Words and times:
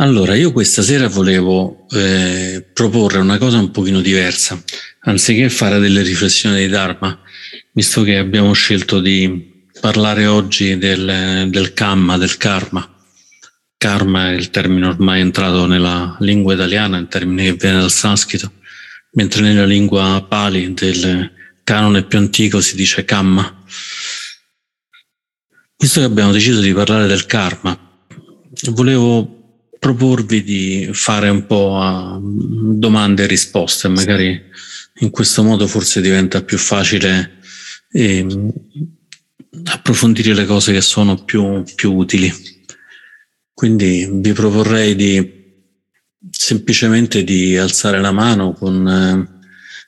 Allora, 0.00 0.34
io 0.34 0.50
questa 0.50 0.80
sera 0.80 1.08
volevo 1.08 1.86
eh, 1.90 2.66
proporre 2.72 3.18
una 3.18 3.36
cosa 3.36 3.58
un 3.58 3.70
pochino 3.70 4.00
diversa. 4.00 4.58
Anziché 5.00 5.50
fare 5.50 5.78
delle 5.78 6.00
riflessioni 6.00 6.56
di 6.56 6.68
Dharma, 6.68 7.20
visto 7.72 8.02
che 8.02 8.16
abbiamo 8.16 8.54
scelto 8.54 8.98
di 8.98 9.68
parlare 9.78 10.24
oggi 10.24 10.78
del, 10.78 11.48
del 11.50 11.74
Kamma, 11.74 12.16
del 12.16 12.38
karma. 12.38 12.96
Karma 13.76 14.30
è 14.30 14.32
il 14.32 14.48
termine 14.48 14.86
ormai 14.86 15.20
entrato 15.20 15.66
nella 15.66 16.16
lingua 16.20 16.54
italiana, 16.54 16.96
il 16.96 17.08
termine 17.08 17.44
che 17.44 17.52
viene 17.52 17.80
dal 17.80 17.90
sanscrito, 17.90 18.54
mentre 19.12 19.42
nella 19.42 19.66
lingua 19.66 20.24
pali 20.26 20.72
del 20.72 21.30
canone 21.62 22.04
più 22.04 22.16
antico 22.16 22.62
si 22.62 22.74
dice 22.74 23.04
Kamma. 23.04 23.64
Visto 25.76 26.00
che 26.00 26.06
abbiamo 26.06 26.32
deciso 26.32 26.60
di 26.60 26.72
parlare 26.72 27.06
del 27.06 27.26
karma, 27.26 27.78
volevo 28.70 29.39
proporvi 29.80 30.44
di 30.44 30.90
fare 30.92 31.30
un 31.30 31.46
po' 31.46 31.78
a 31.78 32.20
domande 32.22 33.24
e 33.24 33.26
risposte, 33.26 33.88
magari 33.88 34.40
in 34.98 35.10
questo 35.10 35.42
modo 35.42 35.66
forse 35.66 36.02
diventa 36.02 36.42
più 36.42 36.58
facile 36.58 37.38
eh, 37.90 38.52
approfondire 39.64 40.34
le 40.34 40.44
cose 40.44 40.72
che 40.72 40.82
sono 40.82 41.24
più, 41.24 41.64
più 41.74 41.94
utili. 41.94 42.30
Quindi 43.54 44.06
vi 44.12 44.32
proporrei 44.32 44.94
di 44.94 45.38
semplicemente 46.30 47.24
di 47.24 47.56
alzare 47.56 48.00
la 48.00 48.12
mano 48.12 48.52
con 48.52 48.86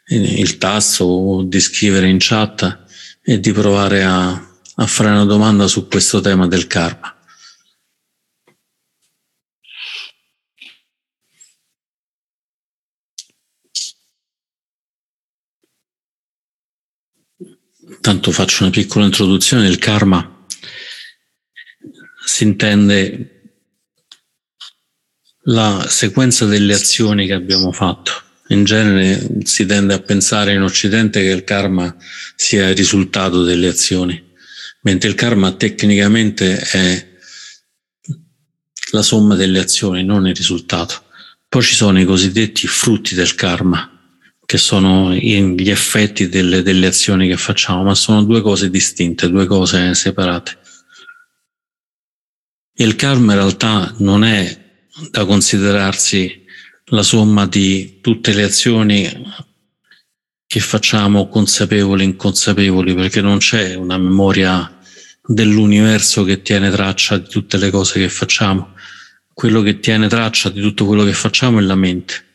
eh, 0.08 0.16
il 0.16 0.56
tasto 0.56 1.04
o 1.04 1.42
di 1.42 1.60
scrivere 1.60 2.08
in 2.08 2.16
chat 2.18 2.84
e 3.22 3.38
di 3.38 3.52
provare 3.52 4.04
a, 4.04 4.30
a 4.30 4.86
fare 4.86 5.10
una 5.10 5.26
domanda 5.26 5.66
su 5.66 5.86
questo 5.86 6.20
tema 6.20 6.46
del 6.46 6.66
karma. 6.66 7.14
Tanto 18.02 18.32
faccio 18.32 18.64
una 18.64 18.72
piccola 18.72 19.04
introduzione. 19.04 19.68
Il 19.68 19.78
karma 19.78 20.44
si 22.26 22.42
intende 22.42 23.60
la 25.44 25.86
sequenza 25.88 26.44
delle 26.44 26.74
azioni 26.74 27.26
che 27.28 27.32
abbiamo 27.32 27.70
fatto. 27.70 28.10
In 28.48 28.64
genere 28.64 29.44
si 29.44 29.66
tende 29.66 29.94
a 29.94 30.00
pensare 30.00 30.52
in 30.52 30.62
Occidente 30.62 31.22
che 31.22 31.30
il 31.30 31.44
karma 31.44 31.96
sia 32.34 32.70
il 32.70 32.76
risultato 32.76 33.44
delle 33.44 33.68
azioni, 33.68 34.20
mentre 34.80 35.08
il 35.08 35.14
karma 35.14 35.52
tecnicamente 35.52 36.58
è 36.58 37.08
la 38.90 39.02
somma 39.02 39.36
delle 39.36 39.60
azioni, 39.60 40.02
non 40.02 40.26
il 40.26 40.34
risultato. 40.34 41.04
Poi 41.48 41.62
ci 41.62 41.76
sono 41.76 42.00
i 42.00 42.04
cosiddetti 42.04 42.66
frutti 42.66 43.14
del 43.14 43.36
karma, 43.36 43.91
che 44.52 44.58
sono 44.58 45.14
gli 45.14 45.70
effetti 45.70 46.28
delle, 46.28 46.60
delle 46.60 46.88
azioni 46.88 47.26
che 47.26 47.38
facciamo, 47.38 47.84
ma 47.84 47.94
sono 47.94 48.22
due 48.22 48.42
cose 48.42 48.68
distinte, 48.68 49.30
due 49.30 49.46
cose 49.46 49.94
separate. 49.94 50.58
Il 52.74 52.94
karma 52.94 53.32
in 53.32 53.38
realtà 53.38 53.94
non 54.00 54.24
è 54.24 54.84
da 55.10 55.24
considerarsi 55.24 56.44
la 56.88 57.02
somma 57.02 57.46
di 57.46 58.00
tutte 58.02 58.34
le 58.34 58.42
azioni 58.42 59.10
che 60.46 60.60
facciamo 60.60 61.28
consapevoli 61.28 62.02
e 62.02 62.08
inconsapevoli, 62.08 62.94
perché 62.94 63.22
non 63.22 63.38
c'è 63.38 63.74
una 63.74 63.96
memoria 63.96 64.80
dell'universo 65.24 66.24
che 66.24 66.42
tiene 66.42 66.70
traccia 66.70 67.16
di 67.16 67.26
tutte 67.26 67.56
le 67.56 67.70
cose 67.70 68.00
che 68.00 68.10
facciamo. 68.10 68.74
Quello 69.32 69.62
che 69.62 69.80
tiene 69.80 70.08
traccia 70.08 70.50
di 70.50 70.60
tutto 70.60 70.84
quello 70.84 71.04
che 71.04 71.14
facciamo 71.14 71.58
è 71.58 71.62
la 71.62 71.74
mente. 71.74 72.31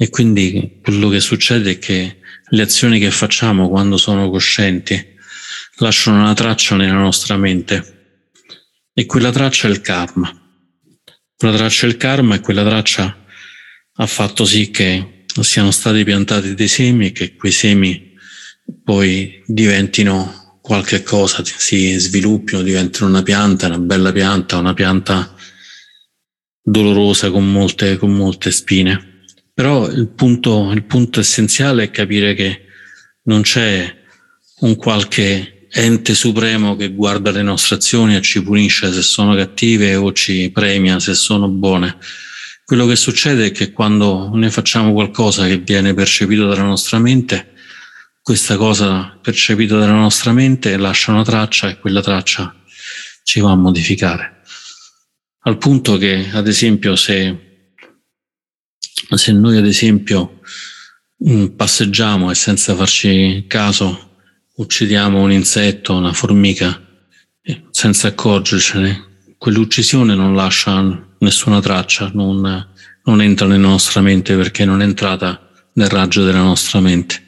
E 0.00 0.10
quindi 0.10 0.78
quello 0.80 1.08
che 1.08 1.18
succede 1.18 1.72
è 1.72 1.78
che 1.80 2.18
le 2.50 2.62
azioni 2.62 3.00
che 3.00 3.10
facciamo 3.10 3.68
quando 3.68 3.96
sono 3.96 4.30
coscienti 4.30 5.16
lasciano 5.78 6.20
una 6.20 6.34
traccia 6.34 6.76
nella 6.76 6.92
nostra 6.92 7.36
mente 7.36 8.20
e 8.92 9.06
quella 9.06 9.32
traccia 9.32 9.66
è 9.66 9.70
il 9.72 9.80
karma. 9.80 10.30
Quella 11.36 11.56
traccia 11.56 11.86
è 11.86 11.88
il 11.88 11.96
karma 11.96 12.36
e 12.36 12.40
quella 12.40 12.64
traccia 12.64 13.24
ha 14.00 14.06
fatto 14.06 14.44
sì 14.44 14.70
che 14.70 15.24
siano 15.40 15.72
stati 15.72 16.04
piantati 16.04 16.54
dei 16.54 16.68
semi 16.68 17.06
e 17.06 17.12
che 17.12 17.34
quei 17.34 17.52
semi 17.52 18.14
poi 18.84 19.42
diventino 19.46 20.58
qualche 20.60 21.02
cosa, 21.02 21.42
si 21.44 21.98
sviluppino, 21.98 22.62
diventino 22.62 23.08
una 23.08 23.22
pianta, 23.22 23.66
una 23.66 23.78
bella 23.78 24.12
pianta, 24.12 24.58
una 24.58 24.74
pianta 24.74 25.34
dolorosa 26.62 27.30
con 27.30 27.50
molte, 27.50 27.96
con 27.96 28.12
molte 28.12 28.52
spine. 28.52 29.17
Però 29.58 29.88
il 29.88 30.06
punto, 30.06 30.70
il 30.70 30.84
punto 30.84 31.18
essenziale 31.18 31.82
è 31.82 31.90
capire 31.90 32.32
che 32.34 32.66
non 33.24 33.42
c'è 33.42 33.92
un 34.60 34.76
qualche 34.76 35.66
ente 35.68 36.14
supremo 36.14 36.76
che 36.76 36.90
guarda 36.92 37.32
le 37.32 37.42
nostre 37.42 37.74
azioni 37.74 38.14
e 38.14 38.20
ci 38.20 38.40
punisce 38.40 38.92
se 38.92 39.02
sono 39.02 39.34
cattive 39.34 39.96
o 39.96 40.12
ci 40.12 40.52
premia 40.52 41.00
se 41.00 41.14
sono 41.14 41.48
buone. 41.48 41.96
Quello 42.64 42.86
che 42.86 42.94
succede 42.94 43.46
è 43.46 43.50
che 43.50 43.72
quando 43.72 44.30
noi 44.32 44.48
facciamo 44.50 44.92
qualcosa 44.92 45.48
che 45.48 45.58
viene 45.58 45.92
percepito 45.92 46.46
dalla 46.46 46.62
nostra 46.62 47.00
mente, 47.00 47.54
questa 48.22 48.56
cosa 48.56 49.18
percepita 49.20 49.76
dalla 49.76 49.90
nostra 49.90 50.32
mente 50.32 50.76
lascia 50.76 51.10
una 51.10 51.24
traccia 51.24 51.68
e 51.68 51.80
quella 51.80 52.00
traccia 52.00 52.54
ci 53.24 53.40
va 53.40 53.50
a 53.50 53.56
modificare. 53.56 54.42
Al 55.40 55.58
punto 55.58 55.96
che, 55.96 56.28
ad 56.32 56.46
esempio, 56.46 56.94
se 56.94 57.46
se 59.16 59.32
noi 59.32 59.56
ad 59.56 59.66
esempio 59.66 60.40
mm, 61.26 61.46
passeggiamo 61.56 62.30
e 62.30 62.34
senza 62.34 62.74
farci 62.74 63.44
caso 63.48 64.06
uccidiamo 64.56 65.20
un 65.20 65.32
insetto, 65.32 65.94
una 65.94 66.12
formica, 66.12 66.80
eh, 67.42 67.64
senza 67.70 68.08
accorgercene, 68.08 69.34
quell'uccisione 69.38 70.14
non 70.14 70.34
lascia 70.34 71.06
nessuna 71.18 71.60
traccia, 71.60 72.10
non, 72.12 72.68
non 73.04 73.22
entra 73.22 73.46
nella 73.46 73.68
nostra 73.68 74.00
mente 74.00 74.36
perché 74.36 74.64
non 74.64 74.82
è 74.82 74.84
entrata 74.84 75.48
nel 75.74 75.88
raggio 75.88 76.24
della 76.24 76.42
nostra 76.42 76.80
mente. 76.80 77.26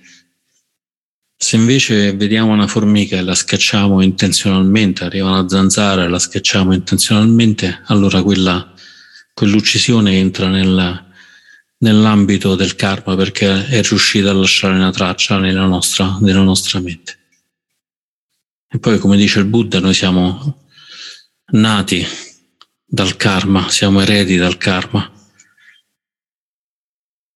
Se 1.36 1.56
invece 1.56 2.14
vediamo 2.14 2.52
una 2.52 2.66
formica 2.66 3.16
e 3.16 3.22
la 3.22 3.34
schiacciamo 3.34 4.02
intenzionalmente, 4.02 5.04
arriva 5.04 5.30
una 5.30 5.48
zanzara 5.48 6.04
e 6.04 6.08
la 6.08 6.18
schiacciamo 6.18 6.74
intenzionalmente, 6.74 7.80
allora 7.86 8.22
quella, 8.22 8.74
quell'uccisione 9.32 10.18
entra 10.18 10.48
nella, 10.48 11.09
nell'ambito 11.80 12.54
del 12.54 12.74
karma 12.74 13.16
perché 13.16 13.66
è 13.66 13.82
riuscita 13.82 14.30
a 14.30 14.34
lasciare 14.34 14.74
una 14.74 14.90
traccia 14.90 15.38
nella 15.38 15.66
nostra, 15.66 16.18
nella 16.20 16.42
nostra 16.42 16.80
mente. 16.80 17.18
E 18.68 18.78
poi, 18.78 18.98
come 18.98 19.16
dice 19.16 19.40
il 19.40 19.46
Buddha, 19.46 19.80
noi 19.80 19.94
siamo 19.94 20.68
nati 21.52 22.06
dal 22.84 23.16
karma, 23.16 23.68
siamo 23.68 24.00
eredi 24.00 24.36
dal 24.36 24.56
karma. 24.56 25.10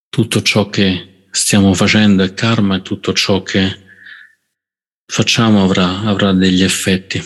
Tutto 0.08 0.42
ciò 0.42 0.70
che 0.70 1.26
stiamo 1.30 1.74
facendo 1.74 2.22
è 2.22 2.34
karma 2.34 2.76
e 2.76 2.82
tutto 2.82 3.12
ciò 3.12 3.42
che 3.42 3.82
facciamo 5.06 5.64
avrà, 5.64 6.00
avrà 6.00 6.32
degli 6.32 6.62
effetti. 6.62 7.20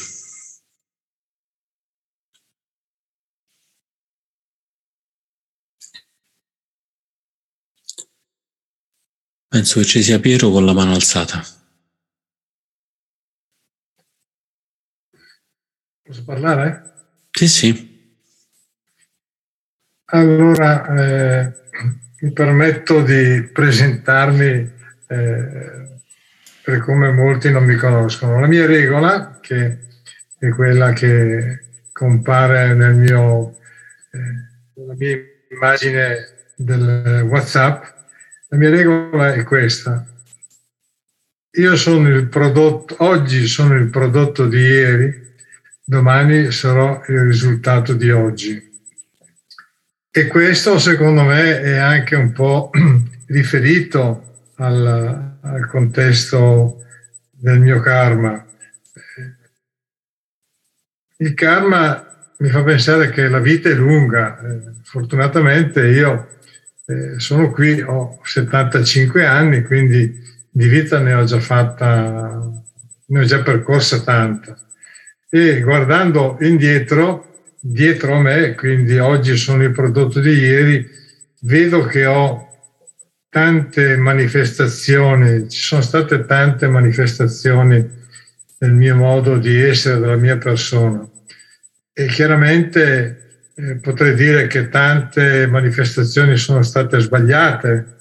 Penso 9.58 9.80
che 9.80 9.86
ci 9.86 10.02
sia 10.04 10.20
Piero 10.20 10.50
con 10.50 10.64
la 10.64 10.72
mano 10.72 10.92
alzata. 10.92 11.44
Posso 16.00 16.24
parlare? 16.24 16.92
Sì, 17.32 17.48
sì. 17.48 18.16
Allora, 20.10 20.94
eh, 20.94 21.52
mi 22.20 22.30
permetto 22.30 23.02
di 23.02 23.50
presentarmi 23.52 24.46
eh, 25.08 25.98
per 26.62 26.78
come 26.78 27.10
molti 27.10 27.50
non 27.50 27.64
mi 27.64 27.74
conoscono. 27.74 28.38
La 28.38 28.46
mia 28.46 28.64
regola, 28.64 29.40
che 29.40 29.78
è 30.38 30.48
quella 30.50 30.92
che 30.92 31.64
compare 31.90 32.74
nel 32.74 32.94
mio, 32.94 33.58
eh, 34.12 34.20
nella 34.74 34.94
mia 34.94 35.18
immagine 35.50 36.44
del 36.54 37.26
WhatsApp, 37.28 37.96
la 38.50 38.56
mia 38.56 38.70
regola 38.70 39.34
è 39.34 39.42
questa. 39.42 40.06
Io 41.52 41.76
sono 41.76 42.08
il 42.08 42.28
prodotto, 42.28 42.96
oggi 42.98 43.46
sono 43.46 43.74
il 43.74 43.88
prodotto 43.88 44.46
di 44.46 44.58
ieri, 44.58 45.34
domani 45.84 46.50
sarò 46.50 47.02
il 47.08 47.20
risultato 47.20 47.94
di 47.94 48.10
oggi. 48.10 48.66
E 50.10 50.26
questo 50.26 50.78
secondo 50.78 51.24
me 51.24 51.60
è 51.60 51.76
anche 51.76 52.16
un 52.16 52.32
po' 52.32 52.70
riferito 53.28 54.46
al, 54.56 55.36
al 55.40 55.66
contesto 55.66 56.84
del 57.30 57.60
mio 57.60 57.80
karma. 57.80 58.46
Il 61.16 61.34
karma 61.34 62.32
mi 62.38 62.48
fa 62.48 62.62
pensare 62.62 63.10
che 63.10 63.28
la 63.28 63.40
vita 63.40 63.68
è 63.68 63.74
lunga. 63.74 64.40
Eh, 64.40 64.60
fortunatamente 64.84 65.86
io 65.86 66.37
eh, 66.88 67.20
sono 67.20 67.50
qui, 67.50 67.82
ho 67.82 68.18
75 68.22 69.26
anni, 69.26 69.62
quindi 69.62 70.24
di 70.50 70.68
vita 70.68 70.98
ne 70.98 71.12
ho 71.12 71.24
già 71.24 71.38
fatta, 71.38 72.50
ne 73.06 73.18
ho 73.18 73.24
già 73.24 73.42
percorsa 73.42 74.00
tanta. 74.00 74.58
E 75.28 75.60
guardando 75.60 76.38
indietro, 76.40 77.42
dietro 77.60 78.14
a 78.14 78.20
me, 78.22 78.54
quindi 78.54 78.98
oggi 78.98 79.36
sono 79.36 79.64
il 79.64 79.72
prodotto 79.72 80.20
di 80.20 80.30
ieri, 80.30 80.88
vedo 81.42 81.84
che 81.84 82.06
ho 82.06 82.46
tante 83.28 83.98
manifestazioni, 83.98 85.46
ci 85.50 85.60
sono 85.60 85.82
state 85.82 86.24
tante 86.24 86.68
manifestazioni 86.68 87.86
nel 88.60 88.72
mio 88.72 88.96
modo 88.96 89.36
di 89.36 89.60
essere, 89.60 90.00
della 90.00 90.16
mia 90.16 90.38
persona. 90.38 91.06
E 91.92 92.06
chiaramente 92.06 93.27
eh, 93.60 93.74
potrei 93.74 94.14
dire 94.14 94.46
che 94.46 94.68
tante 94.68 95.48
manifestazioni 95.48 96.36
sono 96.36 96.62
state 96.62 97.00
sbagliate, 97.00 97.96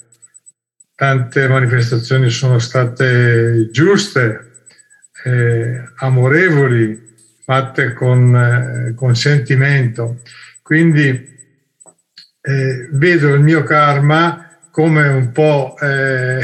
tante 0.93 1.47
manifestazioni 1.47 2.29
sono 2.29 2.59
state 2.59 3.67
giuste, 3.71 4.51
eh, 5.23 5.83
amorevoli, 5.95 7.15
fatte 7.43 7.93
con, 7.93 8.35
eh, 8.35 8.93
con 8.93 9.15
sentimento. 9.15 10.21
Quindi 10.61 11.35
eh, 12.41 12.89
vedo 12.91 13.33
il 13.33 13.41
mio 13.41 13.63
karma 13.63 14.59
come 14.69 15.07
un 15.07 15.31
po' 15.31 15.75
eh, 15.79 16.39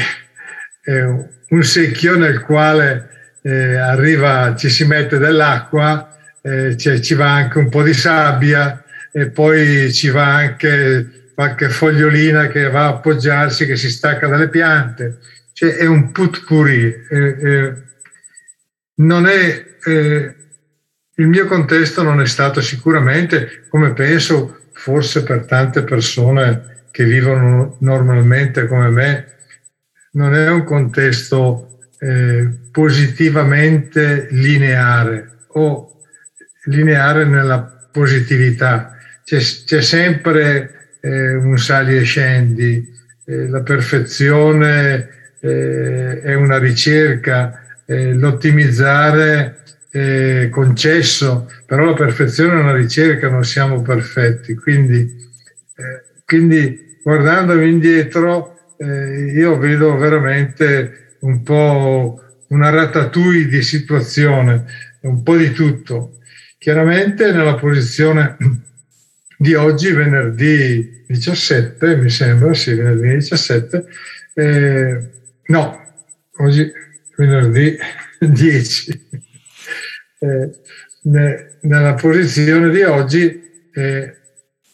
un 1.50 1.62
secchio 1.62 2.16
nel 2.16 2.40
quale 2.40 3.36
eh, 3.42 3.76
arriva, 3.76 4.56
ci 4.56 4.68
si 4.68 4.84
mette 4.84 5.18
dell'acqua, 5.18 6.08
eh, 6.42 6.76
ci 6.76 7.14
va 7.14 7.32
anche 7.32 7.58
un 7.58 7.68
po' 7.68 7.84
di 7.84 7.94
sabbia 7.94 8.83
e 9.16 9.30
poi 9.30 9.92
ci 9.92 10.08
va 10.08 10.34
anche 10.34 11.30
qualche 11.36 11.68
fogliolina 11.68 12.48
che 12.48 12.68
va 12.68 12.86
a 12.86 12.88
appoggiarsi, 12.88 13.64
che 13.64 13.76
si 13.76 13.88
stacca 13.88 14.26
dalle 14.26 14.48
piante. 14.48 15.18
Cioè 15.52 15.76
è 15.76 15.86
un 15.86 16.10
putpuri. 16.10 16.92
Eh, 17.08 17.74
non 18.96 19.26
è, 19.26 19.64
il 19.86 21.28
mio 21.28 21.46
contesto 21.46 22.02
non 22.02 22.20
è 22.20 22.26
stato 22.26 22.60
sicuramente, 22.60 23.66
come 23.68 23.92
penso 23.92 24.62
forse 24.72 25.22
per 25.22 25.44
tante 25.44 25.84
persone 25.84 26.86
che 26.90 27.04
vivono 27.04 27.76
normalmente 27.82 28.66
come 28.66 28.88
me, 28.88 29.26
non 30.12 30.34
è 30.34 30.50
un 30.50 30.64
contesto 30.64 31.78
eh, 32.00 32.48
positivamente 32.72 34.26
lineare 34.32 35.38
o 35.50 36.00
lineare 36.64 37.24
nella 37.24 37.88
positività. 37.92 38.93
C'è, 39.24 39.38
c'è 39.38 39.80
sempre 39.80 40.96
eh, 41.00 41.34
un 41.34 41.56
sali 41.56 41.96
e 41.96 42.02
scendi, 42.02 42.92
eh, 43.24 43.48
la 43.48 43.62
perfezione 43.62 45.08
eh, 45.40 46.20
è 46.20 46.34
una 46.34 46.58
ricerca, 46.58 47.62
eh, 47.86 48.12
l'ottimizzare 48.12 49.62
è 49.90 50.48
concesso, 50.50 51.50
però 51.66 51.86
la 51.86 51.94
perfezione 51.94 52.58
è 52.58 52.62
una 52.62 52.74
ricerca, 52.74 53.30
non 53.30 53.44
siamo 53.44 53.80
perfetti. 53.80 54.54
Quindi, 54.54 54.98
eh, 55.76 56.22
quindi 56.24 56.98
guardandomi 57.02 57.68
indietro, 57.68 58.50
io 58.76 59.56
vedo 59.56 59.96
veramente 59.96 61.16
un 61.20 61.42
po' 61.42 62.20
una 62.48 62.70
ratatouille 62.70 63.46
di 63.46 63.62
situazione, 63.62 64.64
un 65.02 65.22
po' 65.22 65.36
di 65.36 65.52
tutto. 65.52 66.18
Chiaramente 66.58 67.30
nella 67.30 67.54
posizione 67.54 68.36
di 69.44 69.52
oggi, 69.52 69.92
venerdì 69.92 71.04
17, 71.06 71.96
mi 71.96 72.08
sembra, 72.08 72.54
sì, 72.54 72.72
venerdì 72.72 73.12
17, 73.12 73.84
eh, 74.32 75.10
no, 75.48 75.94
oggi 76.38 76.72
venerdì 77.14 77.76
10. 78.18 79.08
Eh, 80.20 80.50
ne, 81.02 81.58
nella 81.60 81.92
posizione 81.92 82.70
di 82.70 82.82
oggi 82.84 83.42
eh, 83.74 84.16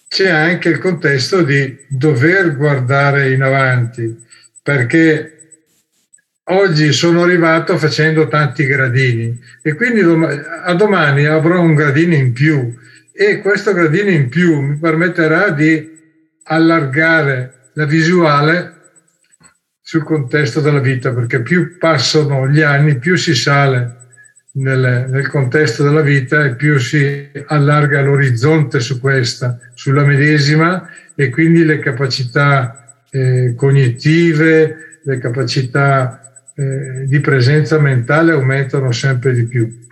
c'è 0.06 0.28
anche 0.28 0.69
il 0.69 0.78
contesto 0.78 1.43
di 1.43 1.76
dover 1.88 2.56
guardare 2.56 3.32
in 3.32 3.43
avanti, 3.43 4.25
perché 4.62 5.64
oggi 6.44 6.93
sono 6.93 7.25
arrivato 7.25 7.76
facendo 7.76 8.28
tanti 8.28 8.64
gradini 8.67 9.37
e 9.62 9.75
quindi 9.75 10.00
a 10.00 10.75
domani 10.75 11.25
avrò 11.25 11.61
un 11.61 11.75
gradino 11.75 12.14
in 12.14 12.32
più 12.32 12.72
e 13.22 13.40
questo 13.40 13.75
gradino 13.75 14.08
in 14.08 14.31
più 14.31 14.62
mi 14.62 14.78
permetterà 14.78 15.50
di 15.50 15.90
allargare 16.44 17.69
la 17.75 17.84
visuale 17.84 18.76
sul 19.82 20.05
contesto 20.05 20.62
della 20.62 20.78
vita, 20.78 21.12
perché 21.12 21.43
più 21.43 21.76
passano 21.76 22.49
gli 22.49 22.62
anni, 22.62 22.96
più 22.96 23.17
si 23.17 23.34
sale 23.34 23.96
nel, 24.52 25.08
nel 25.11 25.28
contesto 25.28 25.82
della 25.82 26.00
vita 26.00 26.46
e 26.46 26.55
più 26.55 26.78
si 26.78 27.31
allarga 27.49 28.00
l'orizzonte 28.00 28.81
su 28.81 28.99
questa, 28.99 29.58
sulla 29.75 30.06
medesima 30.06 30.88
e 31.14 31.28
quindi 31.28 31.67
le 31.67 31.78
capacità 31.78 33.02
eh, 33.11 33.52
cognitive, 33.55 35.00
le 35.02 35.19
capacità 35.19 36.22
eh, 36.55 37.05
di 37.05 37.20
presenza 37.20 37.78
mentale 37.78 38.32
aumentano 38.32 38.93
sempre 38.93 39.34
di 39.34 39.44
più. 39.44 39.88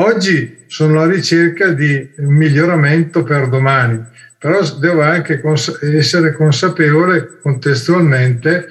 Oggi 0.00 0.64
sono 0.68 1.02
alla 1.02 1.12
ricerca 1.12 1.70
di 1.70 2.08
un 2.18 2.32
miglioramento 2.32 3.24
per 3.24 3.48
domani, 3.48 4.00
però 4.38 4.60
devo 4.78 5.02
anche 5.02 5.40
cons- 5.40 5.82
essere 5.82 6.34
consapevole 6.34 7.38
contestualmente 7.42 8.68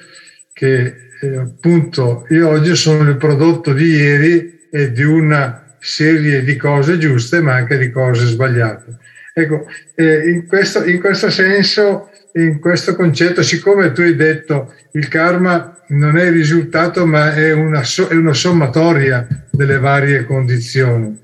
che 0.53 0.95
eh, 1.19 1.35
appunto 1.35 2.25
io 2.29 2.47
oggi 2.47 2.75
sono 2.75 3.09
il 3.09 3.17
prodotto 3.17 3.73
di 3.73 3.87
ieri 3.87 4.67
e 4.71 4.93
di 4.93 5.03
una 5.03 5.75
serie 5.79 6.45
di 6.45 6.55
cose 6.55 6.97
giuste 6.97 7.41
ma 7.41 7.55
anche 7.55 7.77
di 7.77 7.91
cose 7.91 8.25
sbagliate. 8.25 8.97
Ecco, 9.33 9.67
eh, 9.95 10.29
in, 10.29 10.47
questo, 10.47 10.85
in 10.85 11.01
questo 11.01 11.29
senso, 11.29 12.09
in 12.41 12.59
questo 12.59 12.95
concetto, 12.95 13.41
siccome 13.41 13.91
tu 13.91 14.01
hai 14.01 14.15
detto 14.15 14.73
il 14.93 15.07
karma 15.07 15.81
non 15.89 16.17
è 16.17 16.25
il 16.25 16.33
risultato, 16.33 17.05
ma 17.05 17.33
è 17.33 17.51
una, 17.51 17.81
è 17.81 18.13
una 18.13 18.33
sommatoria 18.33 19.27
delle 19.51 19.79
varie 19.79 20.25
condizioni. 20.25 21.17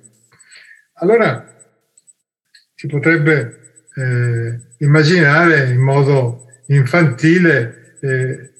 Allora 0.95 1.45
si 2.73 2.87
potrebbe 2.87 3.59
eh, 3.95 4.59
immaginare 4.79 5.69
in 5.69 5.79
modo 5.79 6.47
infantile, 6.67 7.97
eh, 8.01 8.51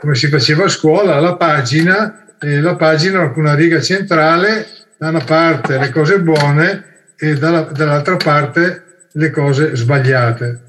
come 0.00 0.14
si 0.14 0.28
faceva 0.28 0.64
a 0.64 0.68
scuola, 0.68 1.20
la 1.20 1.36
pagina, 1.36 2.36
eh, 2.40 2.60
la 2.60 2.76
pagina 2.76 3.30
con 3.30 3.44
una 3.44 3.54
riga 3.54 3.80
centrale, 3.80 4.66
da 4.96 5.08
una 5.08 5.24
parte 5.24 5.78
le 5.78 5.90
cose 5.90 6.20
buone 6.20 7.12
e 7.16 7.34
dalla, 7.34 7.62
dall'altra 7.62 8.16
parte 8.16 9.08
le 9.12 9.30
cose 9.30 9.74
sbagliate. 9.74 10.63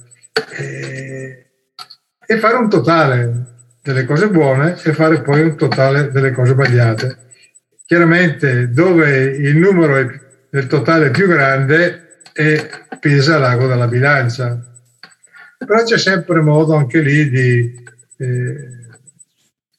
E, 0.57 2.37
fare 2.37 2.57
un 2.57 2.69
totale, 2.69 3.53
delle 3.81 4.05
cose 4.05 4.29
buone 4.29 4.75
e 4.83 4.93
fare 4.93 5.21
poi 5.21 5.41
un 5.41 5.55
totale 5.55 6.11
delle 6.11 6.31
cose 6.31 6.51
sbagliate. 6.51 7.17
Chiaramente 7.85 8.69
dove 8.71 9.25
il 9.25 9.55
numero 9.57 10.11
del 10.49 10.67
totale 10.67 11.07
è 11.07 11.11
più 11.11 11.27
grande 11.27 12.21
e 12.33 12.69
pesa 12.99 13.37
l'ago 13.37 13.67
della 13.67 13.87
bilancia. 13.87 14.59
Però 15.57 15.83
c'è 15.83 15.97
sempre 15.97 16.41
modo 16.41 16.75
anche 16.75 16.99
lì 16.99 17.29
di, 17.29 17.83
eh, 18.17 18.69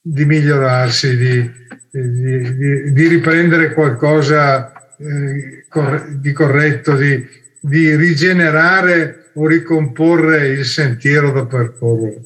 di 0.01 0.25
migliorarsi, 0.25 1.17
di, 1.17 1.53
di, 1.91 2.93
di, 2.93 3.09
riprendere 3.09 3.75
qualcosa 3.75 4.73
eh, 4.97 5.67
di 6.11 6.33
corretto, 6.33 6.95
di 6.95 7.97
rigenerare 7.97 9.26
o 9.37 9.47
ricomporre 9.47 10.49
il 10.49 10.65
sentiero 10.65 11.31
da 11.31 11.47
percorrere. 11.47 12.21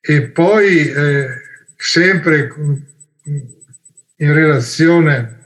E 0.00 0.22
poi 0.22 0.90
eh, 0.90 1.26
sempre 1.76 2.48
in 4.16 4.32
relazione 4.32 5.38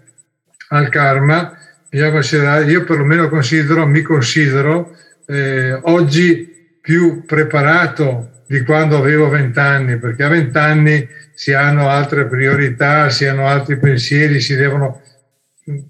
al 0.68 0.88
karma, 0.88 1.56
io 1.90 2.84
perlomeno 2.84 3.28
considero, 3.28 3.86
mi 3.86 4.02
considero 4.02 4.96
eh, 5.26 5.72
oggi 5.72 6.78
più 6.80 7.24
preparato 7.24 8.44
di 8.46 8.62
quando 8.62 8.96
avevo 8.96 9.28
vent'anni, 9.28 9.98
perché 9.98 10.24
a 10.24 10.28
vent'anni 10.28 11.08
si 11.34 11.52
hanno 11.52 11.88
altre 11.88 12.26
priorità, 12.26 13.10
si 13.10 13.26
hanno 13.26 13.46
altri 13.46 13.78
pensieri, 13.78 14.40
si 14.40 14.54
devono 14.54 15.02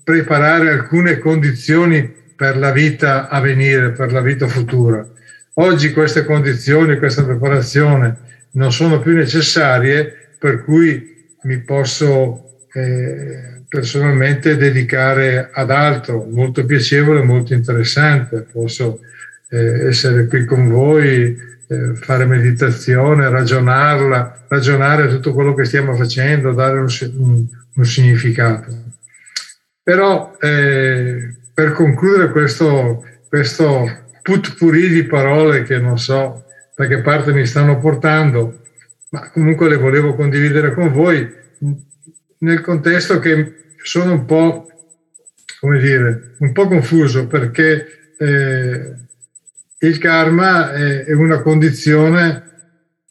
preparare 0.05 0.71
alcune 0.71 1.19
condizioni 1.19 2.19
per 2.41 2.57
la 2.57 2.73
vita 2.73 3.29
a 3.29 3.39
venire, 3.39 3.91
per 3.91 4.13
la 4.13 4.23
vita 4.23 4.49
futura. 4.49 5.07
Oggi 5.57 5.93
queste 5.93 6.25
condizioni, 6.25 6.97
questa 6.97 7.23
preparazione 7.23 8.17
non 8.53 8.73
sono 8.73 8.99
più 8.99 9.15
necessarie, 9.15 10.31
per 10.39 10.65
cui 10.65 11.37
mi 11.43 11.59
posso 11.59 12.63
eh, 12.73 13.61
personalmente 13.69 14.57
dedicare 14.57 15.51
ad 15.53 15.71
altro, 15.71 16.27
molto 16.31 16.65
piacevole, 16.65 17.23
molto 17.23 17.53
interessante. 17.53 18.47
Posso 18.51 19.01
eh, 19.51 19.89
essere 19.89 20.27
qui 20.27 20.47
con 20.47 20.67
voi, 20.71 21.37
eh, 21.69 21.95
fare 21.95 22.25
meditazione, 22.25 23.29
ragionarla, 23.29 24.47
ragionare 24.49 25.09
tutto 25.09 25.35
quello 25.35 25.53
che 25.53 25.67
stiamo 25.67 25.95
facendo, 25.95 26.55
dare 26.55 26.79
un, 26.79 26.89
un, 27.19 27.45
un 27.75 27.85
significato. 27.85 28.75
Però 29.83 30.39
eh, 30.41 31.35
per 31.61 31.73
concludere 31.73 32.31
questo, 32.31 33.05
questo 33.29 34.07
putpuri 34.23 34.89
di 34.89 35.05
parole 35.05 35.63
che 35.63 35.79
non 35.79 35.99
so 35.99 36.47
da 36.75 36.87
che 36.87 37.03
parte 37.03 37.35
mi 37.35 37.45
stanno 37.45 37.79
portando, 37.79 38.63
ma 39.11 39.29
comunque 39.29 39.69
le 39.69 39.77
volevo 39.77 40.15
condividere 40.15 40.73
con 40.73 40.91
voi 40.91 41.31
nel 42.39 42.63
contesto 42.63 43.19
che 43.19 43.75
sono 43.83 44.13
un 44.13 44.25
po', 44.25 44.71
come 45.61 45.79
dire, 45.81 46.37
un 46.39 46.53
po' 46.53 46.67
confuso 46.67 47.27
perché 47.27 48.15
eh, 48.17 48.95
il 49.81 49.99
karma 49.99 50.73
è, 50.73 51.05
è 51.05 51.13
una 51.13 51.43
condizione, 51.43 52.43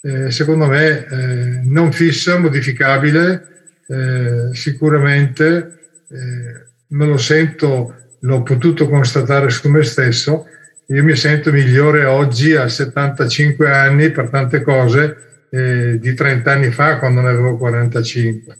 eh, 0.02 0.32
secondo 0.32 0.66
me, 0.66 1.06
eh, 1.06 1.62
non 1.66 1.92
fissa, 1.92 2.40
modificabile, 2.40 3.48
eh, 3.88 4.50
sicuramente 4.54 5.92
eh, 6.10 6.66
me 6.88 7.06
lo 7.06 7.18
sento, 7.18 7.94
l'ho 8.22 8.44
potuto 8.44 8.88
constatare 8.88 9.50
su 9.50 9.70
me 9.70 9.84
stesso, 9.84 10.46
io 10.88 11.04
mi 11.04 11.16
sento 11.16 11.52
migliore 11.52 12.06
oggi 12.06 12.56
a 12.56 12.68
75 12.68 13.70
anni 13.70 14.10
per 14.12 14.30
tante 14.30 14.62
cose 14.62 15.46
eh, 15.52 16.00
di 16.00 16.14
30 16.14 16.52
anni 16.52 16.72
fa 16.72 16.98
quando 16.98 17.22
ne 17.22 17.30
avevo 17.30 17.58
45. 17.58 18.58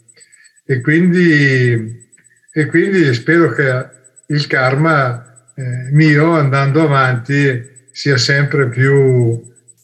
E 0.64 0.80
quindi, 0.80 2.08
e 2.52 2.66
quindi 2.66 3.12
spero 3.14 3.50
che 3.50 3.88
il 4.26 4.46
karma 4.46 5.50
eh, 5.56 5.88
mio 5.90 6.32
andando 6.32 6.82
avanti 6.82 7.68
sia 7.90 8.16
sempre 8.16 8.68
più 8.68 9.42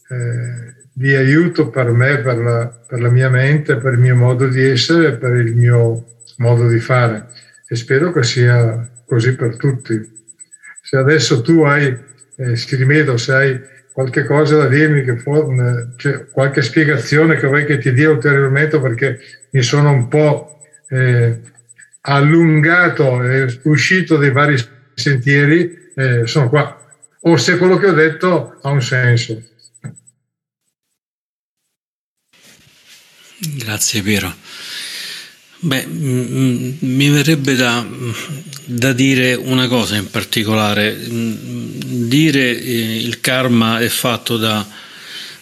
eh, 0.08 0.74
di 0.92 1.14
aiuto 1.14 1.68
per 1.68 1.90
me, 1.90 2.18
per 2.18 2.38
la, 2.38 2.66
per 2.86 3.00
la 3.00 3.10
mia 3.10 3.28
mente, 3.28 3.76
per 3.76 3.94
il 3.94 3.98
mio 3.98 4.14
modo 4.14 4.46
di 4.46 4.62
essere, 4.62 5.16
per 5.16 5.34
il 5.34 5.56
mio 5.56 6.04
modo 6.36 6.68
di 6.68 6.78
fare. 6.78 7.26
E 7.68 7.74
spero 7.74 8.12
che 8.12 8.22
sia 8.22 8.88
così 9.06 9.34
per 9.34 9.56
tutti. 9.56 10.14
Se 10.82 10.96
adesso 10.96 11.40
tu 11.42 11.62
hai, 11.62 11.96
eh, 12.36 12.56
Scrimedo, 12.56 13.16
se 13.16 13.32
hai 13.32 13.60
qualche 13.92 14.24
cosa 14.24 14.56
da 14.58 14.66
dirmi, 14.66 15.04
che 15.04 15.16
for, 15.16 15.94
cioè, 15.96 16.26
qualche 16.26 16.60
spiegazione 16.62 17.36
che 17.36 17.46
vuoi 17.46 17.64
che 17.64 17.78
ti 17.78 17.92
dia 17.92 18.10
ulteriormente 18.10 18.78
perché 18.78 19.18
mi 19.50 19.62
sono 19.62 19.90
un 19.90 20.08
po' 20.08 20.60
eh, 20.88 21.40
allungato 22.02 23.22
e 23.24 23.60
uscito 23.62 24.16
dai 24.16 24.30
vari 24.30 24.56
sentieri, 24.94 25.90
eh, 25.94 26.26
sono 26.26 26.48
qua. 26.48 26.78
O 27.20 27.36
se 27.36 27.56
quello 27.56 27.78
che 27.78 27.86
ho 27.86 27.94
detto 27.94 28.58
ha 28.60 28.70
un 28.70 28.82
senso. 28.82 29.42
Grazie 33.38 34.02
Piero. 34.02 34.45
Beh, 35.66 35.84
mi 35.86 37.08
verrebbe 37.08 37.56
da, 37.56 37.84
da, 38.66 38.92
dire 38.92 39.34
una 39.34 39.66
cosa 39.66 39.96
in 39.96 40.08
particolare. 40.08 40.96
Dire 41.08 42.60
eh, 42.60 42.96
il 42.98 43.20
karma 43.20 43.80
è 43.80 43.88
fatto 43.88 44.36
da 44.36 44.64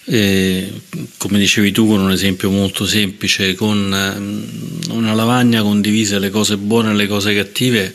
e, 0.07 0.73
come 1.19 1.39
dicevi 1.39 1.73
tu 1.73 1.87
con 1.87 2.01
un 2.01 2.11
esempio 2.11 2.51
molto 2.51 2.87
semplice, 2.87 3.55
con 3.55 3.79
mm, 3.79 4.91
una 4.93 5.13
lavagna 5.13 5.61
condivisa 5.61 6.19
le 6.19 6.31
cose 6.31 6.57
buone 6.57 6.91
e 6.91 6.95
le 6.95 7.07
cose 7.07 7.35
cattive, 7.35 7.95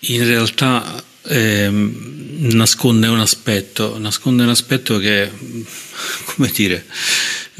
in 0.00 0.26
realtà 0.26 1.02
eh, 1.26 1.70
nasconde 1.70 3.06
un 3.06 3.20
aspetto, 3.20 3.98
nasconde 3.98 4.42
un 4.42 4.50
aspetto 4.50 4.98
che, 4.98 5.30
come 6.36 6.50
dire, 6.54 6.84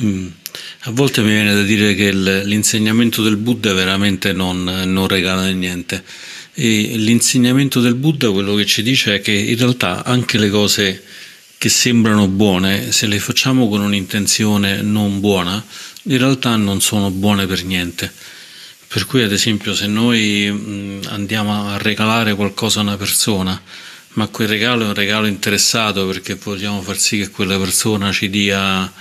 mm, 0.02 0.26
a 0.86 0.90
volte 0.90 1.22
mi 1.22 1.30
viene 1.30 1.54
da 1.54 1.62
dire 1.62 1.94
che 1.94 2.12
l'insegnamento 2.12 3.22
del 3.22 3.36
Buddha 3.36 3.72
veramente 3.72 4.34
non, 4.34 4.64
non 4.64 5.08
regala 5.08 5.48
niente. 5.48 6.04
E 6.52 6.92
l'insegnamento 6.96 7.80
del 7.80 7.94
Buddha 7.94 8.30
quello 8.30 8.54
che 8.54 8.66
ci 8.66 8.82
dice 8.82 9.14
è 9.14 9.20
che 9.22 9.32
in 9.32 9.56
realtà 9.56 10.04
anche 10.04 10.36
le 10.36 10.50
cose 10.50 11.02
che 11.56 11.70
sembrano 11.70 12.28
buone, 12.28 12.92
se 12.92 13.06
le 13.06 13.18
facciamo 13.18 13.66
con 13.70 13.80
un'intenzione 13.80 14.82
non 14.82 15.20
buona, 15.20 15.64
in 16.02 16.18
realtà 16.18 16.54
non 16.56 16.82
sono 16.82 17.10
buone 17.10 17.46
per 17.46 17.64
niente. 17.64 18.12
Per 18.86 19.06
cui, 19.06 19.22
ad 19.22 19.32
esempio, 19.32 19.74
se 19.74 19.86
noi 19.86 21.00
andiamo 21.06 21.66
a 21.70 21.78
regalare 21.78 22.34
qualcosa 22.34 22.80
a 22.80 22.82
una 22.82 22.98
persona, 22.98 23.58
ma 24.14 24.26
quel 24.26 24.48
regalo 24.48 24.84
è 24.84 24.88
un 24.88 24.94
regalo 24.94 25.26
interessato 25.26 26.06
perché 26.06 26.34
vogliamo 26.34 26.82
far 26.82 26.98
sì 26.98 27.16
che 27.16 27.30
quella 27.30 27.58
persona 27.58 28.12
ci 28.12 28.28
dia 28.28 28.92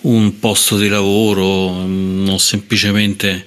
un 0.00 0.38
posto 0.38 0.76
di 0.76 0.88
lavoro, 0.88 1.84
non 1.86 2.38
semplicemente 2.38 3.46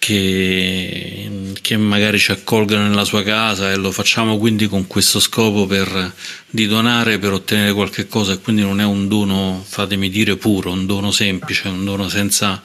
che, 0.00 1.52
che, 1.60 1.76
magari 1.76 2.18
ci 2.18 2.32
accolgano 2.32 2.88
nella 2.88 3.04
sua 3.04 3.22
casa 3.22 3.70
e 3.70 3.76
lo 3.76 3.90
facciamo 3.90 4.38
quindi 4.38 4.66
con 4.66 4.86
questo 4.86 5.20
scopo 5.20 5.66
per, 5.66 6.12
di 6.48 6.66
donare 6.66 7.18
per 7.18 7.32
ottenere 7.32 7.72
qualche 7.72 8.06
cosa 8.06 8.32
e 8.32 8.40
quindi 8.40 8.62
non 8.62 8.80
è 8.80 8.84
un 8.84 9.08
dono, 9.08 9.62
fatemi 9.64 10.08
dire, 10.08 10.36
puro, 10.36 10.72
un 10.72 10.86
dono 10.86 11.10
semplice, 11.10 11.68
un 11.68 11.84
dono 11.84 12.08
senza 12.08 12.62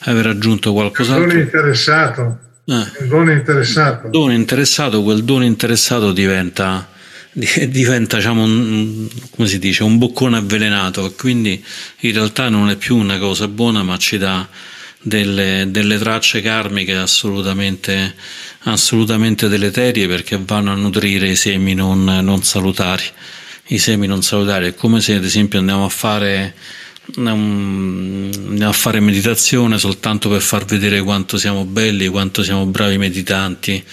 aver 0.00 0.26
aggiunto 0.26 0.72
qualcos'altro. 0.72 1.22
Un 1.22 1.28
dono 1.28 1.40
interessato. 1.40 2.38
Eh. 2.64 2.74
Un 2.74 3.08
dono 3.08 3.30
interessato. 3.30 4.08
Dono 4.08 4.32
interessato, 4.32 5.02
quel 5.04 5.22
dono 5.22 5.44
interessato 5.44 6.12
diventa, 6.12 6.90
diventa 7.32 8.16
diciamo, 8.16 8.44
un, 8.44 9.08
dice, 9.58 9.82
un 9.82 9.98
boccone 9.98 10.36
avvelenato. 10.38 11.06
E 11.06 11.14
quindi 11.14 11.62
in 12.00 12.12
realtà 12.12 12.48
non 12.48 12.70
è 12.70 12.76
più 12.76 12.96
una 12.96 13.18
cosa 13.18 13.48
buona 13.48 13.82
ma 13.82 13.96
ci 13.96 14.18
dà 14.18 14.46
delle, 15.00 15.66
delle 15.68 15.98
tracce 15.98 16.40
karmiche 16.40 16.94
assolutamente, 16.94 18.14
assolutamente 18.60 19.48
deleterie 19.48 20.06
perché 20.06 20.38
vanno 20.38 20.72
a 20.72 20.74
nutrire 20.74 21.28
i 21.28 21.36
semi 21.36 21.74
non, 21.74 22.04
non 22.04 22.42
salutari. 22.42 23.04
I 23.68 23.78
semi 23.78 24.06
non 24.06 24.22
salutari. 24.22 24.68
È 24.68 24.74
come 24.74 25.00
se 25.00 25.14
ad 25.14 25.24
esempio 25.24 25.58
andiamo 25.58 25.84
a 25.84 25.90
fare 25.90 26.54
andiamo 27.16 28.68
a 28.68 28.72
fare 28.72 29.00
meditazione 29.00 29.76
soltanto 29.76 30.28
per 30.28 30.40
far 30.40 30.64
vedere 30.64 31.02
quanto 31.02 31.36
siamo 31.36 31.64
belli, 31.64 32.06
quanto 32.06 32.44
siamo 32.44 32.64
bravi 32.64 32.96
meditanti, 32.96 33.84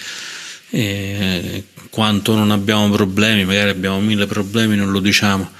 quanto 1.90 2.34
non 2.34 2.50
abbiamo 2.50 2.88
problemi, 2.88 3.44
magari 3.44 3.70
abbiamo 3.70 4.00
mille 4.00 4.26
problemi, 4.26 4.76
non 4.76 4.90
lo 4.90 5.00
diciamo. 5.00 5.50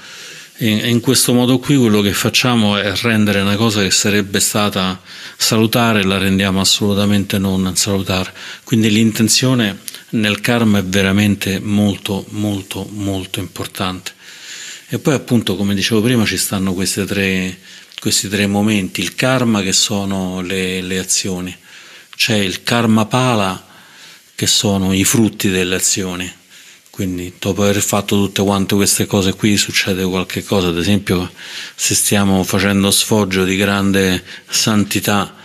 In 0.63 0.99
questo 0.99 1.33
modo 1.33 1.57
qui 1.57 1.75
quello 1.75 2.01
che 2.01 2.13
facciamo 2.13 2.77
è 2.77 2.95
rendere 2.97 3.41
una 3.41 3.55
cosa 3.55 3.81
che 3.81 3.89
sarebbe 3.89 4.39
stata 4.39 5.01
salutare, 5.35 6.03
la 6.03 6.19
rendiamo 6.19 6.61
assolutamente 6.61 7.39
non 7.39 7.75
salutare. 7.75 8.31
Quindi 8.63 8.91
l'intenzione 8.91 9.79
nel 10.11 10.39
karma 10.39 10.77
è 10.77 10.83
veramente 10.83 11.59
molto, 11.59 12.25
molto, 12.29 12.87
molto 12.91 13.39
importante. 13.39 14.13
E 14.87 14.99
poi 14.99 15.15
appunto, 15.15 15.55
come 15.55 15.73
dicevo 15.73 16.01
prima, 16.01 16.25
ci 16.25 16.37
stanno 16.37 16.75
tre, 17.07 17.57
questi 17.99 18.29
tre 18.29 18.45
momenti. 18.45 19.01
Il 19.01 19.15
karma 19.15 19.63
che 19.63 19.73
sono 19.73 20.41
le, 20.41 20.81
le 20.81 20.99
azioni, 20.99 21.55
c'è 22.15 22.35
il 22.35 22.61
karma 22.61 23.05
pala 23.07 23.69
che 24.41 24.47
sono 24.47 24.91
i 24.91 25.03
frutti 25.03 25.51
delle 25.51 25.75
azioni 25.75 26.33
quindi 26.89 27.31
dopo 27.37 27.61
aver 27.61 27.79
fatto 27.79 28.15
tutte 28.15 28.41
quante 28.41 28.73
queste 28.73 29.05
cose 29.05 29.35
qui 29.35 29.55
succede 29.55 30.03
qualche 30.03 30.43
cosa, 30.43 30.69
ad 30.69 30.79
esempio 30.79 31.31
se 31.75 31.93
stiamo 31.93 32.43
facendo 32.43 32.89
sfoggio 32.89 33.45
di 33.45 33.55
grande 33.55 34.23
santità, 34.49 35.35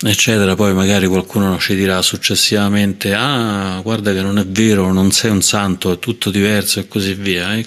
eccetera, 0.00 0.54
poi 0.54 0.72
magari 0.72 1.08
qualcuno 1.08 1.58
ci 1.58 1.74
dirà 1.74 2.00
successivamente 2.00 3.12
ah 3.12 3.80
guarda 3.82 4.12
che 4.12 4.22
non 4.22 4.38
è 4.38 4.46
vero, 4.46 4.92
non 4.92 5.10
sei 5.10 5.32
un 5.32 5.42
santo, 5.42 5.90
è 5.90 5.98
tutto 5.98 6.30
diverso 6.30 6.78
e 6.78 6.86
così 6.86 7.14
via. 7.14 7.54
E 7.56 7.66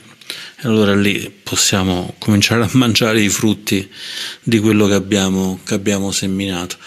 allora 0.62 0.96
lì 0.96 1.32
possiamo 1.44 2.16
cominciare 2.18 2.64
a 2.64 2.70
mangiare 2.74 3.22
i 3.22 3.30
frutti 3.30 3.88
di 4.42 4.60
quello 4.60 4.88
che 4.88 4.94
abbiamo, 4.94 5.60
che 5.66 5.74
abbiamo 5.74 6.12
seminato. 6.12 6.78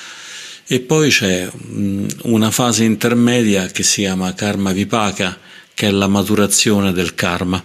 E 0.70 0.80
poi 0.80 1.08
c'è 1.08 1.50
una 2.25 2.50
fase 2.50 2.84
intermedia 2.84 3.68
che 3.68 3.82
si 3.82 4.02
chiama 4.02 4.34
karma 4.34 4.70
vipaka, 4.72 5.38
che 5.72 5.87
è 5.87 5.90
la 5.90 6.08
maturazione 6.08 6.92
del 6.92 7.14
karma. 7.14 7.64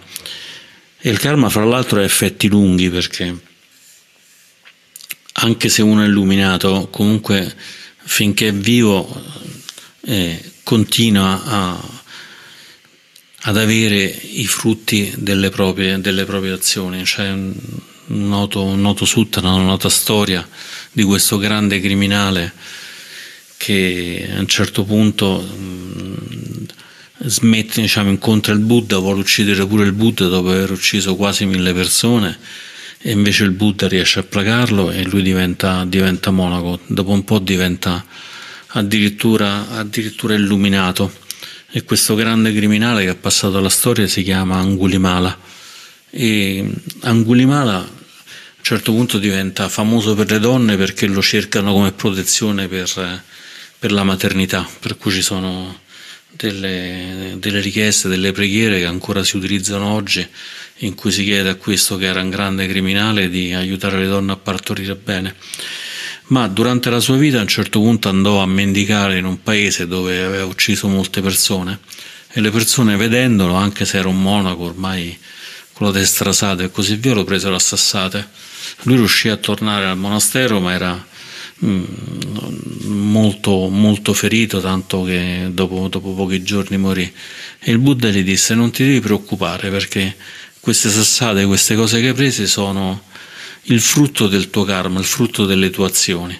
E 0.98 1.10
il 1.10 1.18
karma, 1.18 1.50
fra 1.50 1.64
l'altro, 1.64 2.00
ha 2.00 2.02
effetti 2.02 2.48
lunghi 2.48 2.88
perché 2.88 3.38
anche 5.32 5.68
se 5.68 5.82
uno 5.82 6.02
è 6.02 6.06
illuminato, 6.06 6.88
comunque 6.90 7.54
finché 8.04 8.48
è 8.48 8.54
vivo 8.54 9.22
eh, 10.06 10.52
continua 10.62 11.42
a, 11.44 11.88
ad 13.42 13.56
avere 13.58 14.02
i 14.02 14.46
frutti 14.46 15.12
delle 15.18 15.50
proprie, 15.50 16.00
delle 16.00 16.24
proprie 16.24 16.52
azioni. 16.52 17.02
C'è 17.02 17.30
un 17.30 17.54
noto, 18.06 18.64
un 18.64 18.80
noto 18.80 19.04
suttara, 19.04 19.50
una 19.50 19.64
nota 19.64 19.90
storia 19.90 20.48
di 20.90 21.02
questo 21.02 21.36
grande 21.36 21.80
criminale 21.80 22.52
che 23.56 24.28
a 24.34 24.38
un 24.38 24.46
certo 24.46 24.84
punto 24.84 25.40
mh, 25.40 26.66
smette, 27.26 27.80
diciamo, 27.80 28.10
incontra 28.10 28.52
il 28.52 28.60
Buddha, 28.60 28.98
vuole 28.98 29.20
uccidere 29.20 29.66
pure 29.66 29.84
il 29.84 29.92
Buddha 29.92 30.28
dopo 30.28 30.50
aver 30.50 30.70
ucciso 30.70 31.16
quasi 31.16 31.46
mille 31.46 31.72
persone 31.72 32.38
e 33.06 33.10
invece 33.10 33.44
il 33.44 33.50
Buddha 33.50 33.86
riesce 33.86 34.20
a 34.20 34.22
placarlo 34.22 34.90
e 34.90 35.04
lui 35.04 35.22
diventa, 35.22 35.84
diventa 35.84 36.30
monaco, 36.30 36.80
dopo 36.86 37.10
un 37.10 37.22
po' 37.22 37.38
diventa 37.38 38.02
addirittura, 38.68 39.68
addirittura 39.70 40.34
illuminato. 40.34 41.12
E 41.70 41.84
questo 41.84 42.14
grande 42.14 42.54
criminale 42.54 43.02
che 43.02 43.10
ha 43.10 43.14
passato 43.14 43.60
la 43.60 43.68
storia 43.68 44.06
si 44.06 44.22
chiama 44.22 44.56
Angulimala. 44.56 45.38
E 46.08 46.66
Angulimala 47.00 47.76
a 47.76 47.80
un 47.80 48.62
certo 48.62 48.92
punto 48.92 49.18
diventa 49.18 49.68
famoso 49.68 50.14
per 50.14 50.30
le 50.30 50.38
donne 50.38 50.76
perché 50.76 51.06
lo 51.06 51.20
cercano 51.20 51.72
come 51.72 51.92
protezione 51.92 52.68
per, 52.68 53.22
per 53.84 53.92
la 53.92 54.02
maternità, 54.02 54.66
per 54.80 54.96
cui 54.96 55.12
ci 55.12 55.20
sono 55.20 55.80
delle, 56.30 57.34
delle, 57.36 57.60
richieste, 57.60 58.08
delle 58.08 58.32
preghiere 58.32 58.78
che 58.78 58.86
ancora 58.86 59.22
si 59.22 59.36
utilizzano 59.36 59.92
oggi, 59.92 60.26
in 60.78 60.94
cui 60.94 61.12
si 61.12 61.22
chiede 61.22 61.50
a 61.50 61.56
questo 61.56 61.98
che 61.98 62.06
era 62.06 62.22
un 62.22 62.30
grande 62.30 62.66
criminale 62.66 63.28
di 63.28 63.52
aiutare 63.52 63.98
le 63.98 64.06
donne 64.06 64.32
a 64.32 64.36
partorire 64.36 64.94
bene. 64.94 65.34
Ma 66.28 66.48
durante 66.48 66.88
la 66.88 66.98
sua 66.98 67.18
vita 67.18 67.36
a 67.36 67.42
un 67.42 67.46
certo 67.46 67.78
punto 67.78 68.08
andò 68.08 68.40
a 68.40 68.46
mendicare 68.46 69.18
in 69.18 69.26
un 69.26 69.42
paese 69.42 69.86
dove 69.86 70.22
aveva 70.22 70.46
ucciso 70.46 70.88
molte 70.88 71.20
persone 71.20 71.80
e 72.32 72.40
le 72.40 72.50
persone 72.50 72.96
vedendolo, 72.96 73.52
anche 73.52 73.84
se 73.84 73.98
era 73.98 74.08
un 74.08 74.18
monaco 74.18 74.62
ormai 74.62 75.14
con 75.74 75.88
la 75.88 75.92
testa 75.92 76.24
rasata 76.24 76.62
e 76.62 76.70
così 76.70 76.96
via, 76.96 77.12
lo 77.12 77.24
presero 77.24 77.54
a 77.54 77.60
sassate. 77.60 78.28
Lui 78.84 78.96
riuscì 78.96 79.28
a 79.28 79.36
tornare 79.36 79.84
al 79.84 79.98
monastero 79.98 80.58
ma 80.58 80.72
era 80.72 81.12
molto, 81.58 83.68
molto 83.68 84.12
ferito, 84.12 84.60
tanto 84.60 85.04
che 85.04 85.48
dopo, 85.50 85.88
dopo 85.88 86.14
pochi 86.14 86.42
giorni 86.42 86.76
morì. 86.76 87.10
E 87.58 87.70
il 87.70 87.78
Buddha 87.78 88.08
gli 88.08 88.22
disse: 88.22 88.54
Non 88.54 88.70
ti 88.70 88.84
devi 88.84 89.00
preoccupare 89.00 89.70
perché 89.70 90.16
queste 90.60 90.90
sassate, 90.90 91.44
queste 91.44 91.74
cose 91.74 92.00
che 92.00 92.08
hai 92.08 92.14
prese 92.14 92.46
sono 92.46 93.02
il 93.64 93.80
frutto 93.80 94.28
del 94.28 94.50
tuo 94.50 94.64
karma, 94.64 94.98
il 94.98 95.06
frutto 95.06 95.46
delle 95.46 95.70
tue 95.70 95.86
azioni. 95.86 96.38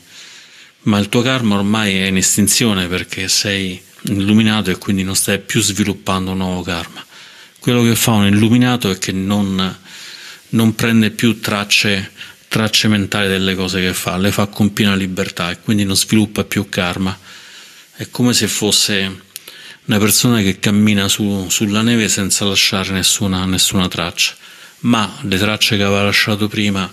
Ma 0.82 0.98
il 0.98 1.08
tuo 1.08 1.22
karma 1.22 1.54
ormai 1.54 1.96
è 1.96 2.06
in 2.06 2.16
estinzione 2.16 2.88
perché 2.88 3.28
sei 3.28 3.80
illuminato 4.02 4.70
e 4.70 4.76
quindi 4.76 5.02
non 5.02 5.16
stai 5.16 5.38
più 5.38 5.62
sviluppando 5.62 6.32
un 6.32 6.38
nuovo 6.38 6.62
karma. 6.62 7.04
Quello 7.58 7.82
che 7.82 7.96
fa 7.96 8.12
un 8.12 8.26
illuminato 8.26 8.90
è 8.90 8.98
che 8.98 9.12
non, 9.12 9.78
non 10.50 10.74
prende 10.74 11.10
più 11.10 11.40
tracce 11.40 12.10
tracce 12.54 12.86
mentali 12.86 13.26
delle 13.26 13.56
cose 13.56 13.80
che 13.80 13.92
fa, 13.92 14.16
le 14.16 14.30
fa 14.30 14.46
con 14.46 14.72
piena 14.72 14.94
libertà 14.94 15.50
e 15.50 15.58
quindi 15.58 15.82
non 15.82 15.96
sviluppa 15.96 16.44
più 16.44 16.68
karma. 16.68 17.18
È 17.96 18.08
come 18.10 18.32
se 18.32 18.46
fosse 18.46 19.22
una 19.86 19.98
persona 19.98 20.40
che 20.40 20.60
cammina 20.60 21.08
su, 21.08 21.48
sulla 21.50 21.82
neve 21.82 22.08
senza 22.08 22.44
lasciare 22.44 22.92
nessuna, 22.92 23.44
nessuna 23.44 23.88
traccia, 23.88 24.36
ma 24.80 25.18
le 25.22 25.36
tracce 25.36 25.76
che 25.76 25.82
aveva 25.82 26.04
lasciato 26.04 26.46
prima 26.46 26.88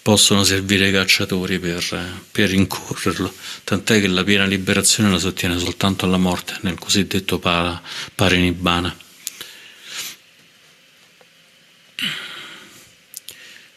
possono 0.00 0.44
servire 0.44 0.86
ai 0.86 0.92
cacciatori 0.92 1.58
per, 1.58 2.22
per 2.32 2.48
rincorrerlo, 2.48 3.30
tant'è 3.64 4.00
che 4.00 4.06
la 4.06 4.24
piena 4.24 4.46
liberazione 4.46 5.10
la 5.10 5.18
si 5.18 5.26
ottiene 5.26 5.58
soltanto 5.58 6.06
alla 6.06 6.16
morte, 6.16 6.56
nel 6.62 6.78
cosiddetto 6.78 7.38
para, 7.38 7.82
parinibbana. 8.14 8.96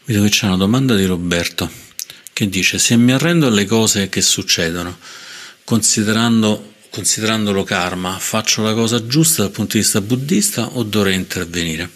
Vedo 0.10 0.24
che 0.24 0.30
c'è 0.30 0.48
una 0.48 0.58
domanda 0.58 0.96
di 0.96 1.06
Roberto 1.06 1.70
che 2.34 2.50
dice 2.50 2.80
se 2.80 2.96
mi 2.96 3.12
arrendo 3.12 3.46
alle 3.46 3.66
cose 3.66 4.10
che 4.10 4.24
succedono, 4.24 4.98
considerando, 5.64 6.74
considerandolo 6.90 7.64
karma, 7.64 8.18
faccio 8.18 8.64
la 8.64 8.74
cosa 8.74 9.06
giusta 9.06 9.44
dal 9.44 9.52
punto 9.52 9.74
di 9.74 9.84
vista 9.84 10.02
buddista 10.02 10.66
o 10.66 10.82
dovrei 10.82 11.14
intervenire? 11.14 11.88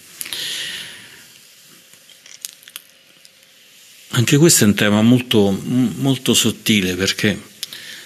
Anche 4.10 4.38
questo 4.38 4.66
è 4.66 4.68
un 4.68 4.76
tema 4.76 5.02
molto, 5.02 5.50
molto 5.64 6.36
sottile 6.36 6.94
perché 6.94 7.42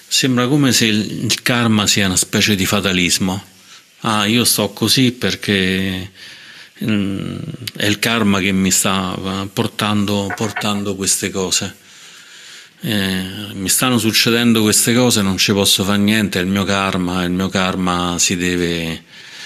sembra 0.07 0.47
come 0.47 0.71
se 0.71 0.85
il 0.85 1.41
karma 1.41 1.85
sia 1.85 2.05
una 2.05 2.15
specie 2.15 2.55
di 2.55 2.65
fatalismo. 2.65 3.43
Ah, 4.01 4.25
io 4.25 4.45
sto 4.45 4.69
così 4.69 5.11
perché 5.11 6.11
è 6.79 7.85
il 7.85 7.99
karma 7.99 8.39
che 8.39 8.51
mi 8.51 8.69
sta 8.71 9.47
portando, 9.51 10.31
portando 10.35 10.95
queste 10.95 11.31
cose. 11.31 11.75
Eh, 12.81 13.25
mi 13.53 13.69
stanno 13.69 13.97
succedendo 13.97 14.61
queste 14.61 14.93
cose, 14.93 15.21
non 15.21 15.37
ci 15.37 15.51
posso 15.53 15.83
fare 15.83 15.97
niente, 15.97 16.39
è 16.39 16.43
il 16.43 16.47
mio 16.47 16.63
karma, 16.63 17.23
il 17.23 17.31
mio 17.31 17.49
karma 17.49 18.17
si 18.19 18.35
deve, 18.35 19.03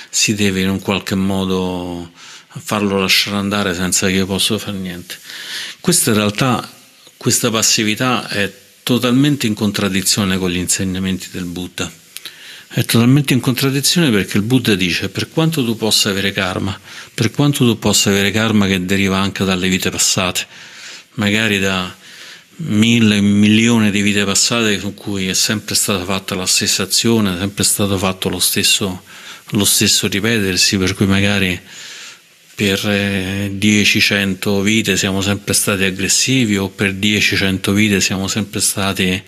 si 0.10 0.36
deve 0.36 0.62
in 0.62 0.70
un 0.70 0.82
qualche 0.82 1.15
modo 1.15 2.12
farlo 2.48 3.00
lasciare 3.00 3.38
andare 3.38 3.74
senza 3.74 4.08
che 4.08 4.13
io 4.13 4.26
possa 4.26 4.58
fare 4.58 4.78
niente. 4.78 5.15
Questa 5.80 6.10
in 6.10 6.17
realtà, 6.17 6.70
questa 7.15 7.50
passività 7.50 8.28
è 8.28 8.52
totalmente 8.84 9.48
in 9.48 9.54
contraddizione 9.54 10.38
con 10.38 10.50
gli 10.50 10.58
insegnamenti 10.58 11.30
del 11.32 11.46
Buddha 11.46 12.00
è 12.74 12.86
totalmente 12.86 13.34
in 13.34 13.42
contraddizione 13.42 14.10
perché 14.12 14.38
il 14.38 14.44
Buddha 14.44 14.76
dice 14.76 15.10
per 15.10 15.30
quanto 15.30 15.64
tu 15.64 15.76
possa 15.76 16.10
avere 16.10 16.32
karma, 16.32 16.80
per 17.14 17.30
quanto 17.32 17.66
tu 17.66 17.78
possa 17.78 18.10
avere 18.10 18.32
karma 18.32 18.66
che 18.68 18.86
deriva 18.86 19.18
anche 19.18 19.44
dalle 19.44 19.68
vite 19.68 19.90
passate, 19.90 20.48
magari 21.16 21.60
da 21.60 21.94
mille, 22.58 23.20
milioni 23.20 23.92
di 23.92 24.02
vite 24.02 24.24
passate 24.24 24.80
su 24.80 24.94
cui 24.94 25.28
è 25.28 25.34
sempre 25.34 25.76
stata 25.76 26.06
fatta 26.06 26.34
la 26.34 26.46
stessa 26.46 26.84
azione, 26.84 27.36
è 27.36 27.40
sempre 27.40 27.66
stato 27.66 27.98
fatto 27.98 28.30
lo 28.30 28.40
stesso, 28.40 29.04
lo 29.50 29.66
stesso 29.66 30.08
ripetersi, 30.08 30.78
per 30.78 30.94
cui 30.96 31.08
magari 31.08 31.60
per 32.56 32.80
10-100 32.80 34.60
eh, 34.60 34.62
vite 34.62 34.96
siamo 34.96 35.22
sempre 35.22 35.54
stati 35.54 35.84
aggressivi 35.84 36.56
o 36.58 36.70
per 36.70 36.94
10-100 36.94 37.72
vite 37.74 38.00
siamo 38.00 38.28
sempre 38.28 38.62
stati 38.62 39.22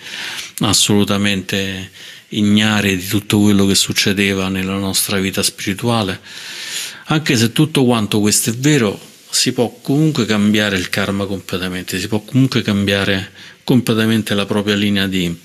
assolutamente 0.60 1.90
ignare 2.38 2.96
di 2.96 3.06
tutto 3.06 3.40
quello 3.40 3.66
che 3.66 3.76
succedeva 3.76 4.48
nella 4.48 4.78
nostra 4.78 5.20
vita 5.20 5.44
spirituale. 5.44 6.20
Anche 7.06 7.36
se 7.36 7.52
tutto 7.52 7.84
quanto 7.86 8.20
questo 8.20 8.50
è 8.50 8.54
vero, 8.54 9.00
si 9.30 9.52
può 9.52 9.80
comunque 9.82 10.26
cambiare 10.26 10.78
il 10.78 10.90
karma 10.90 11.26
completamente, 11.26 12.00
si 12.00 12.08
può 12.08 12.22
comunque 12.22 12.62
cambiare 12.62 13.32
completamente 13.64 14.34
la 14.36 14.46
propria 14.46 14.76
linea 14.76 15.08
di, 15.08 15.36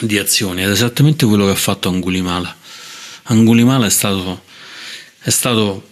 di 0.00 0.18
azione. 0.18 0.62
Ed 0.62 0.68
è 0.68 0.72
esattamente 0.72 1.26
quello 1.26 1.46
che 1.46 1.52
ha 1.52 1.56
fatto 1.56 1.88
Angulimala. 1.88 2.56
Angulimala 3.24 3.86
è 3.86 3.90
stato, 3.90 4.44
è 5.20 5.30
stato 5.30 5.88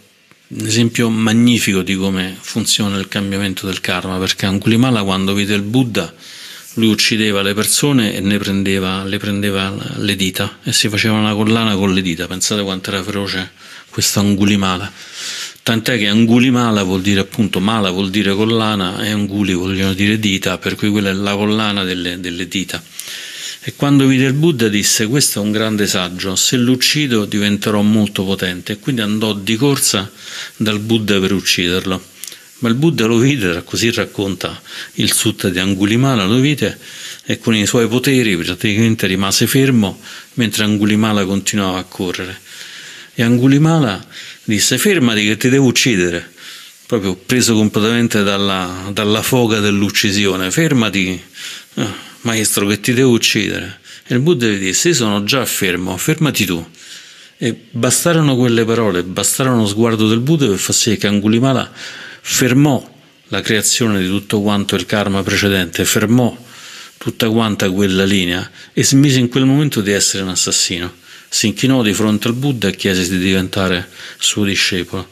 un 0.46 0.66
esempio 0.66 1.08
magnifico 1.10 1.82
di 1.82 1.96
come 1.96 2.36
funziona 2.38 2.96
il 2.98 3.08
cambiamento 3.08 3.66
del 3.66 3.80
karma, 3.80 4.18
perché 4.18 4.46
Angulimala 4.46 5.02
quando 5.02 5.34
vide 5.34 5.54
il 5.54 5.62
Buddha 5.62 6.14
lui 6.74 6.88
uccideva 6.88 7.42
le 7.42 7.54
persone 7.54 8.14
e 8.14 8.20
ne 8.20 8.38
prendeva, 8.38 9.04
le 9.04 9.18
prendeva 9.18 9.74
le 9.96 10.16
dita 10.16 10.58
e 10.62 10.72
si 10.72 10.88
faceva 10.88 11.16
una 11.16 11.34
collana 11.34 11.74
con 11.76 11.92
le 11.92 12.02
dita. 12.02 12.26
Pensate 12.26 12.62
quanto 12.62 12.90
era 12.90 13.02
feroce 13.02 13.52
questo 13.90 14.20
angulimala. 14.20 14.90
Tant'è 15.62 15.96
che 15.96 16.08
angulimala 16.08 16.82
vuol 16.82 17.00
dire 17.00 17.20
appunto 17.20 17.60
mala, 17.60 17.90
vuol 17.90 18.10
dire 18.10 18.34
collana 18.34 19.04
e 19.04 19.10
anguli 19.10 19.54
vogliono 19.54 19.94
dire 19.94 20.18
dita, 20.18 20.58
per 20.58 20.74
cui 20.74 20.90
quella 20.90 21.10
è 21.10 21.14
la 21.14 21.34
collana 21.34 21.84
delle, 21.84 22.20
delle 22.20 22.48
dita. 22.48 22.82
E 23.66 23.74
quando 23.76 24.06
vide 24.06 24.26
il 24.26 24.34
Buddha 24.34 24.68
disse 24.68 25.06
questo 25.06 25.40
è 25.40 25.42
un 25.42 25.52
grande 25.52 25.86
saggio, 25.86 26.36
se 26.36 26.56
lo 26.56 26.72
uccido 26.72 27.24
diventerò 27.24 27.80
molto 27.80 28.24
potente 28.24 28.72
e 28.72 28.78
quindi 28.78 29.00
andò 29.00 29.32
di 29.32 29.56
corsa 29.56 30.10
dal 30.56 30.80
Buddha 30.80 31.18
per 31.18 31.32
ucciderlo 31.32 32.12
ma 32.64 32.70
il 32.70 32.76
Buddha 32.76 33.04
lo 33.04 33.18
vide, 33.18 33.62
così 33.62 33.90
racconta 33.90 34.58
il 34.94 35.12
Sutta 35.12 35.50
di 35.50 35.58
Angulimala, 35.58 36.24
lo 36.24 36.38
vide 36.38 36.78
e 37.26 37.38
con 37.38 37.54
i 37.54 37.66
suoi 37.66 37.86
poteri 37.88 38.38
praticamente 38.38 39.06
rimase 39.06 39.46
fermo 39.46 40.00
mentre 40.34 40.64
Angulimala 40.64 41.26
continuava 41.26 41.78
a 41.78 41.84
correre. 41.84 42.40
E 43.12 43.22
Angulimala 43.22 44.02
disse 44.44 44.78
fermati 44.78 45.26
che 45.26 45.36
ti 45.36 45.50
devo 45.50 45.66
uccidere, 45.66 46.32
proprio 46.86 47.16
preso 47.16 47.54
completamente 47.54 48.22
dalla, 48.22 48.88
dalla 48.94 49.20
foga 49.20 49.60
dell'uccisione, 49.60 50.50
fermati 50.50 51.22
oh, 51.74 51.94
maestro 52.22 52.66
che 52.66 52.80
ti 52.80 52.94
devo 52.94 53.10
uccidere. 53.10 53.80
E 54.06 54.14
il 54.14 54.20
Buddha 54.20 54.46
gli 54.46 54.56
disse 54.56 54.88
io 54.88 54.94
sono 54.94 55.22
già 55.24 55.44
fermo, 55.44 55.98
fermati 55.98 56.46
tu. 56.46 56.66
E 57.36 57.54
bastarono 57.72 58.36
quelle 58.36 58.64
parole, 58.64 59.02
bastarono 59.02 59.58
lo 59.58 59.66
sguardo 59.66 60.08
del 60.08 60.20
Buddha 60.20 60.46
per 60.46 60.56
far 60.56 60.74
sì 60.74 60.96
che 60.96 61.08
Angulimala 61.08 61.70
fermò 62.26 62.82
la 63.28 63.42
creazione 63.42 64.00
di 64.00 64.08
tutto 64.08 64.40
quanto 64.40 64.76
il 64.76 64.86
karma 64.86 65.22
precedente, 65.22 65.84
fermò 65.84 66.34
tutta 66.96 67.28
quanta 67.28 67.70
quella 67.70 68.04
linea 68.04 68.50
e 68.72 68.82
smise 68.82 69.18
in 69.18 69.28
quel 69.28 69.44
momento 69.44 69.82
di 69.82 69.92
essere 69.92 70.22
un 70.22 70.30
assassino. 70.30 70.90
Si 71.28 71.48
inchinò 71.48 71.82
di 71.82 71.92
fronte 71.92 72.28
al 72.28 72.34
Buddha 72.34 72.68
e 72.68 72.76
chiese 72.76 73.06
di 73.08 73.18
diventare 73.18 73.90
suo 74.18 74.44
discepolo. 74.44 75.10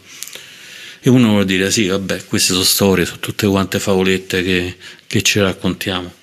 E 1.01 1.11
uno 1.11 1.31
vuol 1.31 1.45
dire, 1.45 1.71
sì, 1.71 1.89
vabbè, 1.89 2.25
queste 2.25 2.55
sono 2.55 2.65
storie, 2.65 3.05
sono 3.05 3.19
tutte 3.19 3.47
quante 3.47 3.79
favolette 3.79 4.43
che, 4.43 4.77
che 5.07 5.21
ci 5.21 5.39
raccontiamo. 5.39 6.15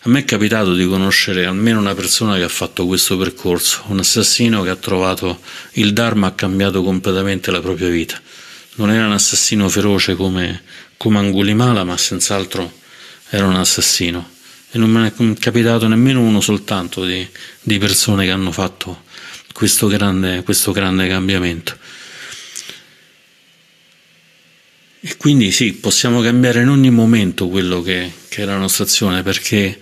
A 0.00 0.08
me 0.08 0.20
è 0.20 0.24
capitato 0.24 0.74
di 0.74 0.86
conoscere 0.86 1.46
almeno 1.46 1.78
una 1.78 1.94
persona 1.94 2.34
che 2.36 2.42
ha 2.42 2.48
fatto 2.48 2.84
questo 2.86 3.16
percorso, 3.16 3.84
un 3.88 4.00
assassino 4.00 4.62
che 4.62 4.70
ha 4.70 4.76
trovato 4.76 5.40
il 5.72 5.92
Dharma, 5.92 6.28
ha 6.28 6.32
cambiato 6.32 6.82
completamente 6.82 7.52
la 7.52 7.60
propria 7.60 7.88
vita. 7.88 8.20
Non 8.80 8.92
era 8.92 9.04
un 9.04 9.12
assassino 9.12 9.68
feroce 9.68 10.16
come, 10.16 10.62
come 10.96 11.18
Angulimala, 11.18 11.84
ma 11.84 11.98
senz'altro 11.98 12.78
era 13.28 13.44
un 13.44 13.56
assassino. 13.56 14.30
E 14.70 14.78
non 14.78 14.88
me 14.88 15.00
ne 15.02 15.34
è 15.34 15.38
capitato 15.38 15.86
nemmeno 15.86 16.22
uno 16.22 16.40
soltanto 16.40 17.04
di, 17.04 17.28
di 17.60 17.76
persone 17.76 18.24
che 18.24 18.30
hanno 18.30 18.52
fatto 18.52 19.02
questo 19.52 19.86
grande, 19.86 20.42
questo 20.44 20.72
grande 20.72 21.06
cambiamento. 21.08 21.76
E 25.00 25.14
quindi 25.18 25.52
sì, 25.52 25.74
possiamo 25.74 26.22
cambiare 26.22 26.62
in 26.62 26.68
ogni 26.68 26.90
momento 26.90 27.48
quello 27.48 27.82
che, 27.82 28.10
che, 28.28 28.42
è 28.42 28.44
la 28.46 28.56
nostra 28.56 28.84
azione, 28.84 29.22
perché 29.22 29.78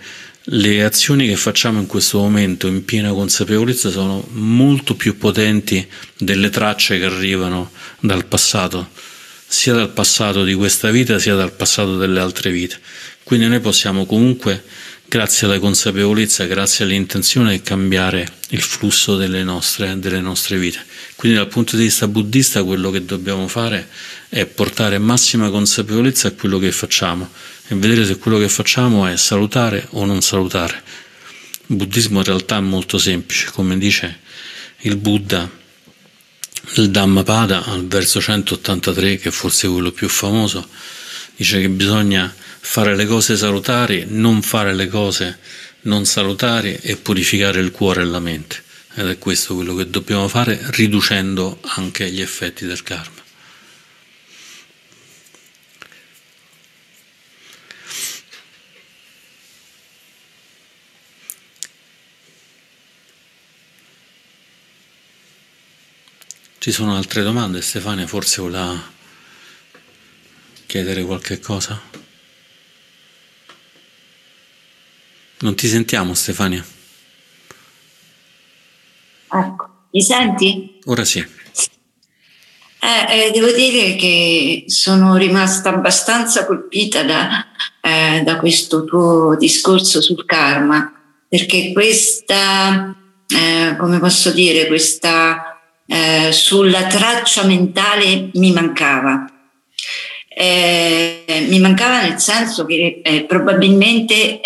le 0.51 0.83
azioni 0.83 1.27
che 1.27 1.35
facciamo 1.35 1.79
in 1.79 1.85
questo 1.85 2.17
momento 2.17 2.65
in 2.67 2.83
piena 2.83 3.11
consapevolezza 3.11 3.89
sono 3.89 4.25
molto 4.31 4.95
più 4.95 5.17
potenti 5.17 5.87
delle 6.17 6.49
tracce 6.49 6.97
che 6.97 7.05
arrivano 7.05 7.71
dal 7.99 8.25
passato, 8.25 8.89
sia 9.45 9.73
dal 9.73 9.91
passato 9.91 10.43
di 10.43 10.55
questa 10.55 10.89
vita 10.89 11.19
sia 11.19 11.35
dal 11.35 11.51
passato 11.51 11.97
delle 11.97 12.19
altre 12.19 12.49
vite. 12.51 12.79
Quindi 13.23 13.47
noi 13.47 13.59
possiamo 13.59 14.07
comunque, 14.07 14.63
grazie 15.09 15.47
alla 15.47 15.57
consapevolezza, 15.57 16.45
grazie 16.45 16.85
all'intenzione, 16.85 17.63
cambiare 17.63 18.31
il 18.49 18.61
flusso 18.61 19.17
delle 19.17 19.43
nostre, 19.43 19.97
delle 19.97 20.21
nostre 20.21 20.59
vite. 20.59 20.85
Quindi 21.15 21.37
dal 21.37 21.47
punto 21.47 21.75
di 21.75 21.83
vista 21.83 22.07
buddista 22.07 22.63
quello 22.63 22.91
che 22.91 23.03
dobbiamo 23.03 23.47
fare 23.47 23.89
è 24.29 24.45
portare 24.45 24.99
massima 24.99 25.49
consapevolezza 25.49 26.27
a 26.27 26.31
quello 26.31 26.59
che 26.59 26.71
facciamo 26.71 27.27
e 27.67 27.75
vedere 27.75 28.05
se 28.05 28.19
quello 28.19 28.37
che 28.37 28.49
facciamo 28.49 29.07
è 29.07 29.17
salutare 29.17 29.87
o 29.91 30.05
non 30.05 30.21
salutare. 30.21 30.83
Il 31.65 31.75
buddismo 31.75 32.19
in 32.19 32.25
realtà 32.25 32.57
è 32.57 32.61
molto 32.61 32.99
semplice, 32.99 33.49
come 33.51 33.79
dice 33.79 34.19
il 34.81 34.95
Buddha 34.95 35.57
il 36.75 36.91
Dhammapada 36.91 37.65
al 37.65 37.87
verso 37.87 38.21
183, 38.21 39.17
che 39.17 39.29
è 39.29 39.31
forse 39.31 39.67
quello 39.67 39.91
più 39.91 40.07
famoso, 40.07 40.67
dice 41.35 41.61
che 41.61 41.69
bisogna 41.69 42.31
fare 42.59 42.95
le 42.95 43.05
cose 43.05 43.37
salutari, 43.37 44.05
non 44.07 44.41
fare 44.41 44.73
le 44.73 44.87
cose 44.87 45.39
non 45.81 46.05
salutari 46.05 46.75
e 46.81 46.97
purificare 46.97 47.59
il 47.59 47.71
cuore 47.71 48.01
e 48.01 48.05
la 48.05 48.19
mente. 48.19 48.63
Ed 48.95 49.07
è 49.07 49.17
questo 49.17 49.55
quello 49.55 49.75
che 49.75 49.89
dobbiamo 49.89 50.27
fare 50.27 50.59
riducendo 50.71 51.59
anche 51.61 52.09
gli 52.09 52.21
effetti 52.21 52.65
del 52.65 52.83
karma. 52.83 53.27
Ci 66.57 66.71
sono 66.73 66.97
altre 66.97 67.23
domande? 67.23 67.61
Stefania 67.61 68.05
forse 68.05 68.41
voleva 68.41 68.91
chiedere 70.65 71.03
qualche 71.03 71.39
cosa? 71.39 72.08
Non 75.41 75.55
ti 75.55 75.67
sentiamo 75.67 76.13
Stefania? 76.13 76.65
Ecco, 79.31 79.69
mi 79.91 80.01
senti? 80.01 80.79
Ora 80.85 81.05
sì. 81.05 81.19
Eh, 82.81 83.27
eh, 83.27 83.31
devo 83.31 83.51
dire 83.51 83.95
che 83.95 84.65
sono 84.67 85.15
rimasta 85.15 85.69
abbastanza 85.69 86.45
colpita 86.45 87.03
da, 87.03 87.45
eh, 87.81 88.21
da, 88.23 88.37
questo 88.37 88.83
tuo 88.83 89.35
discorso 89.37 90.01
sul 90.01 90.25
karma, 90.25 90.91
perché 91.27 91.71
questa, 91.71 92.93
eh, 93.27 93.75
come 93.77 93.99
posso 93.99 94.31
dire, 94.31 94.67
questa 94.67 95.57
eh, 95.85 96.31
sulla 96.33 96.87
traccia 96.87 97.45
mentale 97.45 98.29
mi 98.33 98.51
mancava. 98.51 99.25
Eh, 100.27 101.45
mi 101.49 101.59
mancava 101.59 102.01
nel 102.01 102.19
senso 102.19 102.65
che 102.65 103.25
probabilmente 103.27 104.41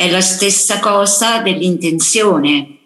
è 0.00 0.10
la 0.10 0.20
stessa 0.20 0.78
cosa 0.78 1.40
dell'intenzione 1.40 2.78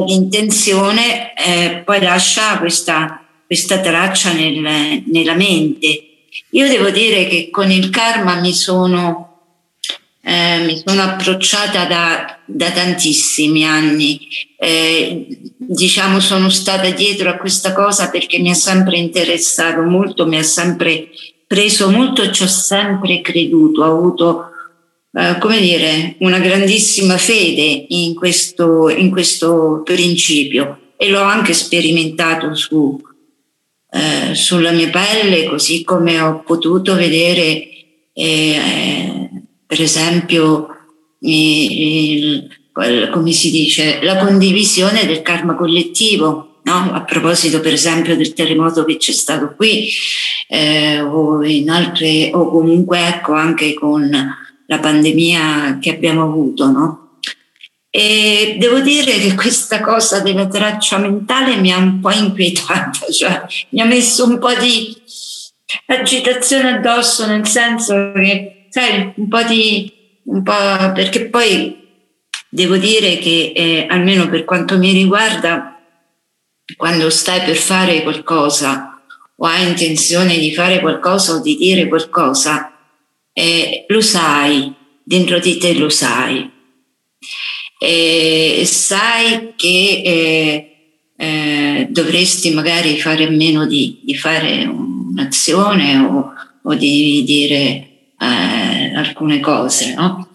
l'intenzione 0.00 1.34
eh, 1.34 1.82
poi 1.84 2.00
lascia 2.00 2.58
questa, 2.58 3.24
questa 3.46 3.80
traccia 3.80 4.32
nel, 4.32 5.02
nella 5.06 5.34
mente. 5.34 6.08
Io 6.50 6.68
devo 6.68 6.90
dire 6.90 7.26
che 7.26 7.50
con 7.50 7.70
il 7.70 7.90
karma 7.90 8.40
mi 8.40 8.54
sono, 8.54 9.40
eh, 10.22 10.62
mi 10.64 10.80
sono 10.84 11.02
approcciata 11.02 11.84
da, 11.84 12.38
da, 12.46 12.70
tantissimi 12.70 13.64
anni. 13.66 14.28
Eh, 14.58 15.26
diciamo 15.56 16.20
sono 16.20 16.48
stata 16.48 16.90
dietro 16.90 17.30
a 17.30 17.36
questa 17.36 17.72
cosa 17.72 18.10
perché 18.10 18.38
mi 18.38 18.50
ha 18.50 18.54
sempre 18.54 18.96
interessato 18.98 19.82
molto, 19.82 20.26
mi 20.26 20.38
ha 20.38 20.42
sempre 20.42 21.08
preso 21.46 21.90
molto, 21.90 22.30
ci 22.30 22.44
ho 22.44 22.48
sempre 22.48 23.20
creduto, 23.20 23.82
ho 23.82 23.98
avuto 23.98 24.51
eh, 25.14 25.36
come 25.38 25.60
dire, 25.60 26.16
una 26.20 26.38
grandissima 26.38 27.18
fede 27.18 27.84
in 27.88 28.14
questo, 28.14 28.88
in 28.88 29.10
questo 29.10 29.82
principio 29.84 30.94
e 30.96 31.10
l'ho 31.10 31.20
anche 31.20 31.52
sperimentato 31.52 32.54
su, 32.54 32.98
eh, 33.90 34.34
sulla 34.34 34.70
mia 34.70 34.88
pelle, 34.88 35.44
così 35.44 35.84
come 35.84 36.18
ho 36.20 36.42
potuto 36.42 36.94
vedere, 36.94 37.68
eh, 38.14 39.28
per 39.66 39.80
esempio, 39.82 40.68
il, 41.18 42.48
come 43.10 43.32
si 43.32 43.50
dice, 43.50 43.98
la 44.02 44.16
condivisione 44.16 45.04
del 45.06 45.22
karma 45.22 45.54
collettivo. 45.54 46.60
No? 46.64 46.92
A 46.92 47.02
proposito, 47.02 47.60
per 47.60 47.72
esempio, 47.72 48.16
del 48.16 48.32
terremoto 48.32 48.84
che 48.84 48.96
c'è 48.96 49.12
stato 49.12 49.54
qui, 49.56 49.90
eh, 50.48 51.00
o 51.00 51.44
in 51.44 51.68
altre, 51.68 52.30
o 52.32 52.48
comunque 52.48 53.04
ecco 53.04 53.32
anche 53.32 53.74
con 53.74 54.08
la 54.72 54.78
pandemia 54.78 55.78
che 55.80 55.90
abbiamo 55.90 56.22
avuto, 56.22 56.70
no? 56.70 57.18
E 57.90 58.56
devo 58.58 58.80
dire 58.80 59.18
che 59.18 59.34
questa 59.34 59.80
cosa 59.82 60.20
della 60.20 60.46
traccia 60.46 60.96
mentale 60.96 61.56
mi 61.56 61.70
ha 61.70 61.76
un 61.76 62.00
po' 62.00 62.10
inquietata, 62.10 63.04
cioè 63.12 63.42
mi 63.70 63.82
ha 63.82 63.84
messo 63.84 64.24
un 64.24 64.38
po' 64.38 64.54
di 64.54 64.96
agitazione 65.86 66.76
addosso, 66.76 67.26
nel 67.26 67.46
senso 67.46 68.12
che, 68.14 68.66
sai, 68.70 69.12
un 69.16 69.28
po' 69.28 69.42
di, 69.42 69.92
un 70.24 70.42
po' 70.42 70.92
perché 70.94 71.26
poi 71.26 71.76
devo 72.48 72.78
dire 72.78 73.18
che, 73.18 73.52
eh, 73.54 73.86
almeno 73.90 74.28
per 74.30 74.44
quanto 74.44 74.78
mi 74.78 74.92
riguarda, 74.92 75.78
quando 76.76 77.10
stai 77.10 77.42
per 77.42 77.56
fare 77.56 78.02
qualcosa 78.02 79.02
o 79.36 79.46
hai 79.46 79.68
intenzione 79.68 80.38
di 80.38 80.54
fare 80.54 80.80
qualcosa 80.80 81.34
o 81.34 81.42
di 81.42 81.56
dire 81.56 81.88
qualcosa, 81.88 82.71
eh, 83.32 83.84
lo 83.88 84.00
sai, 84.00 84.72
dentro 85.02 85.38
di 85.38 85.58
te 85.58 85.74
lo 85.74 85.88
sai. 85.88 86.50
E 87.78 88.62
sai 88.64 89.54
che 89.56 90.02
eh, 90.04 90.72
eh, 91.16 91.86
dovresti 91.90 92.50
magari 92.50 92.98
fare 93.00 93.28
meno 93.28 93.66
di, 93.66 94.00
di 94.04 94.16
fare 94.16 94.64
un'azione 94.64 95.98
o, 95.98 96.32
o 96.62 96.74
di 96.74 97.22
dire 97.24 98.12
eh, 98.18 98.94
alcune 98.94 99.40
cose, 99.40 99.94
no? 99.94 100.28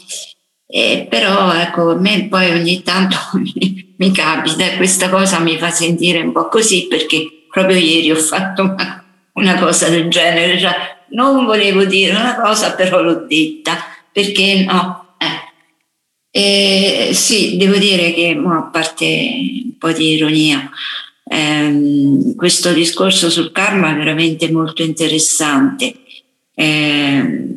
Eh, 0.69 1.07
però 1.09 1.53
ecco, 1.53 1.91
a 1.91 1.95
me 1.95 2.27
poi 2.27 2.51
ogni 2.51 2.83
tanto 2.83 3.17
mi, 3.39 3.95
mi 3.97 4.11
capita 4.11 4.65
e 4.65 4.75
questa 4.75 5.09
cosa 5.09 5.39
mi 5.39 5.57
fa 5.57 5.69
sentire 5.69 6.21
un 6.21 6.33
po' 6.33 6.49
così 6.49 6.87
perché 6.87 7.45
proprio 7.49 7.77
ieri 7.77 8.11
ho 8.11 8.17
fatto 8.17 8.63
una, 8.63 9.05
una 9.33 9.55
cosa 9.55 9.87
del 9.87 10.09
genere, 10.09 10.59
cioè 10.59 10.96
non 11.09 11.45
volevo 11.45 11.85
dire 11.85 12.11
una 12.11 12.35
cosa, 12.35 12.73
però 12.73 13.01
l'ho 13.01 13.25
detta, 13.27 13.77
perché 14.11 14.63
no? 14.63 15.15
Eh. 15.17 17.09
Eh, 17.09 17.13
sì, 17.13 17.57
devo 17.57 17.77
dire 17.77 18.13
che, 18.13 18.39
a 18.45 18.63
parte 18.63 19.05
un 19.63 19.77
po' 19.77 19.91
di 19.91 20.13
ironia, 20.13 20.69
ehm, 21.29 22.35
questo 22.35 22.73
discorso 22.73 23.29
sul 23.29 23.51
karma 23.51 23.91
è 23.91 23.97
veramente 23.97 24.51
molto 24.51 24.83
interessante. 24.83 25.93
Eh, 26.53 27.47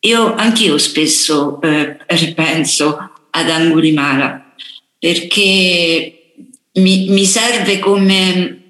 io 0.00 0.34
anch'io 0.34 0.78
spesso 0.78 1.60
eh, 1.60 1.98
ripenso 2.06 3.10
ad 3.30 3.50
Angulimala 3.50 4.54
perché 4.98 6.34
mi, 6.74 7.08
mi 7.08 7.24
serve 7.24 7.78
come, 7.78 8.62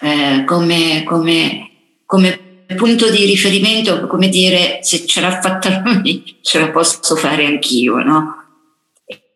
eh, 0.00 0.44
come, 0.44 1.02
come 1.04 1.65
come 2.06 2.64
punto 2.76 3.10
di 3.10 3.24
riferimento, 3.24 4.06
come 4.06 4.28
dire, 4.28 4.78
se 4.82 5.04
ce 5.06 5.20
l'ha 5.20 5.40
fatta 5.40 5.82
lui, 5.84 6.36
ce 6.40 6.58
la 6.58 6.70
posso 6.70 7.16
fare 7.16 7.44
anch'io, 7.44 8.02
no? 8.02 8.44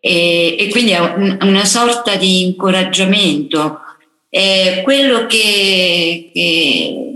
E, 0.01 0.57
e 0.59 0.69
quindi 0.71 0.93
è 0.93 1.01
un, 1.01 1.37
una 1.43 1.65
sorta 1.67 2.17
di 2.17 2.45
incoraggiamento. 2.45 3.81
È 4.29 4.81
quello 4.85 5.27
che, 5.27 6.31
che 6.33 7.11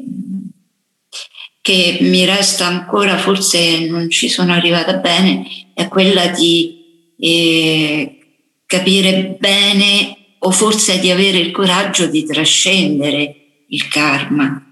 che 1.65 1.97
mi 2.03 2.27
resta 2.27 2.67
ancora, 2.67 3.17
forse 3.17 3.87
non 3.87 4.11
ci 4.11 4.29
sono 4.29 4.53
arrivata 4.53 4.99
bene, 4.99 5.47
è 5.73 5.89
quella 5.89 6.27
di 6.27 7.15
eh, 7.19 8.19
capire 8.67 9.39
bene 9.41 10.15
o 10.41 10.51
forse 10.51 11.01
di 11.01 11.11
avere 11.11 11.39
il 11.39 11.53
coraggio 11.53 12.05
di 12.05 12.27
trascendere 12.27 13.63
il 13.69 13.89
karma. 13.89 14.63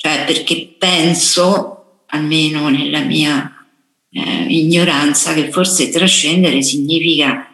Cioè 0.00 0.24
perché 0.26 0.76
penso, 0.78 2.04
almeno 2.06 2.68
nella 2.68 3.00
mia 3.00 3.66
eh, 4.10 4.44
ignoranza, 4.48 5.34
che 5.34 5.50
forse 5.50 5.90
trascendere 5.90 6.62
significa 6.62 7.52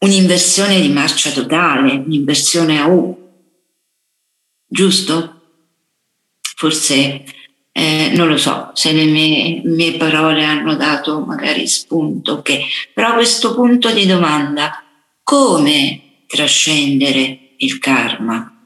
un'inversione 0.00 0.78
di 0.82 0.90
marcia 0.90 1.30
totale, 1.30 1.94
un'inversione 1.94 2.78
a 2.78 2.86
U. 2.86 3.16
Giusto? 4.66 5.40
Forse 6.54 7.24
eh, 7.72 8.12
non 8.14 8.28
lo 8.28 8.36
so 8.36 8.72
se 8.74 8.92
le 8.92 9.04
mie, 9.04 9.62
mie, 9.64 9.96
parole 9.96 10.44
hanno 10.44 10.76
dato 10.76 11.20
magari 11.20 11.66
spunto, 11.66 12.42
che, 12.42 12.66
però 12.92 13.14
questo 13.14 13.54
punto 13.54 13.90
di 13.90 14.04
domanda, 14.04 14.84
come 15.22 16.24
trascendere 16.26 17.54
il 17.56 17.78
karma? 17.78 18.57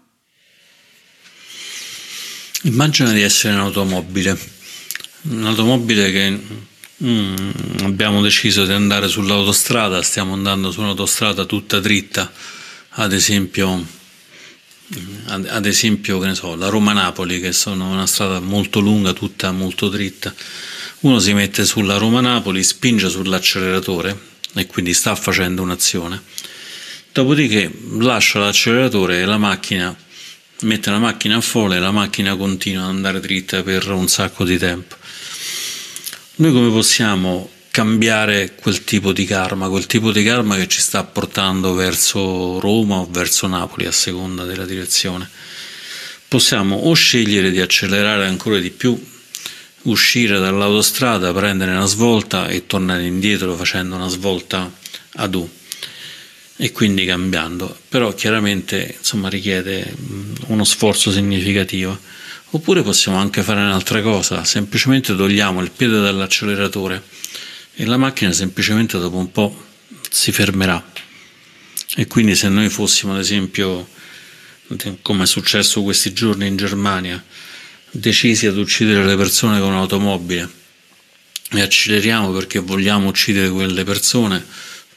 Immagina 2.64 3.10
di 3.10 3.22
essere 3.22 3.54
un'automobile, 3.54 4.38
un'automobile 5.22 6.12
che 6.12 6.40
mm, 7.02 7.36
abbiamo 7.82 8.22
deciso 8.22 8.64
di 8.64 8.72
andare 8.72 9.08
sull'autostrada, 9.08 10.00
stiamo 10.00 10.34
andando 10.34 10.70
su 10.70 10.80
un'autostrada 10.80 11.44
tutta 11.44 11.80
dritta, 11.80 12.32
ad 12.90 13.12
esempio, 13.12 13.84
ad, 15.24 15.66
esempio 15.66 16.20
che 16.20 16.26
ne 16.26 16.34
so, 16.36 16.54
la 16.54 16.68
Roma-Napoli, 16.68 17.40
che 17.40 17.50
sono 17.50 17.90
una 17.90 18.06
strada 18.06 18.38
molto 18.38 18.78
lunga, 18.78 19.12
tutta 19.12 19.50
molto 19.50 19.88
dritta. 19.88 20.32
Uno 21.00 21.18
si 21.18 21.32
mette 21.32 21.64
sulla 21.64 21.96
Roma-Napoli, 21.96 22.62
spinge 22.62 23.08
sull'acceleratore 23.08 24.16
e 24.54 24.66
quindi 24.66 24.94
sta 24.94 25.16
facendo 25.16 25.62
un'azione. 25.62 26.22
Dopodiché 27.10 27.72
lascia 27.98 28.38
l'acceleratore 28.38 29.20
e 29.20 29.24
la 29.24 29.36
macchina 29.36 29.96
mette 30.62 30.90
la 30.90 30.98
macchina 30.98 31.36
a 31.36 31.40
folle 31.40 31.76
e 31.76 31.80
la 31.80 31.90
macchina 31.90 32.36
continua 32.36 32.84
ad 32.84 32.90
andare 32.90 33.20
dritta 33.20 33.62
per 33.62 33.88
un 33.90 34.08
sacco 34.08 34.44
di 34.44 34.58
tempo. 34.58 34.96
Noi 36.36 36.52
come 36.52 36.70
possiamo 36.70 37.50
cambiare 37.70 38.54
quel 38.54 38.84
tipo 38.84 39.12
di 39.12 39.24
karma, 39.24 39.68
quel 39.68 39.86
tipo 39.86 40.12
di 40.12 40.22
karma 40.22 40.56
che 40.56 40.68
ci 40.68 40.80
sta 40.80 41.04
portando 41.04 41.74
verso 41.74 42.60
Roma 42.60 42.96
o 42.96 43.08
verso 43.10 43.46
Napoli 43.46 43.86
a 43.86 43.92
seconda 43.92 44.44
della 44.44 44.66
direzione? 44.66 45.28
Possiamo 46.28 46.76
o 46.76 46.94
scegliere 46.94 47.50
di 47.50 47.60
accelerare 47.60 48.26
ancora 48.26 48.58
di 48.58 48.70
più, 48.70 48.98
uscire 49.82 50.38
dall'autostrada, 50.38 51.32
prendere 51.32 51.72
una 51.72 51.86
svolta 51.86 52.48
e 52.48 52.66
tornare 52.66 53.04
indietro 53.04 53.54
facendo 53.56 53.96
una 53.96 54.08
svolta 54.08 54.70
ad 55.14 55.34
U 55.34 55.50
e 56.56 56.70
quindi 56.70 57.04
cambiando, 57.04 57.76
però 57.88 58.14
chiaramente 58.14 58.94
insomma, 58.98 59.28
richiede 59.28 59.94
uno 60.46 60.64
sforzo 60.64 61.10
significativo. 61.10 61.98
Oppure 62.50 62.82
possiamo 62.82 63.18
anche 63.18 63.42
fare 63.42 63.60
un'altra 63.60 64.02
cosa, 64.02 64.44
semplicemente 64.44 65.16
togliamo 65.16 65.62
il 65.62 65.70
piede 65.70 66.00
dall'acceleratore 66.00 67.02
e 67.74 67.86
la 67.86 67.96
macchina 67.96 68.32
semplicemente 68.32 68.98
dopo 68.98 69.16
un 69.16 69.32
po' 69.32 69.64
si 70.10 70.32
fermerà. 70.32 70.84
E 71.96 72.06
quindi 72.06 72.34
se 72.34 72.48
noi 72.48 72.68
fossimo 72.68 73.14
ad 73.14 73.20
esempio, 73.20 73.88
come 75.00 75.22
è 75.22 75.26
successo 75.26 75.82
questi 75.82 76.12
giorni 76.12 76.46
in 76.46 76.56
Germania, 76.56 77.22
decisi 77.90 78.46
ad 78.46 78.56
uccidere 78.56 79.04
le 79.04 79.16
persone 79.16 79.60
con 79.60 79.70
un'automobile 79.70 80.60
e 81.50 81.60
acceleriamo 81.60 82.32
perché 82.32 82.58
vogliamo 82.58 83.08
uccidere 83.08 83.50
quelle 83.50 83.84
persone, 83.84 84.44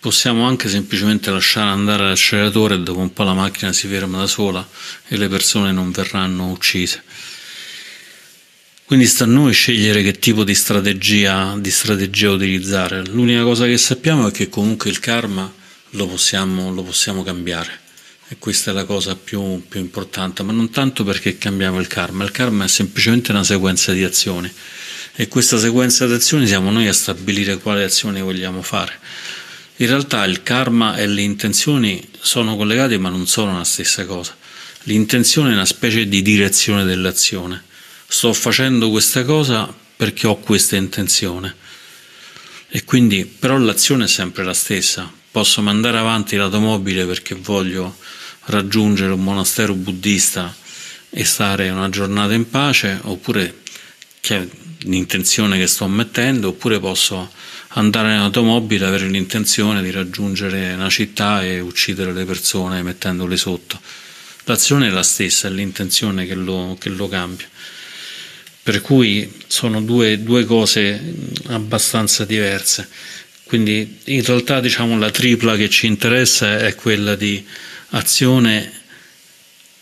possiamo 0.05 0.45
anche 0.45 0.69
semplicemente 0.69 1.31
lasciare 1.31 1.71
andare 1.71 2.07
l'acceleratore 2.07 2.75
e 2.75 2.79
dopo 2.79 2.99
un 2.99 3.11
po' 3.11 3.23
la 3.23 3.33
macchina 3.33 3.73
si 3.73 3.87
ferma 3.87 4.19
da 4.19 4.27
sola 4.27 4.69
e 5.07 5.17
le 5.17 5.27
persone 5.27 5.71
non 5.71 5.89
verranno 5.89 6.51
uccise. 6.51 7.01
Quindi 8.85 9.07
sta 9.07 9.23
a 9.23 9.27
noi 9.27 9.51
scegliere 9.51 10.03
che 10.03 10.19
tipo 10.19 10.43
di 10.43 10.53
strategia, 10.53 11.55
di 11.57 11.71
strategia 11.71 12.29
utilizzare. 12.29 13.03
L'unica 13.03 13.41
cosa 13.41 13.65
che 13.65 13.79
sappiamo 13.79 14.27
è 14.27 14.31
che 14.31 14.47
comunque 14.47 14.91
il 14.91 14.99
karma 14.99 15.51
lo 15.89 16.05
possiamo, 16.05 16.71
lo 16.71 16.83
possiamo 16.83 17.23
cambiare. 17.23 17.79
E 18.27 18.37
questa 18.37 18.69
è 18.69 18.73
la 18.75 18.85
cosa 18.85 19.15
più, 19.15 19.63
più, 19.67 19.79
importante, 19.79 20.43
ma 20.43 20.51
non 20.51 20.69
tanto 20.69 21.03
perché 21.03 21.39
cambiamo 21.39 21.79
il 21.79 21.87
karma, 21.87 22.23
il 22.23 22.31
karma 22.31 22.65
è 22.65 22.67
semplicemente 22.67 23.31
una 23.31 23.43
sequenza 23.43 23.91
di 23.91 24.03
azioni 24.03 24.53
e 25.15 25.27
questa 25.27 25.57
sequenza 25.57 26.05
di 26.05 26.13
azioni 26.13 26.45
siamo 26.45 26.69
noi 26.69 26.87
a 26.87 26.93
stabilire 26.93 27.57
quale 27.57 27.83
azione 27.83 28.21
vogliamo 28.21 28.61
fare. 28.61 28.99
In 29.77 29.87
realtà 29.87 30.23
il 30.23 30.41
karma 30.41 30.95
e 30.95 31.05
le 31.05 31.21
intenzioni 31.21 32.01
sono 32.19 32.55
collegati 32.55 32.97
ma 32.97 33.09
non 33.09 33.27
sono 33.27 33.57
la 33.57 33.65
stessa 33.65 34.05
cosa. 34.05 34.35
L'intenzione 34.83 35.49
è 35.49 35.53
una 35.53 35.65
specie 35.65 36.07
di 36.07 36.21
direzione 36.21 36.85
dell'azione. 36.85 37.63
Sto 38.07 38.31
facendo 38.33 38.89
questa 38.89 39.25
cosa 39.25 39.73
perché 39.95 40.27
ho 40.27 40.37
questa 40.37 40.75
intenzione. 40.77 41.55
E 42.69 42.83
quindi, 42.83 43.25
però 43.25 43.57
l'azione 43.57 44.05
è 44.05 44.07
sempre 44.07 44.43
la 44.43 44.53
stessa. 44.53 45.11
Posso 45.31 45.61
mandare 45.61 45.97
avanti 45.97 46.35
l'automobile 46.37 47.05
perché 47.05 47.35
voglio 47.35 47.97
raggiungere 48.45 49.11
un 49.11 49.23
monastero 49.23 49.73
buddista 49.73 50.55
e 51.09 51.25
stare 51.25 51.69
una 51.69 51.89
giornata 51.89 52.33
in 52.33 52.49
pace, 52.49 52.99
oppure 53.03 53.61
che 54.19 54.37
è 54.37 54.47
l'intenzione 54.79 55.57
che 55.57 55.67
sto 55.67 55.87
mettendo, 55.87 56.49
oppure 56.49 56.79
posso 56.79 57.31
andare 57.77 58.13
in 58.13 58.19
automobile, 58.19 58.85
avere 58.85 59.07
l'intenzione 59.07 59.81
di 59.81 59.91
raggiungere 59.91 60.73
una 60.73 60.89
città 60.89 61.43
e 61.43 61.59
uccidere 61.59 62.13
le 62.13 62.25
persone 62.25 62.81
mettendole 62.83 63.37
sotto. 63.37 63.79
L'azione 64.45 64.87
è 64.87 64.89
la 64.89 65.03
stessa, 65.03 65.47
è 65.47 65.51
l'intenzione 65.51 66.25
che 66.25 66.35
lo, 66.35 66.77
che 66.79 66.89
lo 66.89 67.07
cambia. 67.09 67.47
Per 68.63 68.81
cui 68.81 69.31
sono 69.47 69.81
due, 69.81 70.23
due, 70.23 70.45
cose 70.45 71.15
abbastanza 71.47 72.25
diverse. 72.25 72.87
Quindi 73.43 73.99
in 74.05 74.23
realtà 74.23 74.59
diciamo 74.59 74.97
la 74.97 75.11
tripla 75.11 75.55
che 75.55 75.69
ci 75.69 75.85
interessa 75.85 76.59
è 76.59 76.73
quella 76.75 77.15
di 77.15 77.45
azione, 77.89 78.71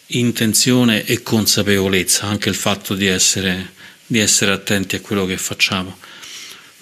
intenzione 0.08 1.06
e 1.06 1.22
consapevolezza, 1.22 2.26
anche 2.26 2.50
il 2.50 2.56
fatto 2.56 2.96
di 2.96 3.06
essere, 3.06 3.72
di 4.06 4.20
essere 4.20 4.52
attenti 4.52 4.96
a 4.96 5.02
quello 5.02 5.26
che 5.26 5.38
facciamo. 5.38 5.98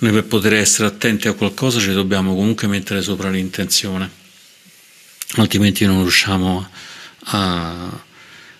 Noi 0.01 0.13
per 0.13 0.23
poter 0.23 0.53
essere 0.53 0.87
attenti 0.87 1.27
a 1.27 1.33
qualcosa 1.33 1.79
ci 1.79 1.93
dobbiamo 1.93 2.33
comunque 2.33 2.65
mettere 2.67 3.03
sopra 3.03 3.29
l'intenzione, 3.29 4.09
altrimenti 5.35 5.85
non 5.85 6.01
riusciamo 6.01 6.67
a, 7.25 8.03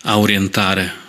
a 0.04 0.20
orientare. 0.20 1.00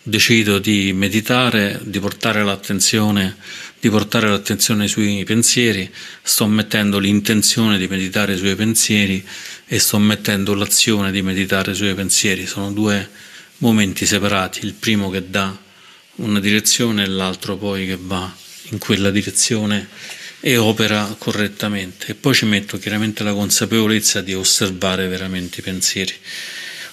Decido 0.00 0.60
di 0.60 0.92
meditare, 0.92 1.80
di 1.82 1.98
portare 1.98 2.44
l'attenzione, 2.44 3.36
di 3.80 3.90
portare 3.90 4.28
l'attenzione 4.28 4.86
sui 4.86 5.24
pensieri, 5.24 5.92
sto 6.22 6.46
mettendo 6.46 7.00
l'intenzione 7.00 7.76
di 7.76 7.88
meditare 7.88 8.36
sui 8.36 8.54
pensieri 8.54 9.26
e 9.66 9.78
sto 9.80 9.98
mettendo 9.98 10.54
l'azione 10.54 11.10
di 11.10 11.20
meditare 11.20 11.74
sui 11.74 11.94
pensieri. 11.94 12.46
Sono 12.46 12.70
due 12.70 13.10
momenti 13.56 14.06
separati, 14.06 14.64
il 14.64 14.74
primo 14.74 15.10
che 15.10 15.28
dà 15.28 15.52
una 16.16 16.38
direzione 16.38 17.02
e 17.02 17.08
l'altro 17.08 17.56
poi 17.56 17.86
che 17.86 17.98
va 18.00 18.48
in 18.70 18.78
quella 18.78 19.10
direzione 19.10 19.88
e 20.40 20.56
opera 20.56 21.14
correttamente. 21.18 22.08
E 22.08 22.14
poi 22.14 22.34
ci 22.34 22.46
metto 22.46 22.78
chiaramente 22.78 23.22
la 23.22 23.32
consapevolezza 23.32 24.20
di 24.20 24.34
osservare 24.34 25.06
veramente 25.06 25.60
i 25.60 25.62
pensieri. 25.62 26.14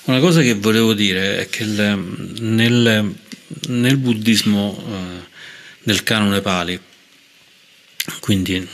Una 0.04 0.20
cosa 0.20 0.42
che 0.42 0.54
volevo 0.54 0.94
dire 0.94 1.40
è 1.40 1.50
che 1.50 1.66
nel, 1.66 3.16
nel 3.68 3.98
buddismo, 3.98 5.26
eh, 5.86 6.04
canone 6.04 6.42
Pali, 6.42 6.80
quindi 8.20 8.66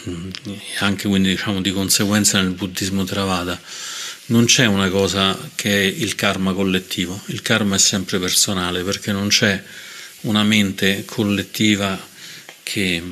anche 0.80 1.08
quindi, 1.08 1.30
diciamo, 1.30 1.62
di 1.62 1.72
conseguenza 1.72 2.40
nel 2.40 2.52
buddismo 2.52 3.04
Theravada, 3.04 3.60
non 4.28 4.46
c'è 4.46 4.66
una 4.66 4.90
cosa 4.90 5.38
che 5.56 5.72
è 5.72 5.84
il 5.84 6.16
karma 6.16 6.54
collettivo, 6.54 7.20
il 7.28 7.42
karma 7.42 7.76
è 7.76 7.80
sempre 7.80 8.20
personale 8.20 8.84
perché 8.84 9.12
non 9.12 9.28
c'è 9.28 9.62
una 10.22 10.44
mente 10.44 11.04
collettiva 11.06 12.12
che 12.64 13.04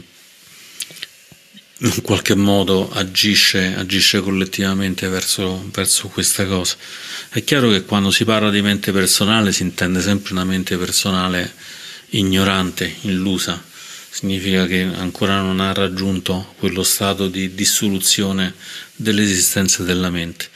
in 1.83 2.01
qualche 2.01 2.35
modo 2.35 2.91
agisce, 2.91 3.73
agisce 3.75 4.19
collettivamente 4.21 5.07
verso, 5.07 5.67
verso, 5.71 6.07
questa 6.09 6.45
cosa. 6.45 6.75
È 7.29 7.43
chiaro 7.43 7.69
che 7.69 7.83
quando 7.83 8.11
si 8.11 8.23
parla 8.23 8.51
di 8.51 8.61
mente 8.61 8.91
personale 8.91 9.51
si 9.51 9.63
intende 9.63 10.01
sempre 10.01 10.33
una 10.33 10.43
mente 10.43 10.77
personale 10.77 11.53
ignorante, 12.09 12.97
illusa, 13.01 13.63
significa 14.09 14.67
che 14.67 14.81
ancora 14.81 15.41
non 15.41 15.59
ha 15.59 15.73
raggiunto 15.73 16.53
quello 16.59 16.83
stato 16.83 17.27
di 17.27 17.55
dissoluzione 17.55 18.53
dell'esistenza 18.95 19.81
della 19.83 20.09
mente. 20.09 20.49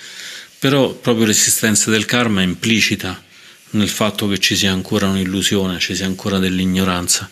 Però 0.59 0.93
proprio 0.93 1.25
l'esistenza 1.25 1.89
del 1.89 2.05
karma 2.05 2.41
è 2.41 2.43
implicita 2.43 3.23
nel 3.71 3.89
fatto 3.89 4.27
che 4.27 4.37
ci 4.37 4.55
sia 4.55 4.71
ancora 4.71 5.07
un'illusione, 5.07 5.79
ci 5.79 5.95
sia 5.95 6.05
ancora 6.05 6.37
dell'ignoranza. 6.37 7.29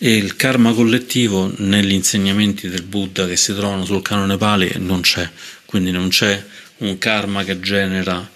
E 0.00 0.14
il 0.14 0.36
karma 0.36 0.72
collettivo 0.74 1.52
negli 1.56 1.90
insegnamenti 1.90 2.68
del 2.68 2.84
Buddha 2.84 3.26
che 3.26 3.36
si 3.36 3.52
trovano 3.52 3.84
sul 3.84 4.00
canone 4.00 4.36
Pali 4.36 4.74
non 4.76 5.00
c'è, 5.00 5.28
quindi 5.64 5.90
non 5.90 6.06
c'è 6.06 6.40
un 6.78 6.98
karma 6.98 7.42
che 7.42 7.58
genera 7.58 8.30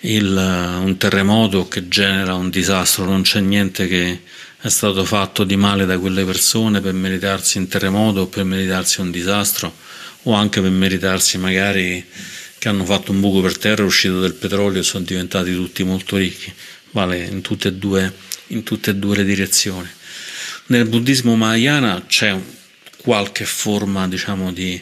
il, 0.00 0.36
un 0.36 0.96
terremoto, 0.98 1.66
che 1.66 1.88
genera 1.88 2.34
un 2.34 2.50
disastro, 2.50 3.06
non 3.06 3.22
c'è 3.22 3.40
niente 3.40 3.88
che 3.88 4.20
è 4.60 4.68
stato 4.68 5.02
fatto 5.06 5.44
di 5.44 5.56
male 5.56 5.86
da 5.86 5.98
quelle 5.98 6.26
persone 6.26 6.82
per 6.82 6.92
meritarsi 6.92 7.56
un 7.56 7.68
terremoto 7.68 8.20
o 8.20 8.26
per 8.26 8.44
meritarsi 8.44 9.00
un 9.00 9.10
disastro 9.10 9.74
o 10.24 10.34
anche 10.34 10.60
per 10.60 10.70
meritarsi 10.70 11.38
magari 11.38 12.04
che 12.58 12.68
hanno 12.68 12.84
fatto 12.84 13.12
un 13.12 13.20
buco 13.20 13.40
per 13.40 13.56
terra, 13.56 13.82
è 13.82 13.86
uscito 13.86 14.20
del 14.20 14.34
petrolio 14.34 14.80
e 14.80 14.84
sono 14.84 15.04
diventati 15.04 15.54
tutti 15.54 15.82
molto 15.84 16.18
ricchi, 16.18 16.52
vale 16.90 17.24
in 17.24 17.40
tutte 17.40 17.68
e 17.68 17.72
due, 17.72 18.12
in 18.48 18.62
tutte 18.62 18.90
e 18.90 18.94
due 18.96 19.16
le 19.16 19.24
direzioni. 19.24 19.96
Nel 20.68 20.86
buddismo 20.86 21.34
Mahayana 21.34 22.04
c'è 22.06 22.38
qualche 22.98 23.46
forma 23.46 24.06
diciamo, 24.06 24.52
di, 24.52 24.78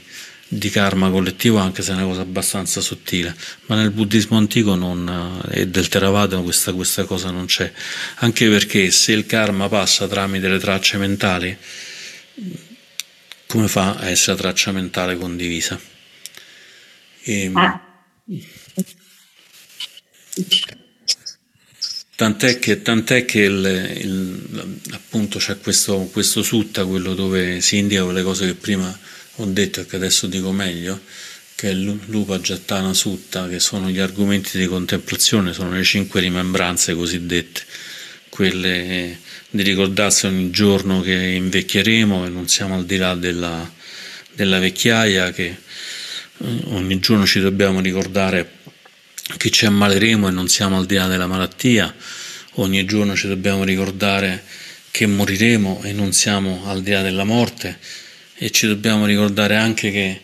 di, 0.49 0.69
karma 0.69 1.11
collettivo, 1.11 1.59
anche 1.59 1.83
se 1.83 1.93
è 1.93 1.95
una 1.95 2.03
cosa 2.05 2.23
abbastanza 2.23 2.81
sottile, 2.81 3.37
ma 3.67 3.77
nel 3.77 3.93
buddismo 3.93 4.37
antico 4.37 4.75
non, 4.75 5.41
e 5.49 5.69
del 5.69 5.87
Theravada 5.87 6.41
questa, 6.41 6.73
questa 6.73 7.05
cosa 7.05 7.31
non 7.31 7.47
c'è, 7.47 7.71
anche 8.17 8.49
perché 8.49 8.91
se 8.91 9.13
il 9.13 9.27
karma 9.27 9.69
passa 9.69 10.09
tramite 10.09 10.49
le 10.49 10.59
tracce 10.59 10.97
mentali, 10.99 11.57
come 13.47 13.69
fa 13.69 13.95
a 13.95 14.09
essere 14.09 14.37
traccia 14.37 14.73
mentale 14.73 15.17
condivisa? 15.17 15.79
E, 17.23 17.43
ehm, 17.43 17.57
ah. 17.57 17.81
Tant'è 22.17 22.59
che, 22.59 22.81
tant'è 22.81 23.27
che 23.27 23.41
il, 23.41 23.93
il, 23.99 24.79
appunto 24.93 25.39
c'è 25.39 25.59
questo, 25.59 26.09
questo 26.11 26.43
sutta, 26.43 26.87
quello 26.87 27.13
dove 27.13 27.61
si 27.61 27.77
indicano 27.77 28.11
le 28.11 28.23
cose 28.23 28.47
che 28.47 28.55
prima 28.55 28.99
ho 29.35 29.45
detto 29.45 29.81
e 29.81 29.87
che 29.87 29.97
adesso 29.97 30.27
dico 30.27 30.51
meglio, 30.51 30.99
che 31.55 31.69
è 31.69 31.73
l'Upa 31.75 32.39
Jattana 32.39 32.95
Sutta, 32.95 33.49
che 33.49 33.61
sono 33.61 33.91
gli 33.91 33.99
argomenti 33.99 34.57
di 34.57 34.67
contemplazione, 34.67 35.53
sono 35.53 35.73
le 35.73 35.85
cinque 35.85 36.21
rimembranze 36.21 36.95
cosiddette, 36.95 37.61
quelle 38.31 39.19
di 39.51 39.63
ricordarsi 39.63 40.25
ogni 40.25 40.51
giorno 40.51 41.03
che 41.03 41.13
invecchieremo 41.13 42.25
e 42.25 42.29
non 42.31 42.49
siamo 42.49 42.77
al 42.77 42.87
di 42.87 42.97
là 42.97 43.15
della, 43.15 43.71
della 44.33 44.59
vecchiaia, 44.59 45.33
che 45.33 45.55
ogni 46.69 46.99
giorno 46.99 47.27
ci 47.27 47.41
dobbiamo 47.41 47.81
ricordare 47.81 48.56
che 49.37 49.51
ci 49.51 49.67
ammaleremo 49.67 50.29
e 50.29 50.31
non 50.31 50.49
siamo 50.49 50.77
al 50.77 50.87
di 50.87 50.95
là 50.95 51.07
della 51.07 51.27
malattia, 51.27 51.95
ogni 52.55 52.85
giorno 52.85 53.17
ci 53.17 53.29
dobbiamo 53.29 53.65
ricordare 53.65 54.45
che 54.91 55.07
moriremo 55.07 55.83
e 55.85 55.93
non 55.93 56.13
siamo 56.13 56.63
al 56.67 56.83
di 56.83 56.91
là 56.93 57.03
della 57.03 57.25
morte. 57.25 57.79
E 58.39 58.51
ci 58.51 58.67
dobbiamo 58.67 59.07
ricordare 59.07 59.57
anche 59.57 59.91
che 59.91 60.21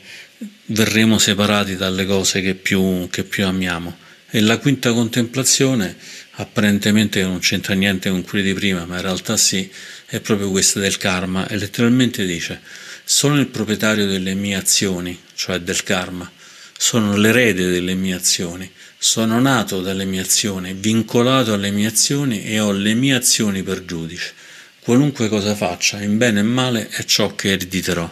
verremo 0.67 1.19
separati 1.19 1.77
dalle 1.77 2.07
cose 2.07 2.41
che 2.41 2.55
più, 2.55 3.09
che 3.11 3.25
più 3.25 3.45
amiamo. 3.45 3.97
E 4.31 4.41
la 4.41 4.59
quinta 4.59 4.93
contemplazione, 4.93 5.97
apparentemente 6.33 7.23
non 7.23 7.38
c'entra 7.41 7.75
niente 7.75 8.09
con 8.09 8.23
quelli 8.23 8.45
di 8.45 8.55
prima, 8.55 8.87
ma 8.87 8.97
in 8.97 9.03
realtà 9.03 9.37
sì, 9.37 9.71
è 10.07 10.21
proprio 10.21 10.51
questa 10.51 10.81
del 10.81 10.97
karma. 10.97 11.47
E 11.49 11.57
letteralmente 11.57 12.25
dice 12.25 12.61
sono 13.05 13.38
il 13.38 13.49
proprietario 13.49 14.07
delle 14.07 14.35
mie 14.35 14.55
azioni, 14.57 15.19
cioè 15.35 15.59
del 15.59 15.83
karma, 15.83 16.31
sono 16.79 17.17
l'erede 17.17 17.69
delle 17.69 17.95
mie 17.95 18.15
azioni, 18.15 18.71
sono 19.05 19.41
nato 19.41 19.81
dalle 19.81 20.05
mie 20.05 20.21
azioni, 20.21 20.75
vincolato 20.75 21.53
alle 21.55 21.73
mie 21.73 21.88
azioni 21.88 22.45
e 22.45 22.61
ho 22.61 22.71
le 22.71 22.95
mie 22.95 23.15
azioni 23.15 23.65
per 23.65 23.85
giudice. 23.85 24.33
Qualunque 24.79 25.29
cosa 25.29 25.57
faccia, 25.57 26.01
in 26.01 26.19
bene 26.19 26.38
e 26.38 26.45
male, 26.45 26.88
è 26.88 27.03
ciò 27.03 27.35
che 27.35 27.51
erediterò. 27.51 28.09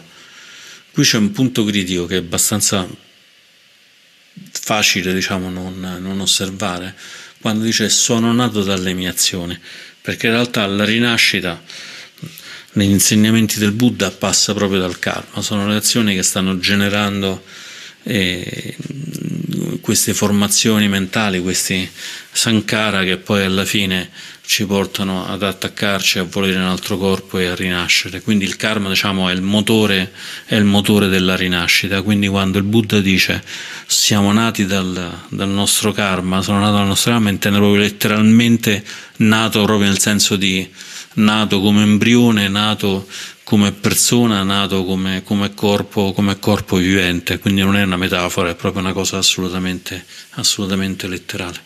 Qui 0.91 1.01
c'è 1.01 1.15
un 1.15 1.31
punto 1.31 1.63
critico 1.63 2.05
che 2.07 2.15
è 2.15 2.17
abbastanza 2.17 2.85
facile, 4.51 5.13
diciamo, 5.13 5.49
non, 5.49 5.79
non 6.01 6.19
osservare, 6.19 6.93
quando 7.39 7.63
dice 7.63 7.87
sono 7.87 8.33
nato 8.33 8.61
dalle 8.61 8.91
mie 8.91 9.07
azioni, 9.07 9.57
perché 10.01 10.27
in 10.27 10.33
realtà 10.33 10.65
la 10.65 10.83
rinascita 10.83 11.63
negli 12.73 12.91
insegnamenti 12.91 13.59
del 13.59 13.71
Buddha 13.71 14.11
passa 14.11 14.53
proprio 14.53 14.81
dal 14.81 14.99
karma, 14.99 15.41
sono 15.41 15.69
le 15.69 15.75
azioni 15.75 16.15
che 16.15 16.23
stanno 16.23 16.59
generando 16.59 17.45
eh, 18.03 18.75
queste 19.81 20.13
formazioni 20.13 20.87
mentali, 20.87 21.41
questi 21.41 21.89
sankara 22.31 23.03
che 23.03 23.17
poi 23.17 23.43
alla 23.43 23.65
fine 23.65 24.09
ci 24.51 24.65
portano 24.65 25.25
ad 25.27 25.43
attaccarci, 25.43 26.19
a 26.19 26.23
volere 26.23 26.57
un 26.57 26.65
altro 26.65 26.97
corpo 26.97 27.37
e 27.37 27.47
a 27.47 27.55
rinascere. 27.55 28.21
Quindi 28.21 28.43
il 28.45 28.57
karma 28.57 28.89
diciamo, 28.89 29.29
è, 29.29 29.33
il 29.33 29.41
motore, 29.41 30.11
è 30.45 30.55
il 30.55 30.65
motore 30.65 31.07
della 31.07 31.35
rinascita. 31.35 32.01
Quindi 32.01 32.27
quando 32.27 32.57
il 32.57 32.65
Buddha 32.65 32.99
dice 32.99 33.41
siamo 33.85 34.31
nati 34.31 34.65
dal, 34.65 35.19
dal 35.29 35.49
nostro 35.49 35.91
karma, 35.91 36.41
sono 36.41 36.59
nato 36.59 36.73
dal 36.73 36.87
nostro 36.87 37.11
karma, 37.11 37.29
intende 37.29 37.59
proprio 37.59 37.81
letteralmente 37.81 38.83
nato 39.17 39.63
proprio 39.63 39.87
nel 39.87 39.99
senso 39.99 40.35
di 40.35 40.69
nato 41.13 41.61
come 41.61 41.83
embrione, 41.83 42.47
nato 42.47 43.07
come 43.51 43.73
persona, 43.73 44.43
nato 44.43 44.85
come, 44.85 45.23
come, 45.25 45.53
corpo, 45.53 46.13
come 46.13 46.39
corpo 46.39 46.77
vivente, 46.77 47.37
quindi 47.37 47.59
non 47.59 47.75
è 47.75 47.83
una 47.83 47.97
metafora, 47.97 48.49
è 48.49 48.55
proprio 48.55 48.81
una 48.81 48.93
cosa 48.93 49.17
assolutamente, 49.17 50.05
assolutamente 50.35 51.05
letterale. 51.05 51.59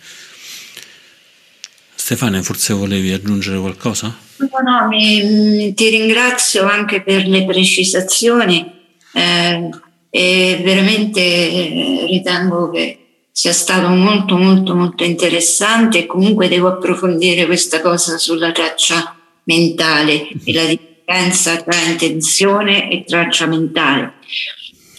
Stefania, 1.94 2.42
forse 2.42 2.74
volevi 2.74 3.12
aggiungere 3.12 3.60
qualcosa? 3.60 4.18
No, 4.38 4.50
no, 4.64 4.88
mi, 4.88 5.76
ti 5.76 5.90
ringrazio 5.90 6.68
anche 6.68 7.04
per 7.04 7.28
le 7.28 7.46
precisazioni 7.46 8.68
eh, 9.14 9.70
e 10.10 10.62
veramente 10.64 11.20
eh, 11.22 12.06
ritengo 12.10 12.72
che 12.72 13.28
sia 13.32 13.54
stato 13.54 13.90
molto 13.90 14.38
molto 14.38 14.74
molto 14.74 15.04
interessante 15.04 16.06
comunque 16.06 16.48
devo 16.48 16.70
approfondire 16.70 17.46
questa 17.46 17.82
cosa 17.82 18.18
sulla 18.18 18.54
traccia 18.54 19.14
mentale 19.44 20.30
e 20.46 20.54
la 20.54 20.62
differenza 20.62 20.94
tra 21.06 21.82
intenzione 21.88 22.90
e 22.90 23.04
traccia 23.06 23.46
mentale. 23.46 24.14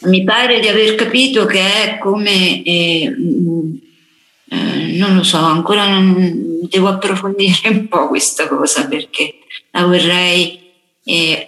Mi 0.03 0.23
pare 0.25 0.61
di 0.61 0.69
aver 0.69 0.95
capito 0.95 1.47
che 1.47 1.61
è 1.61 1.99
come, 1.99 2.63
eh, 2.63 3.11
mm, 3.11 3.75
eh, 4.51 4.97
non 4.97 5.17
lo 5.17 5.23
so, 5.25 5.39
ancora 5.39 5.89
non, 5.89 6.61
devo 6.69 6.89
approfondire 6.89 7.69
un 7.69 7.89
po' 7.89 8.09
questa 8.09 8.47
cosa 8.47 8.87
perché 8.87 9.35
la 9.73 9.85
vorrei 9.85 10.61
eh, 11.05 11.47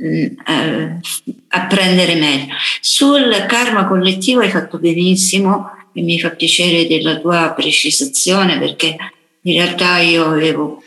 mm, 0.00 0.24
eh, 0.46 1.00
apprendere 1.48 2.14
meglio. 2.14 2.54
Sul 2.80 3.44
karma 3.48 3.86
collettivo 3.86 4.40
hai 4.40 4.50
fatto 4.50 4.78
benissimo 4.78 5.70
e 5.92 6.02
mi 6.02 6.20
fa 6.20 6.30
piacere 6.30 6.86
della 6.86 7.18
tua 7.18 7.52
precisazione 7.56 8.58
perché 8.58 8.96
in 9.42 9.54
realtà 9.54 9.98
io 9.98 10.26
avevo 10.26 10.82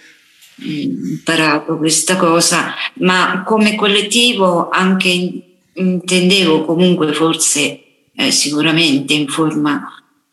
imparato 0.64 1.78
questa 1.78 2.18
cosa, 2.18 2.74
ma 2.96 3.44
come 3.46 3.76
collettivo 3.76 4.70
anche 4.70 5.42
intendevo 5.74 6.66
comunque 6.66 7.14
forse 7.14 7.84
eh, 8.14 8.32
sicuramente 8.32 9.14
in 9.14 9.28
forma 9.28 9.82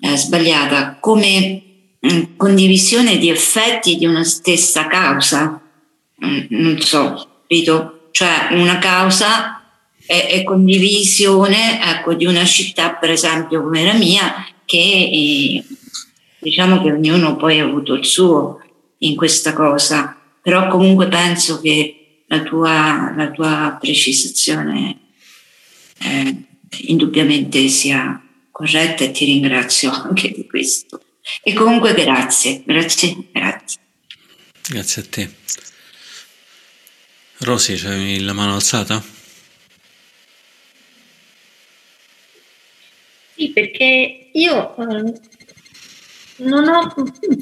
eh, 0.01 0.17
sbagliata 0.17 0.99
come 1.01 1.63
mm, 2.07 2.37
condivisione 2.37 3.19
di 3.19 3.31
effetti 3.31 3.97
di 3.97 4.07
una 4.07 4.25
stessa 4.25 4.87
causa. 4.87 5.61
Mm, 6.25 6.41
non 6.49 6.81
so, 6.81 7.29
capito? 7.41 8.09
Cioè 8.11 8.49
una 8.51 8.79
causa 8.79 9.63
è, 10.05 10.43
condivisione 10.43 11.81
ecco, 11.83 12.15
di 12.15 12.25
una 12.25 12.45
città, 12.45 12.95
per 12.95 13.11
esempio 13.11 13.63
come 13.63 13.85
la 13.85 13.95
mia, 13.95 14.47
che 14.65 14.77
eh, 14.77 15.65
diciamo 16.39 16.83
che 16.83 16.93
ognuno 16.93 17.37
poi 17.37 17.61
ha 17.61 17.65
avuto 17.65 17.95
il 17.95 18.05
suo 18.05 18.61
in 18.99 19.15
questa 19.15 19.53
cosa 19.53 20.18
però 20.43 20.69
comunque 20.69 21.09
penso 21.09 21.61
che 21.61 22.25
la 22.27 22.43
tua, 22.43 23.13
la 23.17 23.31
tua 23.31 23.77
precisazione 23.81 24.99
eh, 25.99 26.37
indubbiamente 26.87 27.69
sia 27.69 28.23
corretta 28.51 29.05
e 29.05 29.11
ti 29.11 29.25
ringrazio 29.25 29.91
anche 29.91 30.31
di 30.31 30.47
questo. 30.47 31.03
E 31.43 31.53
comunque 31.53 31.95
grazie, 31.95 32.63
grazie, 32.65 33.17
grazie. 33.33 33.81
Grazie 34.69 35.03
a 35.03 35.07
te. 35.09 35.31
Rosy, 37.39 37.77
c'hai 37.77 38.21
la 38.21 38.33
mano 38.33 38.55
alzata? 38.55 39.03
Sì, 43.37 43.51
perché 43.51 44.31
io 44.33 44.77
eh, 44.77 45.21
non 46.39 46.69
ho, 46.69 46.95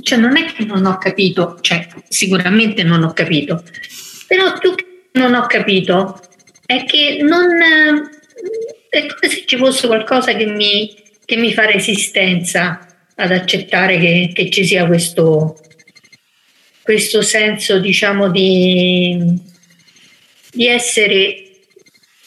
cioè 0.02 0.18
non 0.18 0.36
è 0.36 0.52
che 0.52 0.64
non 0.64 0.84
ho 0.86 0.98
capito, 0.98 1.58
cioè 1.60 1.86
sicuramente 2.08 2.82
non 2.82 3.02
ho 3.02 3.12
capito, 3.12 3.62
però 4.26 4.58
più 4.58 4.74
che 4.74 5.08
non 5.12 5.34
ho 5.34 5.46
capito 5.46 6.20
è 6.64 6.84
che 6.84 7.18
non 7.22 7.46
è 8.88 9.06
come 9.06 9.32
se 9.32 9.44
ci 9.46 9.56
fosse 9.56 9.86
qualcosa 9.86 10.34
che 10.34 10.46
mi, 10.46 10.94
che 11.24 11.36
mi 11.36 11.52
fa 11.52 11.66
resistenza 11.66 12.86
ad 13.14 13.32
accettare 13.32 13.98
che, 13.98 14.30
che 14.34 14.50
ci 14.50 14.64
sia 14.64 14.86
questo, 14.86 15.58
questo 16.82 17.22
senso, 17.22 17.78
diciamo, 17.78 18.30
di, 18.30 19.38
di 20.52 20.66
essere 20.66 21.44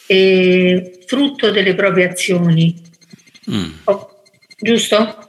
eh, 0.06 1.00
frutto 1.06 1.50
delle 1.50 1.74
proprie 1.74 2.10
azioni. 2.10 2.80
Mm. 3.50 3.70
Oh, 3.84 4.22
giusto? 4.58 5.28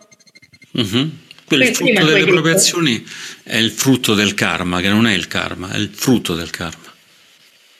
Mm-hmm. 0.77 1.09
Il 1.55 1.75
frutto 1.75 2.05
delle 2.05 2.25
proprie 2.25 2.53
azioni 2.53 3.05
è 3.43 3.57
il 3.57 3.71
frutto 3.71 4.13
del 4.13 4.33
karma, 4.33 4.81
che 4.81 4.89
non 4.89 5.07
è 5.07 5.13
il 5.13 5.27
karma, 5.27 5.71
è 5.71 5.77
il 5.77 5.89
frutto 5.93 6.35
del 6.35 6.49
karma. 6.49 6.93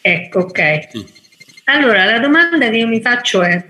Ecco, 0.02 0.40
ok. 0.40 0.62
Mm. 0.98 1.02
Allora, 1.66 2.06
la 2.06 2.20
domanda 2.20 2.70
che 2.70 2.78
io 2.78 2.88
mi 2.88 3.02
faccio 3.02 3.42
è, 3.42 3.64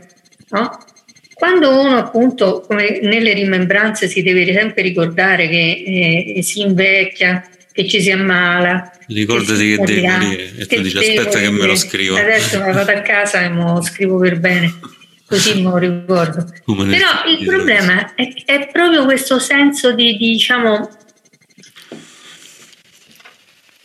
no? 0.49 0.85
quando 1.33 1.81
uno 1.81 1.97
appunto, 1.97 2.63
come 2.67 2.99
nelle 3.01 3.33
rimembranze, 3.33 4.07
si 4.07 4.21
deve 4.21 4.45
sempre 4.53 4.83
ricordare 4.83 5.49
che 5.49 6.33
eh, 6.35 6.41
si 6.43 6.61
invecchia, 6.61 7.43
che 7.71 7.87
ci 7.87 8.01
si 8.01 8.11
ammala. 8.11 8.91
Ricordati 9.07 9.75
che, 9.75 9.77
che 9.77 9.83
devi 9.83 10.07
morire 10.07 10.51
e 10.57 10.65
tu 10.67 10.81
dici 10.81 10.97
aspetta 10.97 11.39
che 11.39 11.49
me 11.49 11.65
lo 11.65 11.75
scrivo. 11.75 12.15
Adesso 12.15 12.59
vado 12.59 12.91
a 12.91 13.01
casa 13.01 13.41
e 13.41 13.49
mo 13.49 13.81
scrivo 13.81 14.17
per 14.19 14.39
bene 14.39 14.99
così 15.31 15.61
lo 15.61 15.77
ricordo. 15.77 16.45
Però 16.65 17.23
il 17.25 17.45
problema 17.45 18.13
è, 18.15 18.33
è, 18.45 18.69
proprio 18.69 19.05
questo 19.05 19.39
senso 19.39 19.93
di, 19.93 20.17
di 20.17 20.31
diciamo, 20.31 20.89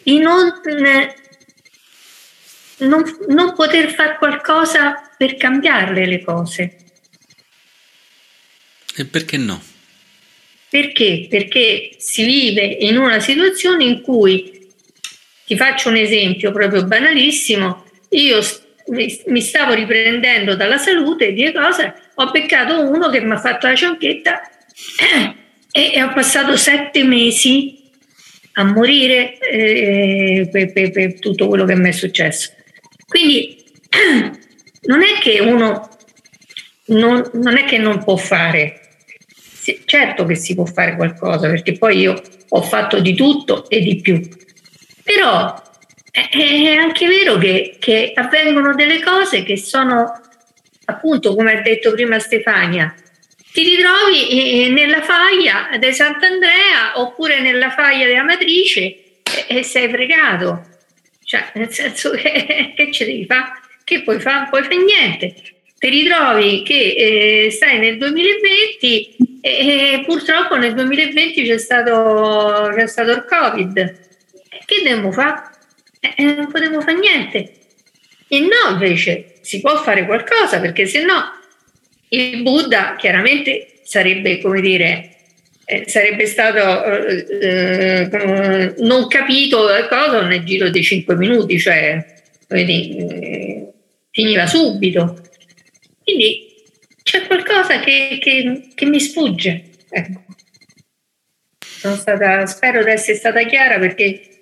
di 0.02 0.18
non, 0.18 0.52
non, 2.78 3.16
non 3.28 3.54
poter 3.54 3.94
fare 3.94 4.16
qualcosa 4.18 5.12
per 5.16 5.36
cambiarle 5.36 6.06
le 6.06 6.24
cose. 6.24 6.76
E 8.96 9.04
perché 9.04 9.36
no? 9.36 9.62
Perché? 10.68 11.28
Perché 11.30 11.94
si 11.98 12.24
vive 12.24 12.64
in 12.64 12.96
una 12.96 13.20
situazione 13.20 13.84
in 13.84 14.00
cui, 14.00 14.68
ti 15.46 15.56
faccio 15.56 15.90
un 15.90 15.96
esempio 15.96 16.50
proprio 16.50 16.84
banalissimo, 16.84 17.84
io 18.10 18.42
mi 18.88 19.40
stavo 19.40 19.74
riprendendo 19.74 20.54
dalla 20.54 20.78
salute 20.78 21.32
di 21.32 21.52
cose, 21.52 21.94
ho 22.14 22.30
beccato 22.30 22.88
uno 22.88 23.08
che 23.08 23.20
mi 23.20 23.32
ha 23.32 23.38
fatto 23.38 23.66
la 23.66 23.74
cianchetta 23.74 24.42
e, 25.72 25.92
e 25.92 26.02
ho 26.02 26.12
passato 26.12 26.56
sette 26.56 27.04
mesi 27.04 27.84
a 28.52 28.64
morire 28.64 29.38
eh, 29.38 30.48
per, 30.50 30.72
per, 30.72 30.90
per 30.90 31.18
tutto 31.18 31.48
quello 31.48 31.64
che 31.64 31.74
mi 31.74 31.88
è 31.88 31.92
successo. 31.92 32.52
Quindi 33.06 33.64
non 34.86 35.02
è 35.02 35.18
che 35.20 35.40
uno 35.40 35.90
non, 36.86 37.28
non, 37.34 37.56
è 37.56 37.64
che 37.64 37.78
non 37.78 38.02
può 38.02 38.16
fare, 38.16 38.80
certo 39.84 40.24
che 40.24 40.34
si 40.34 40.54
può 40.54 40.64
fare 40.64 40.96
qualcosa, 40.96 41.48
perché 41.48 41.72
poi 41.74 41.98
io 41.98 42.20
ho 42.48 42.62
fatto 42.62 43.00
di 43.00 43.14
tutto 43.14 43.68
e 43.68 43.80
di 43.80 44.00
più, 44.00 44.20
però 45.02 45.62
è 46.30 46.76
anche 46.76 47.06
vero 47.06 47.36
che, 47.36 47.76
che 47.78 48.12
avvengono 48.14 48.74
delle 48.74 49.02
cose 49.02 49.42
che 49.42 49.58
sono, 49.58 50.18
appunto, 50.86 51.34
come 51.34 51.58
ha 51.58 51.60
detto 51.60 51.92
prima 51.92 52.18
Stefania, 52.18 52.94
ti 53.52 53.62
ritrovi 53.62 54.70
nella 54.70 55.02
faglia 55.02 55.76
di 55.78 55.92
Sant'Andrea 55.92 57.00
oppure 57.00 57.40
nella 57.40 57.70
faglia 57.70 58.06
della 58.06 58.22
matrice 58.22 59.20
e, 59.46 59.62
sei 59.62 59.88
fregato. 59.90 60.64
Cioè, 61.22 61.50
nel 61.54 61.70
senso 61.70 62.10
che, 62.10 62.72
che 62.76 62.92
ci 62.92 63.04
devi 63.04 63.26
fare? 63.26 63.52
Che 63.84 64.02
puoi 64.02 64.18
fare? 64.20 64.46
Puoi 64.48 64.62
fare 64.62 64.76
niente. 64.76 65.34
Ti 65.78 65.88
ritrovi 65.88 66.62
che 66.62 67.44
eh, 67.44 67.50
stai 67.50 67.78
nel 67.78 67.98
2020 67.98 69.16
e, 69.42 69.50
e, 69.50 70.02
purtroppo 70.06 70.56
nel 70.56 70.72
2020 70.72 71.44
c'è 71.44 71.58
stato, 71.58 72.72
c'è 72.74 72.86
stato 72.86 73.10
il 73.10 73.24
Covid. 73.28 73.74
Che 74.64 74.76
dobbiamo 74.78 75.12
fare? 75.12 75.55
Eh, 76.14 76.22
non 76.22 76.50
potevo 76.50 76.80
fare 76.80 76.98
niente. 76.98 77.52
E 78.28 78.40
no, 78.40 78.72
invece 78.72 79.38
si 79.40 79.60
può 79.60 79.76
fare 79.82 80.04
qualcosa 80.04 80.60
perché 80.60 80.86
se 80.86 81.04
no 81.04 81.32
il 82.10 82.42
Buddha 82.42 82.96
chiaramente 82.96 83.80
sarebbe, 83.84 84.40
come 84.40 84.60
dire, 84.60 85.16
eh, 85.64 85.84
sarebbe 85.88 86.26
stato 86.26 87.06
eh, 87.06 88.08
eh 88.10 88.74
non 88.78 89.08
capito 89.08 89.68
cosa 89.88 90.22
nel 90.22 90.44
giro 90.44 90.68
di 90.70 90.82
cinque 90.82 91.16
minuti, 91.16 91.58
cioè 91.58 92.04
quindi, 92.46 92.96
eh, 92.96 93.72
finiva 94.10 94.46
subito. 94.46 95.20
Quindi 96.02 96.54
c'è 97.02 97.26
qualcosa 97.26 97.80
che, 97.80 98.18
che, 98.20 98.68
che 98.74 98.86
mi 98.86 99.00
sfugge. 99.00 99.64
Ecco. 99.90 100.24
Stata, 101.96 102.46
spero 102.46 102.82
di 102.82 102.90
essere 102.90 103.16
stata 103.16 103.44
chiara 103.44 103.78
perché 103.78 104.35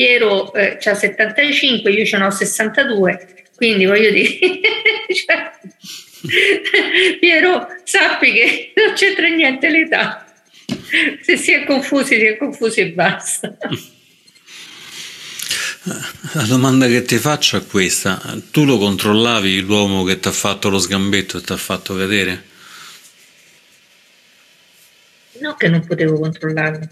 Piero 0.00 0.50
eh, 0.54 0.78
ha 0.82 0.94
75, 0.94 1.90
io 1.90 2.06
ce 2.06 2.16
n'ho 2.16 2.30
62, 2.30 3.44
quindi 3.54 3.84
voglio 3.84 4.10
dire, 4.10 4.38
cioè, 5.12 5.50
Piero 7.20 7.66
sappi 7.84 8.32
che 8.32 8.72
non 8.76 8.94
c'entra 8.94 9.28
niente 9.28 9.68
l'età. 9.68 10.24
Se 11.20 11.36
si 11.36 11.52
è 11.52 11.64
confusi, 11.66 12.14
si 12.14 12.24
è 12.24 12.38
confusi 12.38 12.80
e 12.80 12.92
basta. 12.92 13.54
La 16.32 16.44
domanda 16.44 16.86
che 16.86 17.02
ti 17.02 17.18
faccio 17.18 17.58
è 17.58 17.66
questa: 17.66 18.22
tu 18.50 18.64
lo 18.64 18.78
controllavi 18.78 19.60
l'uomo 19.60 20.02
che 20.04 20.18
ti 20.18 20.28
ha 20.28 20.32
fatto 20.32 20.70
lo 20.70 20.78
sgambetto 20.78 21.36
e 21.36 21.40
ti 21.42 21.52
ha 21.52 21.58
fatto 21.58 21.94
cadere? 21.94 22.44
No, 25.40 25.54
che 25.56 25.68
non 25.68 25.84
potevo 25.84 26.18
controllarlo. 26.18 26.88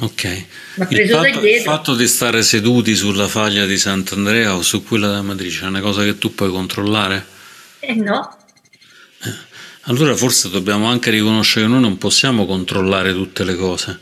Ok. 0.00 0.46
Il 0.90 1.08
fatto, 1.08 1.46
il 1.46 1.62
fatto, 1.62 1.94
di 1.94 2.06
stare 2.06 2.42
seduti 2.42 2.94
sulla 2.94 3.26
faglia 3.26 3.64
di 3.64 3.78
Sant'Andrea 3.78 4.54
o 4.54 4.60
su 4.60 4.84
quella 4.84 5.06
della 5.06 5.22
matrice 5.22 5.64
è 5.64 5.68
una 5.68 5.80
cosa 5.80 6.04
che 6.04 6.18
tu 6.18 6.34
puoi 6.34 6.50
controllare? 6.50 7.26
Eh 7.80 7.94
no. 7.94 8.36
Eh. 9.22 9.32
Allora 9.82 10.14
forse 10.14 10.50
dobbiamo 10.50 10.88
anche 10.88 11.10
riconoscere 11.10 11.64
che 11.64 11.72
noi 11.72 11.80
non 11.80 11.96
possiamo 11.96 12.44
controllare 12.44 13.14
tutte 13.14 13.44
le 13.44 13.56
cose. 13.56 13.98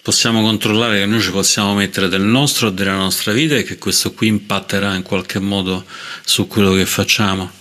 Possiamo 0.00 0.40
controllare 0.40 1.00
che 1.00 1.06
noi 1.06 1.20
ci 1.20 1.30
possiamo 1.30 1.74
mettere 1.74 2.08
del 2.08 2.22
nostro 2.22 2.68
e 2.68 2.72
della 2.72 2.96
nostra 2.96 3.32
vita 3.32 3.54
e 3.54 3.64
che 3.64 3.76
questo 3.76 4.14
qui 4.14 4.28
impatterà 4.28 4.94
in 4.94 5.02
qualche 5.02 5.38
modo 5.38 5.84
su 6.24 6.46
quello 6.46 6.72
che 6.72 6.86
facciamo, 6.86 7.52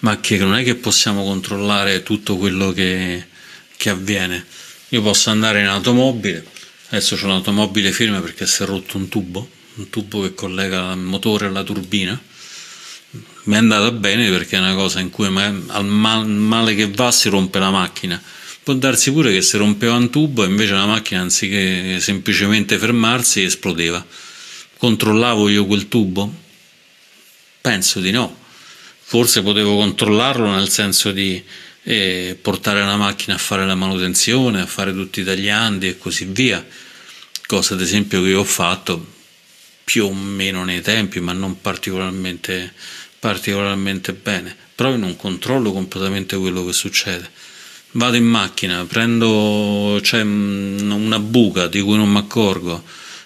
ma 0.00 0.20
che 0.20 0.36
non 0.36 0.54
è 0.54 0.62
che 0.62 0.74
possiamo 0.74 1.24
controllare 1.24 2.02
tutto 2.02 2.36
quello 2.36 2.72
che, 2.72 3.26
che 3.74 3.88
avviene. 3.88 4.44
Io 4.90 5.00
posso 5.02 5.30
andare 5.30 5.60
in 5.60 5.66
automobile, 5.66 6.44
Adesso 6.94 7.16
c'è 7.16 7.24
un'automobile 7.24 7.90
ferma 7.90 8.20
perché 8.20 8.46
si 8.46 8.62
è 8.62 8.66
rotto 8.66 8.98
un 8.98 9.08
tubo, 9.08 9.48
un 9.74 9.90
tubo 9.90 10.22
che 10.22 10.32
collega 10.32 10.92
il 10.92 11.00
motore 11.00 11.46
alla 11.46 11.64
turbina. 11.64 12.16
Mi 13.44 13.54
è 13.54 13.56
andata 13.56 13.90
bene 13.90 14.30
perché 14.30 14.54
è 14.54 14.60
una 14.60 14.74
cosa 14.74 15.00
in 15.00 15.10
cui 15.10 15.26
al 15.26 15.84
male 15.84 16.76
che 16.76 16.88
va 16.88 17.10
si 17.10 17.28
rompe 17.28 17.58
la 17.58 17.70
macchina. 17.70 18.22
Può 18.62 18.74
darsi 18.74 19.10
pure 19.10 19.32
che 19.32 19.42
si 19.42 19.56
rompeva 19.56 19.96
un 19.96 20.08
tubo 20.08 20.44
e 20.44 20.46
invece 20.46 20.74
la 20.74 20.86
macchina 20.86 21.20
anziché 21.20 21.98
semplicemente 21.98 22.78
fermarsi 22.78 23.42
esplodeva. 23.42 24.06
Controllavo 24.76 25.48
io 25.48 25.66
quel 25.66 25.88
tubo? 25.88 26.32
Penso 27.60 27.98
di 27.98 28.12
no. 28.12 28.38
Forse 29.00 29.42
potevo 29.42 29.74
controllarlo 29.78 30.48
nel 30.48 30.68
senso 30.68 31.10
di 31.10 31.42
eh, 31.82 32.38
portare 32.40 32.84
la 32.84 32.96
macchina 32.96 33.34
a 33.34 33.38
fare 33.38 33.66
la 33.66 33.74
manutenzione, 33.74 34.60
a 34.60 34.66
fare 34.66 34.92
tutti 34.92 35.22
i 35.22 35.24
tagliandi 35.24 35.88
e 35.88 35.98
così 35.98 36.26
via 36.26 36.64
cosa 37.46 37.74
ad 37.74 37.80
esempio 37.80 38.22
che 38.22 38.34
ho 38.34 38.44
fatto 38.44 39.12
più 39.84 40.06
o 40.06 40.14
meno 40.14 40.64
nei 40.64 40.80
tempi, 40.80 41.20
ma 41.20 41.32
non 41.32 41.60
particolarmente, 41.60 42.72
particolarmente 43.18 44.12
bene. 44.12 44.56
Però 44.74 44.96
non 44.96 45.16
controllo 45.16 45.72
completamente 45.72 46.36
quello 46.36 46.64
che 46.64 46.72
succede. 46.72 47.30
Vado 47.92 48.16
in 48.16 48.24
macchina, 48.24 48.84
prendo 48.86 50.00
c'è 50.02 50.22
una 50.22 51.20
buca 51.20 51.68
di 51.68 51.80
cui 51.80 51.96
non 51.96 52.10
mi 52.10 52.18
accorgo, 52.18 52.82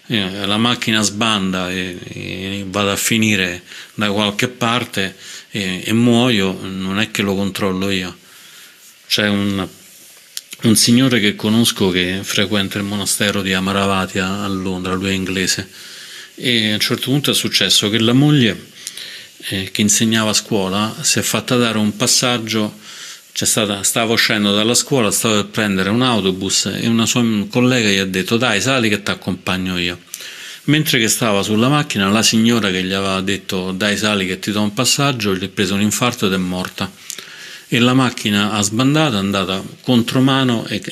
eh, 0.09 0.45
la 0.45 0.59
macchina 0.59 1.01
sbanda 1.01 1.71
e, 1.71 1.99
e, 2.03 2.64
vado 2.69 2.91
a 2.91 2.97
finire 2.97 3.62
da 3.95 4.11
qualche 4.11 4.49
parte 4.49 5.16
e, 5.51 5.83
e 5.85 5.93
muoio, 5.95 6.59
non 6.62 6.99
è 6.99 7.11
che 7.11 7.23
lo 7.23 7.35
controllo 7.35 7.89
io. 7.89 8.14
C'è 9.07 9.27
un 9.29 9.66
un 10.63 10.75
signore 10.75 11.21
che 11.21 11.37
conosco 11.37 11.91
che 11.91 12.21
frequenta 12.23 12.79
il 12.79 12.85
monastero 12.85 13.43
di 13.43 13.53
Amaravati 13.53 14.19
a 14.19 14.45
Londra, 14.49 14.95
lui 14.95 15.11
è 15.11 15.13
inglese, 15.13 15.69
e 16.35 16.71
a 16.71 16.75
un 16.75 16.81
certo 16.81 17.11
punto 17.11 17.31
è 17.31 17.35
successo 17.35 17.89
che 17.89 18.01
la 18.01 18.13
moglie 18.13 18.71
eh, 19.51 19.71
che 19.71 19.83
insegnava 19.83 20.31
a 20.31 20.35
scuola 20.35 20.97
si 21.01 21.21
è 21.21 21.23
fatta 21.23 21.57
dare 21.57 21.79
un 21.79 21.95
passaggio, 21.97 22.77
stata, 23.33 23.85
stava 23.85 24.13
uscendo 24.13 24.53
dalla 24.53 24.75
scuola, 24.75 25.13
stava 25.13 25.37
per 25.37 25.47
prendere 25.47 25.91
un 25.91 26.03
autobus 26.03 26.67
e 26.75 26.89
una 26.89 27.07
sua 27.07 27.23
collega 27.49 27.89
gli 27.89 27.99
ha 27.99 28.05
detto 28.05 28.37
dai 28.37 28.61
sali 28.61 28.89
che 28.89 29.01
ti 29.01 29.13
accompagno 29.13 29.79
io. 29.79 30.01
Mentre 30.65 30.99
che 30.99 31.07
stava 31.07 31.45
sulla 31.45 31.69
macchina 31.69 32.09
la 32.09 32.23
signora 32.25 32.71
che 32.71 32.83
gli 32.83 32.93
aveva 32.93 33.21
detto 33.21 33.71
dai 33.71 33.97
sali 33.97 34.27
che 34.27 34.41
ti 34.41 34.51
do 34.51 34.61
un 34.61 34.75
passaggio 34.75 35.37
gli 35.37 35.45
ha 35.45 35.49
preso 35.49 35.75
un 35.75 35.83
infarto 35.83 36.27
ed 36.27 36.33
è 36.33 36.37
morta 36.37 36.91
e 37.69 37.79
la 37.79 37.93
macchina 37.95 38.53
ha 38.53 38.62
sbandato, 38.62 39.16
è 39.16 39.19
andata 39.19 39.62
contro 39.83 40.21
mano 40.21 40.66
e, 40.66 40.83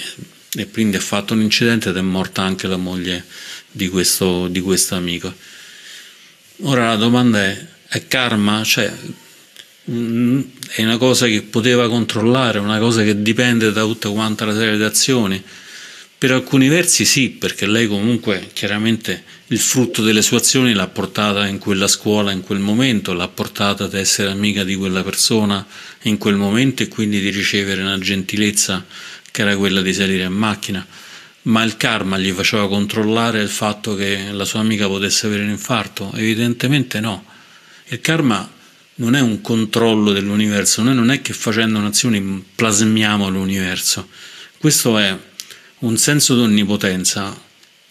e 0.55 0.70
quindi 0.70 0.97
ha 0.97 1.01
fatto 1.01 1.33
un 1.33 1.41
incidente 1.41 1.89
ed 1.89 1.97
è 1.97 2.03
morta 2.03 2.43
anche 2.43 2.66
la 2.66 2.77
moglie 2.77 3.24
di 3.70 3.89
questo, 3.89 4.47
di 4.49 4.61
questo 4.61 4.95
amico. 4.95 5.33
Ora 6.62 6.89
la 6.89 6.97
domanda 6.97 7.43
è, 7.43 7.66
è 7.89 8.07
karma? 8.07 8.62
Cioè, 8.62 8.93
mm, 9.91 10.41
è 10.68 10.83
una 10.83 10.99
cosa 10.99 11.27
che 11.27 11.43
poteva 11.43 11.89
controllare, 11.89 12.59
una 12.59 12.79
cosa 12.79 13.03
che 13.03 13.22
dipende 13.22 13.72
da 13.72 13.83
tutta 13.83 14.11
quanta 14.11 14.45
la 14.45 14.55
serie 14.55 14.77
di 14.77 14.83
azioni? 14.83 15.43
Per 16.19 16.31
alcuni 16.31 16.69
versi 16.69 17.05
sì, 17.05 17.29
perché 17.29 17.67
lei 17.67 17.87
comunque 17.87 18.49
chiaramente 18.55 19.23
il 19.49 19.59
frutto 19.59 20.01
delle 20.01 20.23
sue 20.23 20.39
azioni 20.39 20.73
l'ha 20.73 20.87
portata 20.87 21.47
in 21.47 21.59
quella 21.59 21.87
scuola 21.87 22.33
in 22.33 22.41
quel 22.41 22.59
momento, 22.59 23.12
l'ha 23.12 23.29
portata 23.29 23.85
ad 23.85 23.93
essere 23.93 24.31
amica 24.31 24.64
di 24.64 24.77
quella 24.77 25.03
persona 25.03 25.67
in 26.05 26.17
quel 26.17 26.37
momento 26.37 26.83
e 26.83 26.89
quindi 26.89 27.21
di 27.21 27.29
ricevere 27.29 27.83
una 27.83 27.99
gentilezza 27.99 28.83
che 29.31 29.43
era 29.43 29.59
quella 29.59 29.83
di 29.83 29.93
salire 29.93 30.25
in 30.25 30.33
macchina. 30.33 30.87
Ma 31.43 31.62
il 31.62 31.77
karma 31.77 32.17
gli 32.17 32.33
faceva 32.33 32.67
controllare 32.67 33.43
il 33.43 33.51
fatto 33.51 33.95
che 33.95 34.29
la 34.33 34.47
sua 34.47 34.61
amica 34.61 34.87
potesse 34.87 35.27
avere 35.27 35.43
un 35.43 35.51
infarto? 35.51 36.12
Evidentemente 36.14 36.99
no. 36.99 37.27
Il 37.89 38.01
karma 38.01 38.51
non 38.95 39.14
è 39.14 39.21
un 39.21 39.43
controllo 39.43 40.12
dell'universo, 40.12 40.83
noi 40.83 40.95
non 40.95 41.11
è 41.11 41.21
che 41.21 41.35
facendo 41.35 41.79
un'azione 41.79 42.43
plasmiamo 42.55 43.29
l'universo. 43.29 44.09
Questo 44.59 44.97
è 44.97 45.14
un 45.79 45.97
senso 45.99 46.35
di 46.35 46.43
onnipotenza 46.43 47.39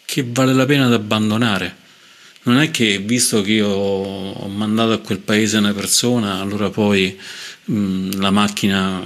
che 0.05 0.25
vale 0.27 0.53
la 0.53 0.65
pena 0.65 0.87
di 0.87 0.93
abbandonare. 0.93 1.83
Non 2.43 2.59
è 2.59 2.69
che 2.69 2.99
visto 2.99 3.41
che 3.41 3.53
io 3.53 3.67
ho 3.67 4.47
mandato 4.47 4.91
a 4.91 4.99
quel 4.99 5.19
paese 5.19 5.57
una 5.57 5.73
persona, 5.73 6.39
allora 6.39 6.69
poi 6.69 7.17
mh, 7.65 8.19
la 8.19 8.29
macchina 8.29 9.01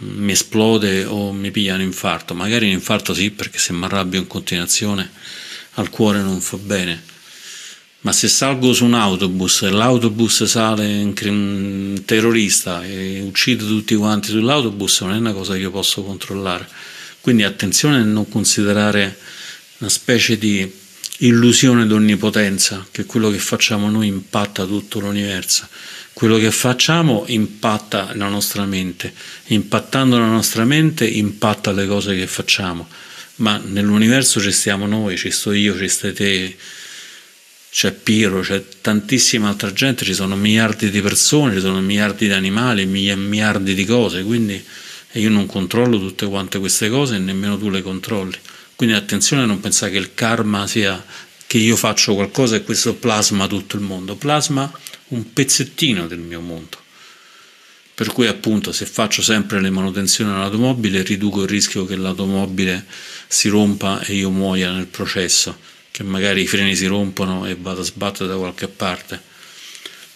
mi 0.00 0.32
esplode 0.32 1.04
o 1.04 1.32
mi 1.32 1.50
piglia 1.50 1.74
un 1.74 1.82
infarto. 1.82 2.34
Magari 2.34 2.66
un 2.66 2.72
infarto 2.72 3.14
sì, 3.14 3.30
perché 3.30 3.58
se 3.58 3.72
mi 3.72 3.84
arrabbio 3.84 4.18
in 4.18 4.26
continuazione 4.26 5.10
al 5.74 5.88
cuore 5.88 6.20
non 6.20 6.40
fa 6.40 6.56
bene. 6.56 7.02
Ma 8.02 8.12
se 8.12 8.28
salgo 8.28 8.72
su 8.72 8.86
un 8.86 8.94
autobus 8.94 9.62
e 9.62 9.70
l'autobus 9.70 10.44
sale 10.44 11.02
un 11.02 12.02
terrorista 12.04 12.82
e 12.82 13.20
uccide 13.20 13.64
tutti 13.64 13.94
quanti 13.94 14.30
sull'autobus, 14.30 15.02
non 15.02 15.12
è 15.12 15.18
una 15.18 15.32
cosa 15.32 15.52
che 15.52 15.60
io 15.60 15.70
posso 15.70 16.02
controllare. 16.02 16.66
Quindi 17.20 17.42
attenzione 17.42 17.96
a 17.96 18.02
non 18.02 18.28
considerare 18.28 19.18
una 19.78 19.90
specie 19.90 20.38
di 20.38 20.78
illusione 21.18 21.86
d'onnipotenza, 21.86 22.86
che 22.90 23.04
quello 23.04 23.30
che 23.30 23.38
facciamo 23.38 23.90
noi 23.90 24.06
impatta 24.06 24.64
tutto 24.64 25.00
l'universo. 25.00 25.68
Quello 26.12 26.38
che 26.38 26.50
facciamo 26.50 27.24
impatta 27.28 28.10
la 28.14 28.28
nostra 28.28 28.64
mente, 28.66 29.12
impattando 29.46 30.18
la 30.18 30.26
nostra 30.26 30.64
mente 30.64 31.06
impatta 31.06 31.72
le 31.72 31.86
cose 31.86 32.14
che 32.14 32.26
facciamo, 32.26 32.86
ma 33.36 33.60
nell'universo 33.64 34.40
ci 34.40 34.52
stiamo 34.52 34.86
noi, 34.86 35.16
ci 35.16 35.30
sto 35.30 35.52
io, 35.52 35.76
ci 35.78 35.88
stai 35.88 36.12
te, 36.12 36.56
c'è 37.70 37.92
Piero, 37.92 38.40
c'è 38.40 38.62
tantissima 38.80 39.48
altra 39.48 39.72
gente, 39.72 40.04
ci 40.04 40.12
sono 40.12 40.36
miliardi 40.36 40.90
di 40.90 41.00
persone, 41.00 41.54
ci 41.54 41.60
sono 41.60 41.80
miliardi 41.80 42.26
di 42.26 42.32
animali, 42.32 42.84
miliardi 42.84 43.74
di 43.74 43.84
cose, 43.84 44.22
quindi 44.22 44.62
io 45.12 45.28
non 45.28 45.46
controllo 45.46 45.98
tutte 45.98 46.26
quante 46.26 46.58
queste 46.58 46.88
cose 46.88 47.16
e 47.16 47.18
nemmeno 47.18 47.58
tu 47.58 47.68
le 47.68 47.82
controlli. 47.82 48.36
Quindi 48.76 48.94
attenzione 48.94 49.42
a 49.42 49.46
non 49.46 49.60
pensare 49.60 49.92
che 49.92 49.98
il 49.98 50.14
karma 50.14 50.66
sia 50.66 51.04
che 51.46 51.58
io 51.58 51.74
faccio 51.74 52.14
qualcosa 52.14 52.56
e 52.56 52.62
questo 52.62 52.94
plasma 52.94 53.46
tutto 53.48 53.76
il 53.76 53.82
mondo, 53.82 54.14
plasma 54.14 54.70
un 55.08 55.32
pezzettino 55.32 56.06
del 56.06 56.20
mio 56.20 56.40
mondo. 56.40 56.78
Per 57.92 58.12
cui 58.12 58.28
appunto 58.28 58.72
se 58.72 58.86
faccio 58.86 59.20
sempre 59.20 59.60
le 59.60 59.68
manutenzioni 59.68 60.30
all'automobile 60.30 61.02
riduco 61.02 61.42
il 61.42 61.48
rischio 61.48 61.84
che 61.84 61.96
l'automobile 61.96 62.86
si 63.26 63.48
rompa 63.48 64.00
e 64.00 64.14
io 64.14 64.30
muoia 64.30 64.70
nel 64.70 64.86
processo, 64.86 65.58
che 65.90 66.04
magari 66.04 66.42
i 66.42 66.46
freni 66.46 66.76
si 66.76 66.86
rompono 66.86 67.46
e 67.46 67.56
vado 67.60 67.80
a 67.80 67.84
sbattere 67.84 68.28
da 68.28 68.36
qualche 68.36 68.68
parte 68.68 69.28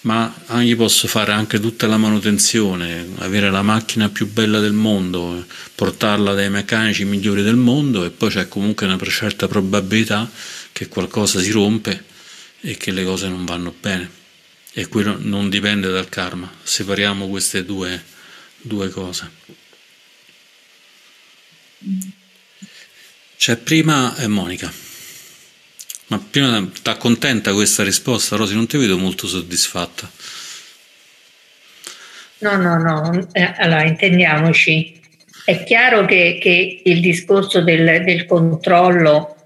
ma 0.05 0.35
gli 0.61 0.77
posso 0.77 1.09
fare 1.09 1.33
anche 1.33 1.59
tutta 1.59 1.87
la 1.87 1.97
manutenzione, 1.97 3.09
avere 3.19 3.51
la 3.51 3.63
macchina 3.63 4.11
più 4.11 4.31
bella 4.31 4.61
del 4.61 4.73
mondo, 4.73 5.47
portarla 5.75 6.35
dai 6.35 6.51
meccanici 6.51 7.05
migliori 7.05 7.43
del 7.43 7.57
mondo 7.57 8.05
e 8.05 8.11
poi 8.11 8.31
c'è 8.31 8.47
comunque 8.49 8.87
una 8.87 8.99
certa 9.09 9.49
probabilità 9.49 10.31
che 10.73 10.89
qualcosa 10.89 11.41
si 11.41 11.51
rompe 11.51 12.05
e 12.61 12.77
che 12.77 12.91
le 12.91 13.05
cose 13.05 13.29
non 13.29 13.45
vanno 13.47 13.75
bene. 13.79 14.23
E 14.73 14.89
quello 14.89 15.17
non 15.19 15.49
dipende 15.49 15.89
dal 15.89 16.09
karma. 16.09 16.53
Separiamo 16.63 17.29
queste 17.29 17.65
due, 17.65 18.03
due 18.61 18.91
cose. 18.91 19.31
C'è 23.37 23.57
prima 23.57 24.17
eh, 24.17 24.27
Monica. 24.27 24.84
Ma 26.07 26.23
prima 26.31 26.69
ti 26.83 26.91
accontenta 26.91 27.53
questa 27.53 27.83
risposta, 27.83 28.37
Rosy? 28.37 28.55
Non 28.55 28.67
ti 28.67 28.77
vedo 28.77 28.99
molto 28.99 29.27
soddisfatta. 29.27 30.11
No, 32.39 32.57
no, 32.57 32.77
no. 32.77 33.29
Eh, 33.33 33.55
allora, 33.57 33.85
intendiamoci. 33.85 35.01
È 35.45 35.65
chiaro 35.65 36.05
che, 36.05 36.39
che 36.41 36.83
il 36.85 37.01
discorso 37.01 37.63
del, 37.63 38.05
del 38.05 38.27
controllo 38.27 39.37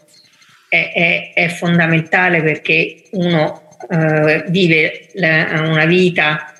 è, 0.68 0.92
è, 0.94 1.32
è, 1.32 1.48
fondamentale 1.48 2.42
perché 2.42 3.04
uno 3.12 3.76
eh, 3.88 4.44
vive 4.48 5.08
la, 5.14 5.62
una 5.64 5.86
vita 5.86 6.52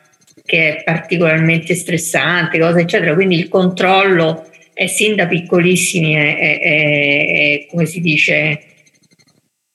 che 0.45 0.79
è 0.79 0.83
particolarmente 0.83 1.75
stressante, 1.75 2.59
cose 2.59 2.81
eccetera, 2.81 3.15
quindi 3.15 3.39
il 3.39 3.49
controllo 3.49 4.49
è 4.73 4.87
sin 4.87 5.15
da 5.15 5.27
piccolissimi, 5.27 6.15
è, 6.15 6.61
è 6.61 7.67
come 7.69 7.85
si 7.85 8.01
dice, 8.01 8.63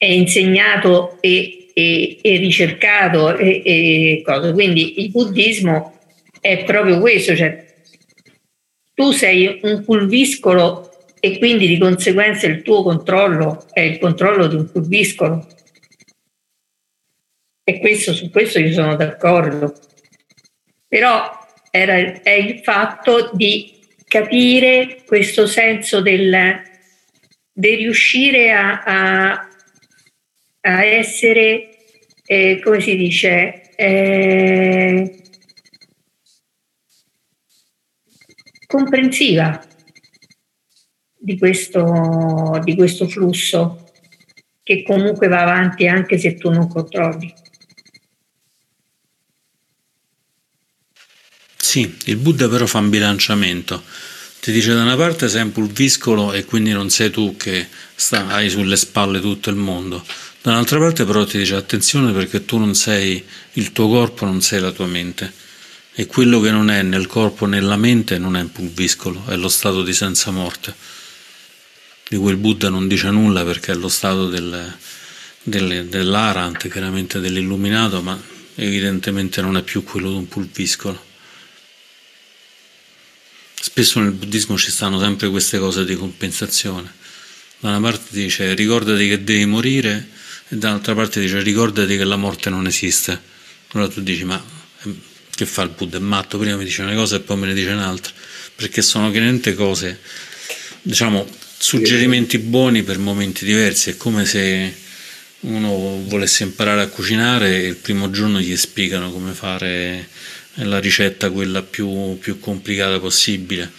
è 0.03 0.11
insegnato 0.11 1.17
e, 1.21 1.71
e, 1.73 2.17
e 2.21 2.37
ricercato 2.37 3.37
e. 3.37 4.21
Quindi 4.53 5.01
il 5.01 5.11
buddismo 5.11 5.97
è 6.41 6.63
proprio 6.65 6.99
questo, 6.99 7.35
cioè 7.35 7.65
tu 8.93 9.11
sei 9.11 9.59
un 9.63 9.83
pulviscolo 9.83 10.91
e 11.19 11.37
quindi 11.37 11.67
di 11.67 11.77
conseguenza 11.77 12.47
il 12.47 12.63
tuo 12.63 12.83
controllo 12.83 13.65
è 13.71 13.79
il 13.79 13.97
controllo 13.97 14.47
di 14.47 14.55
un 14.55 14.69
pulviscolo. 14.69 15.47
E 17.63 17.79
questo, 17.79 18.13
su 18.13 18.29
questo 18.29 18.59
io 18.59 18.73
sono 18.73 18.97
d'accordo. 18.97 19.73
Però 20.85 21.31
era, 21.71 22.21
è 22.21 22.31
il 22.31 22.59
fatto 22.59 23.31
di 23.33 23.79
capire 24.05 25.01
questo 25.05 25.47
senso 25.47 26.01
del, 26.01 26.61
di 27.53 27.75
riuscire 27.75 28.51
a, 28.51 28.83
a, 28.83 29.47
a 30.65 30.83
essere, 30.83 31.69
eh, 32.25 32.61
come 32.63 32.79
si 32.79 32.95
dice, 32.95 33.75
eh, 33.75 35.21
comprensiva 38.65 39.61
di 41.17 41.37
questo, 41.37 42.59
di 42.63 42.75
questo 42.75 43.07
flusso 43.07 43.91
che 44.63 44.83
comunque 44.83 45.27
va 45.27 45.41
avanti 45.41 45.87
anche 45.87 46.17
se 46.17 46.35
tu 46.35 46.49
non 46.49 46.67
controlli. 46.67 47.33
Sì, 51.57 51.97
il 52.05 52.17
Buddha 52.17 52.47
però 52.47 52.65
fa 52.65 52.79
un 52.79 52.89
bilanciamento. 52.89 53.83
Ti 54.39 54.51
dice 54.51 54.73
da 54.73 54.83
una 54.83 54.95
parte 54.95 55.27
sei 55.27 55.41
un 55.41 55.51
pulviscolo 55.51 56.33
e 56.33 56.45
quindi 56.45 56.71
non 56.71 56.89
sei 56.89 57.09
tu 57.09 57.35
che 57.35 57.67
sta, 57.95 58.27
hai 58.27 58.49
sulle 58.49 58.75
spalle 58.75 59.19
tutto 59.19 59.49
il 59.49 59.55
mondo, 59.55 60.05
Dall'altra 60.43 60.77
parte 60.77 61.05
però 61.05 61.23
ti 61.23 61.37
dice 61.37 61.55
attenzione 61.55 62.11
perché 62.11 62.43
tu 62.43 62.57
non 62.57 62.75
sei 62.75 63.23
il 63.53 63.71
tuo 63.71 63.87
corpo, 63.87 64.25
non 64.25 64.41
sei 64.41 64.59
la 64.59 64.73
tua 64.73 64.85
mente. 64.87 65.31
E 65.93 66.05
quello 66.05 66.41
che 66.41 66.51
non 66.51 66.69
è 66.69 66.81
nel 66.81 67.07
corpo 67.07 67.45
nella 67.45 67.77
mente 67.77 68.17
non 68.17 68.35
è 68.35 68.41
un 68.41 68.51
pulviscolo, 68.51 69.23
è 69.27 69.37
lo 69.37 69.47
stato 69.47 69.83
di 69.83 69.93
senza 69.93 70.31
morte. 70.31 70.75
Di 72.09 72.17
cui 72.17 72.31
il 72.31 72.35
Buddha 72.35 72.67
non 72.67 72.89
dice 72.89 73.09
nulla 73.09 73.45
perché 73.45 73.71
è 73.71 73.75
lo 73.75 73.87
stato 73.87 74.27
del, 74.27 74.75
del, 75.43 75.85
dell'arant, 75.85 76.67
chiaramente 76.67 77.21
dell'illuminato, 77.21 78.01
ma 78.01 78.21
evidentemente 78.55 79.41
non 79.41 79.55
è 79.55 79.61
più 79.61 79.81
quello 79.85 80.09
di 80.09 80.17
un 80.17 80.27
pulviscolo. 80.27 81.05
Spesso 83.61 84.01
nel 84.01 84.11
buddismo 84.11 84.57
ci 84.57 84.71
stanno 84.71 84.99
sempre 84.99 85.29
queste 85.29 85.57
cose 85.57 85.85
di 85.85 85.95
compensazione. 85.95 86.93
Da 87.59 87.69
una 87.69 87.79
parte 87.79 88.07
dice 88.09 88.53
ricordati 88.53 89.07
che 89.07 89.23
devi 89.23 89.45
morire 89.45 90.09
e 90.53 90.57
dall'altra 90.57 90.93
parte 90.93 91.19
dice 91.19 91.41
ricordati 91.41 91.97
che 91.97 92.03
la 92.03 92.15
morte 92.15 92.49
non 92.51 92.67
esiste. 92.67 93.19
Allora 93.71 93.91
tu 93.91 94.01
dici 94.01 94.23
ma 94.23 94.41
ehm, 94.83 94.99
che 95.35 95.45
fa 95.47 95.63
il 95.63 95.69
Buddha? 95.69 95.97
È 95.97 95.99
matto, 95.99 96.37
prima 96.37 96.55
mi 96.55 96.63
dice 96.63 96.83
una 96.83 96.93
cosa 96.93 97.15
e 97.15 97.21
poi 97.21 97.37
me 97.37 97.47
ne 97.47 97.53
dice 97.55 97.71
un'altra, 97.71 98.13
perché 98.55 98.83
sono 98.83 99.09
chiaramente 99.09 99.55
cose, 99.55 99.99
diciamo, 100.83 101.27
suggerimenti 101.57 102.37
buoni 102.37 102.83
per 102.83 102.99
momenti 102.99 103.45
diversi, 103.45 103.89
è 103.89 103.97
come 103.97 104.25
se 104.25 104.81
uno 105.41 106.03
volesse 106.05 106.43
imparare 106.43 106.81
a 106.81 106.87
cucinare 106.87 107.63
e 107.63 107.67
il 107.67 107.75
primo 107.75 108.11
giorno 108.11 108.39
gli 108.39 108.55
spiegano 108.55 109.11
come 109.11 109.33
fare 109.33 110.07
la 110.57 110.79
ricetta 110.79 111.31
quella 111.31 111.63
più, 111.63 112.17
più 112.19 112.39
complicata 112.39 112.99
possibile 112.99 113.71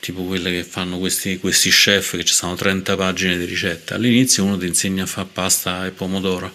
tipo 0.00 0.22
quelle 0.24 0.50
che 0.50 0.64
fanno 0.64 0.98
questi, 0.98 1.38
questi 1.38 1.70
chef 1.70 2.16
che 2.16 2.24
ci 2.24 2.34
sono 2.34 2.54
30 2.54 2.96
pagine 2.96 3.38
di 3.38 3.44
ricette. 3.44 3.94
All'inizio 3.94 4.44
uno 4.44 4.56
ti 4.56 4.66
insegna 4.66 5.04
a 5.04 5.06
fare 5.06 5.28
pasta 5.32 5.86
e 5.86 5.90
pomodoro, 5.90 6.54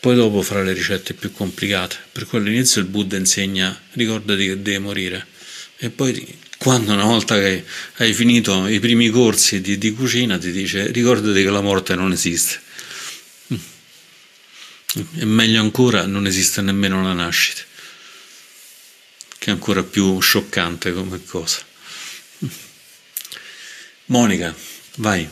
poi 0.00 0.14
dopo 0.14 0.42
farà 0.42 0.62
le 0.62 0.72
ricette 0.72 1.14
più 1.14 1.32
complicate. 1.32 1.96
Per 2.12 2.26
cui 2.26 2.38
all'inizio 2.38 2.80
il 2.80 2.86
Buddha 2.86 3.16
insegna 3.16 3.78
ricordati 3.92 4.46
che 4.46 4.62
devi 4.62 4.78
morire 4.78 5.26
e 5.76 5.90
poi 5.90 6.38
quando 6.58 6.92
una 6.92 7.04
volta 7.04 7.36
che 7.36 7.64
hai 7.96 8.14
finito 8.14 8.68
i 8.68 8.78
primi 8.78 9.10
corsi 9.10 9.60
di, 9.60 9.78
di 9.78 9.92
cucina 9.92 10.38
ti 10.38 10.52
dice 10.52 10.92
ricordati 10.92 11.42
che 11.42 11.50
la 11.50 11.60
morte 11.60 11.96
non 11.96 12.12
esiste. 12.12 12.60
E 15.16 15.24
meglio 15.24 15.60
ancora 15.60 16.06
non 16.06 16.26
esiste 16.26 16.60
nemmeno 16.60 17.02
la 17.02 17.14
nascita, 17.14 17.62
che 19.38 19.50
è 19.50 19.50
ancora 19.50 19.82
più 19.82 20.20
scioccante 20.20 20.92
come 20.92 21.24
cosa. 21.24 21.64
Monica, 24.12 24.54
vai. 24.96 25.26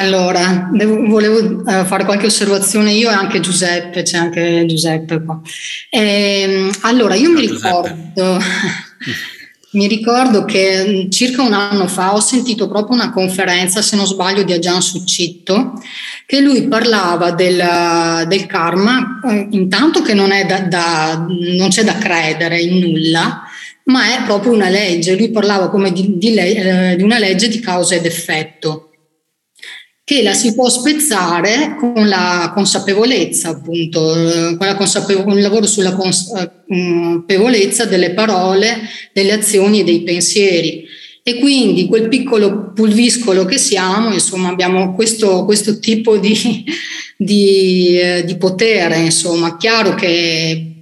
Allora, 0.00 0.68
devo, 0.72 1.06
volevo 1.06 1.38
uh, 1.38 1.84
fare 1.84 2.04
qualche 2.04 2.26
osservazione 2.26 2.90
io 2.92 3.10
e 3.10 3.12
anche 3.12 3.38
Giuseppe, 3.38 4.02
c'è 4.02 4.16
anche 4.18 4.64
Giuseppe 4.66 5.22
qua. 5.22 5.40
E, 5.88 6.68
allora, 6.80 7.14
io 7.14 7.30
mi 7.30 7.46
ricordo, 7.46 8.40
mi 9.70 9.86
ricordo 9.86 10.44
che 10.44 11.04
mm, 11.06 11.10
circa 11.10 11.42
un 11.42 11.52
anno 11.52 11.86
fa 11.86 12.12
ho 12.12 12.20
sentito 12.20 12.66
proprio 12.66 12.96
una 12.96 13.12
conferenza, 13.12 13.82
se 13.82 13.94
non 13.94 14.06
sbaglio, 14.06 14.42
di 14.42 14.52
Ajan 14.52 14.82
Succitto, 14.82 15.80
che 16.26 16.40
lui 16.40 16.66
parlava 16.66 17.30
del, 17.30 18.26
del 18.26 18.46
karma, 18.46 19.20
eh, 19.30 19.46
intanto 19.52 20.02
che 20.02 20.12
non, 20.12 20.30
da, 20.44 20.60
da, 20.62 21.24
non 21.28 21.68
c'è 21.68 21.84
da 21.84 21.94
credere 21.98 22.60
in 22.60 22.78
nulla, 22.80 23.47
ma 23.88 24.14
è 24.14 24.24
proprio 24.24 24.52
una 24.52 24.68
legge. 24.68 25.16
Lui 25.16 25.30
parlava 25.30 25.68
come 25.68 25.92
di, 25.92 26.16
di, 26.16 26.34
eh, 26.34 26.94
di 26.96 27.02
una 27.02 27.18
legge 27.18 27.48
di 27.48 27.60
causa 27.60 27.94
ed 27.94 28.06
effetto 28.06 28.84
che 30.04 30.22
la 30.22 30.32
si 30.32 30.54
può 30.54 30.70
spezzare 30.70 31.76
con 31.78 32.08
la 32.08 32.50
consapevolezza, 32.54 33.50
appunto, 33.50 34.14
eh, 34.14 34.56
con 34.56 34.66
la 34.66 34.74
consapevo- 34.74 35.34
il 35.34 35.42
lavoro 35.42 35.66
sulla 35.66 35.94
consapevolezza 35.94 37.84
delle 37.84 38.14
parole, 38.14 38.88
delle 39.12 39.32
azioni 39.32 39.80
e 39.80 39.84
dei 39.84 40.02
pensieri. 40.04 40.86
E 41.22 41.38
quindi 41.38 41.86
quel 41.88 42.08
piccolo 42.08 42.72
pulviscolo 42.72 43.44
che 43.44 43.58
siamo, 43.58 44.10
insomma, 44.14 44.48
abbiamo 44.48 44.94
questo, 44.94 45.44
questo 45.44 45.78
tipo 45.78 46.16
di, 46.16 46.64
di, 47.14 47.98
eh, 48.00 48.24
di 48.24 48.36
potere, 48.38 49.00
insomma, 49.00 49.58
chiaro 49.58 49.94
che 49.94 50.77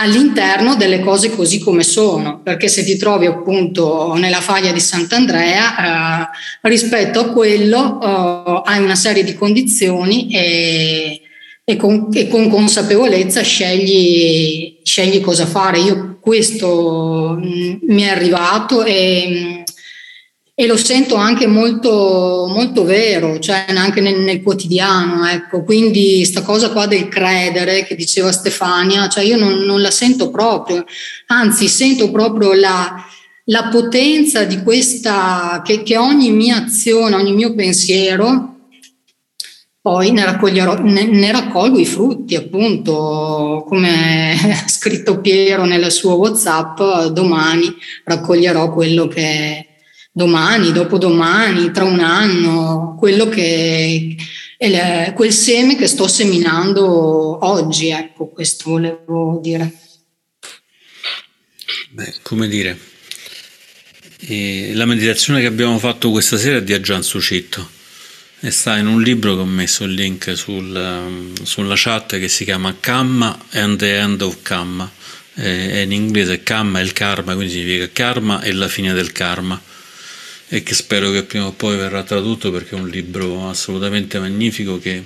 all'interno 0.00 0.76
delle 0.76 1.00
cose 1.00 1.30
così 1.30 1.58
come 1.58 1.82
sono, 1.82 2.40
perché 2.42 2.68
se 2.68 2.84
ti 2.84 2.96
trovi 2.96 3.26
appunto 3.26 4.14
nella 4.14 4.40
faglia 4.40 4.72
di 4.72 4.80
Sant'Andrea, 4.80 6.22
eh, 6.22 6.28
rispetto 6.62 7.20
a 7.20 7.28
quello 7.28 8.00
eh, 8.00 8.62
hai 8.64 8.82
una 8.82 8.94
serie 8.94 9.22
di 9.22 9.34
condizioni 9.34 10.28
e, 10.30 11.20
e, 11.62 11.76
con, 11.76 12.08
e 12.12 12.28
con, 12.28 12.48
consapevolezza 12.48 13.42
scegli, 13.42 14.78
scegli, 14.82 15.20
cosa 15.20 15.44
fare. 15.44 15.80
Io 15.80 16.18
questo 16.18 17.36
mh, 17.38 17.46
mm, 17.46 17.76
mi 17.82 18.02
è 18.02 18.08
arrivato 18.08 18.82
e 18.82 19.26
mm, 19.28 19.62
e 20.60 20.66
lo 20.66 20.76
sento 20.76 21.14
anche 21.14 21.46
molto, 21.46 22.46
molto 22.46 22.84
vero, 22.84 23.38
cioè 23.38 23.64
anche 23.68 24.02
nel, 24.02 24.18
nel, 24.18 24.42
quotidiano, 24.42 25.26
ecco. 25.26 25.64
Quindi 25.64 26.22
sta 26.26 26.42
cosa 26.42 26.68
qua 26.68 26.84
del 26.84 27.08
credere 27.08 27.86
che 27.86 27.94
diceva 27.94 28.30
Stefania, 28.30 29.08
cioè 29.08 29.24
io 29.24 29.38
non, 29.38 29.60
non 29.60 29.80
la 29.80 29.90
sento 29.90 30.28
proprio, 30.28 30.84
anzi 31.28 31.66
sento 31.66 32.10
proprio 32.10 32.52
la, 32.52 32.94
la 33.44 33.68
potenza 33.68 34.44
di 34.44 34.62
questa, 34.62 35.62
che, 35.64 35.82
che, 35.82 35.96
ogni 35.96 36.30
mia 36.30 36.56
azione, 36.56 37.14
ogni 37.14 37.32
mio 37.32 37.54
pensiero, 37.54 38.56
poi 39.80 40.10
ne, 40.10 40.26
ne, 40.82 41.04
ne 41.06 41.32
raccolgo 41.32 41.78
i 41.78 41.86
frutti, 41.86 42.34
appunto, 42.36 43.64
come 43.66 44.32
ha 44.62 44.68
scritto 44.68 45.22
Piero 45.22 45.64
nel 45.64 45.90
suo 45.90 46.16
WhatsApp, 46.16 47.06
domani 47.12 47.74
raccoglierò 48.04 48.70
quello 48.74 49.08
che 49.08 49.64
domani, 50.12 50.72
dopodomani, 50.72 51.70
tra 51.70 51.84
un 51.84 52.00
anno, 52.00 52.96
quello 52.98 53.28
che 53.28 54.16
è 54.56 55.12
quel 55.14 55.32
seme 55.32 55.76
che 55.76 55.86
sto 55.86 56.08
seminando 56.08 57.46
oggi, 57.46 57.88
ecco, 57.88 58.28
questo 58.28 58.70
volevo 58.70 59.38
dire. 59.42 59.72
Beh, 61.90 62.16
come 62.22 62.48
dire, 62.48 62.78
eh, 64.20 64.72
la 64.74 64.84
meditazione 64.84 65.40
che 65.40 65.46
abbiamo 65.46 65.78
fatto 65.78 66.10
questa 66.10 66.36
sera 66.36 66.58
è 66.58 66.62
di 66.62 66.72
Aggian 66.72 67.02
Sucitto 67.02 67.78
e 68.40 68.50
sta 68.50 68.76
in 68.76 68.86
un 68.86 69.02
libro 69.02 69.34
che 69.34 69.40
ho 69.40 69.46
messo 69.46 69.84
il 69.84 69.92
link 69.92 70.36
sul, 70.36 70.74
um, 70.74 71.42
sulla 71.42 71.74
chat 71.76 72.18
che 72.18 72.28
si 72.28 72.44
chiama 72.44 72.76
Kamma 72.78 73.46
and 73.52 73.78
the 73.78 73.98
End 73.98 74.20
of 74.22 74.38
Kamma. 74.42 74.90
Eh, 75.34 75.82
in 75.82 75.92
inglese 75.92 76.42
Kamma 76.42 76.80
è 76.80 76.82
il 76.82 76.92
karma, 76.92 77.34
quindi 77.34 77.52
significa 77.52 77.88
karma 77.92 78.42
e 78.42 78.52
la 78.52 78.68
fine 78.68 78.92
del 78.92 79.12
karma 79.12 79.60
e 80.52 80.64
che 80.64 80.74
spero 80.74 81.12
che 81.12 81.22
prima 81.22 81.46
o 81.46 81.52
poi 81.52 81.76
verrà 81.76 82.02
tradotto 82.02 82.50
perché 82.50 82.74
è 82.74 82.78
un 82.78 82.88
libro 82.88 83.48
assolutamente 83.48 84.18
magnifico 84.18 84.80
che 84.80 85.04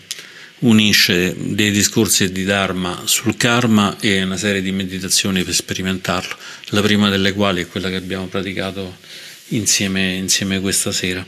unisce 0.61 1.35
dei 1.37 1.71
discorsi 1.71 2.33
di 2.33 2.45
Dharma 2.45 3.03
sul 3.05 3.37
karma 3.37 3.99
e 4.01 4.23
una 4.23 4.39
serie 4.39 4.63
di 4.63 4.73
meditazioni 4.73 5.45
per 5.45 5.53
sperimentarlo, 5.53 6.35
la 6.71 6.81
prima 6.81 7.11
delle 7.11 7.35
quali 7.35 7.61
è 7.61 7.69
quella 7.69 7.91
che 7.91 7.97
abbiamo 7.97 8.27
praticato 8.27 8.97
insieme, 9.49 10.15
insieme 10.15 10.61
questa 10.61 10.93
sera. 10.93 11.25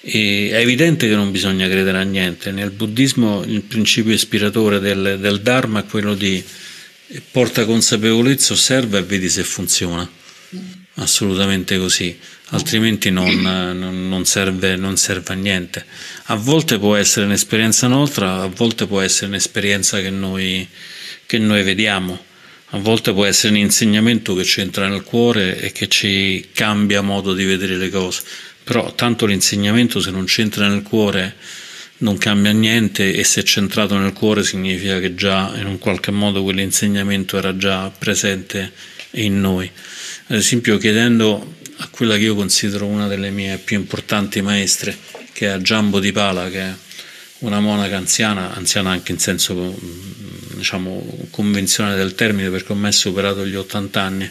E 0.00 0.48
è 0.50 0.56
evidente 0.56 1.08
che 1.08 1.14
non 1.14 1.30
bisogna 1.30 1.68
credere 1.68 1.98
a 1.98 2.02
niente, 2.02 2.50
nel 2.50 2.72
buddismo 2.72 3.44
il 3.44 3.62
principio 3.62 4.12
ispiratore 4.12 4.80
del, 4.80 5.18
del 5.20 5.40
Dharma 5.42 5.84
è 5.84 5.86
quello 5.86 6.14
di 6.14 6.42
porta 7.30 7.64
consapevolezza, 7.64 8.54
osserva 8.54 8.98
e 8.98 9.02
vedi 9.04 9.28
se 9.28 9.44
funziona, 9.44 10.10
assolutamente 10.94 11.78
così 11.78 12.18
altrimenti 12.52 13.10
non, 13.10 13.40
non, 14.08 14.24
serve, 14.24 14.76
non, 14.76 14.96
serve, 14.96 15.32
a 15.32 15.36
niente. 15.36 15.84
A 16.24 16.36
volte 16.36 16.78
può 16.78 16.96
essere 16.96 17.26
un'esperienza 17.26 17.86
nostra, 17.86 18.42
a 18.42 18.46
volte 18.46 18.86
può 18.86 19.00
essere 19.00 19.26
un'esperienza 19.26 20.00
che 20.00 20.10
noi, 20.10 20.66
che 21.26 21.38
noi 21.38 21.62
vediamo, 21.62 22.24
a 22.74 22.78
volte 22.78 23.12
può 23.12 23.24
essere 23.24 23.52
un 23.52 23.58
insegnamento 23.58 24.34
che 24.34 24.44
ci 24.44 24.60
entra 24.60 24.88
nel 24.88 25.02
cuore 25.02 25.60
e 25.60 25.72
che 25.72 25.88
ci 25.88 26.48
cambia 26.52 27.02
modo 27.02 27.34
di 27.34 27.44
vedere 27.44 27.76
le 27.76 27.90
cose, 27.90 28.22
però 28.64 28.94
tanto 28.94 29.26
l'insegnamento 29.26 30.00
se 30.00 30.10
non 30.10 30.24
c'entra 30.24 30.68
nel 30.68 30.82
cuore 30.82 31.36
non 31.98 32.18
cambia 32.18 32.50
niente 32.50 33.14
e 33.14 33.24
se 33.24 33.40
è 33.40 33.44
centrato 33.44 33.96
nel 33.96 34.12
cuore 34.12 34.42
significa 34.42 34.98
che 34.98 35.14
già 35.14 35.52
in 35.56 35.66
un 35.66 35.78
qualche 35.78 36.10
modo 36.10 36.42
quell'insegnamento 36.42 37.38
era 37.38 37.56
già 37.56 37.90
presente 37.96 38.72
in 39.12 39.40
noi. 39.40 39.70
Ad 40.26 40.36
esempio 40.36 40.78
chiedendo 40.78 41.60
a 41.76 41.88
quella 41.88 42.16
che 42.16 42.24
io 42.24 42.34
considero 42.34 42.86
una 42.86 43.08
delle 43.08 43.30
mie 43.30 43.58
più 43.58 43.76
importanti 43.76 44.40
maestre, 44.42 44.96
che 45.32 45.52
è 45.52 45.58
Giambo 45.58 46.00
di 46.00 46.12
Pala, 46.12 46.50
che 46.50 46.60
è 46.60 46.74
una 47.38 47.60
monaca 47.60 47.96
anziana, 47.96 48.54
anziana 48.54 48.90
anche 48.90 49.12
in 49.12 49.18
senso 49.18 49.54
mm, 49.54 50.56
diciamo, 50.56 51.28
convenzionale 51.30 51.96
del 51.96 52.14
termine, 52.14 52.50
perché 52.50 52.72
ho 52.72 52.76
mai 52.76 52.92
superato 52.92 53.46
gli 53.46 53.56
80 53.56 54.00
anni, 54.00 54.30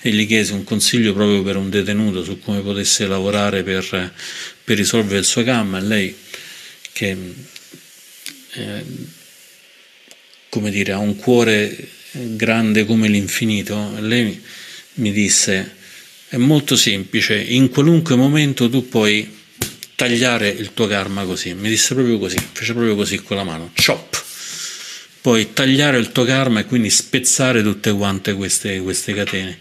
e 0.00 0.10
gli 0.10 0.26
chiese 0.26 0.52
un 0.52 0.64
consiglio 0.64 1.12
proprio 1.12 1.42
per 1.42 1.56
un 1.56 1.68
detenuto 1.68 2.22
su 2.22 2.38
come 2.38 2.60
potesse 2.60 3.06
lavorare 3.06 3.62
per, 3.62 4.12
per 4.62 4.76
risolvere 4.76 5.18
il 5.18 5.24
suo 5.24 5.42
gamma, 5.42 5.78
e 5.78 5.82
lei 5.82 6.16
che 6.92 7.16
eh, 8.52 8.84
come 10.48 10.70
dire, 10.70 10.92
ha 10.92 10.98
un 10.98 11.16
cuore 11.16 11.88
grande 12.12 12.86
come 12.86 13.08
l'infinito, 13.08 13.92
lei 14.00 14.42
mi 14.94 15.12
disse 15.12 15.75
è 16.28 16.36
molto 16.36 16.74
semplice, 16.76 17.40
in 17.40 17.68
qualunque 17.68 18.16
momento 18.16 18.68
tu 18.68 18.88
puoi 18.88 19.32
tagliare 19.94 20.48
il 20.48 20.74
tuo 20.74 20.86
karma 20.86 21.24
così. 21.24 21.54
Mi 21.54 21.68
disse 21.68 21.94
proprio 21.94 22.18
così, 22.18 22.36
fece 22.52 22.72
proprio 22.72 22.96
così 22.96 23.22
con 23.22 23.36
la 23.36 23.44
mano, 23.44 23.72
chop. 23.74 24.24
Puoi 25.20 25.52
tagliare 25.52 25.98
il 25.98 26.12
tuo 26.12 26.24
karma 26.24 26.60
e 26.60 26.66
quindi 26.66 26.90
spezzare 26.90 27.62
tutte 27.62 27.92
quante 27.92 28.32
queste, 28.34 28.80
queste 28.80 29.14
catene, 29.14 29.58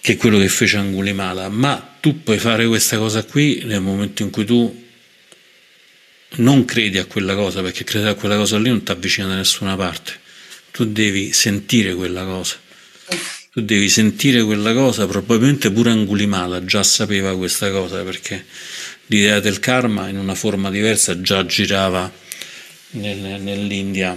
che 0.00 0.12
è 0.12 0.16
quello 0.16 0.38
che 0.38 0.48
fece 0.48 0.78
Angulimala. 0.78 1.48
Ma 1.48 1.96
tu 2.00 2.22
puoi 2.22 2.38
fare 2.38 2.66
questa 2.66 2.96
cosa 2.98 3.24
qui 3.24 3.62
nel 3.64 3.80
momento 3.80 4.22
in 4.22 4.30
cui 4.30 4.44
tu 4.44 4.84
non 6.38 6.64
credi 6.64 6.98
a 6.98 7.06
quella 7.06 7.34
cosa, 7.34 7.62
perché 7.62 7.84
credere 7.84 8.12
a 8.12 8.14
quella 8.14 8.36
cosa 8.36 8.58
lì 8.58 8.68
non 8.68 8.82
ti 8.82 8.90
avvicina 8.90 9.28
da 9.28 9.36
nessuna 9.36 9.76
parte. 9.76 10.20
Tu 10.72 10.84
devi 10.84 11.32
sentire 11.32 11.94
quella 11.94 12.24
cosa 12.24 12.64
tu 13.56 13.62
devi 13.62 13.88
sentire 13.88 14.42
quella 14.42 14.74
cosa, 14.74 15.06
probabilmente 15.06 15.72
pure 15.72 15.88
Angulimala 15.88 16.62
già 16.66 16.82
sapeva 16.82 17.34
questa 17.34 17.70
cosa 17.70 18.02
perché 18.02 18.44
l'idea 19.06 19.40
del 19.40 19.60
karma 19.60 20.08
in 20.08 20.18
una 20.18 20.34
forma 20.34 20.68
diversa 20.68 21.22
già 21.22 21.46
girava 21.46 22.12
nel, 22.90 23.16
nell'India, 23.40 24.14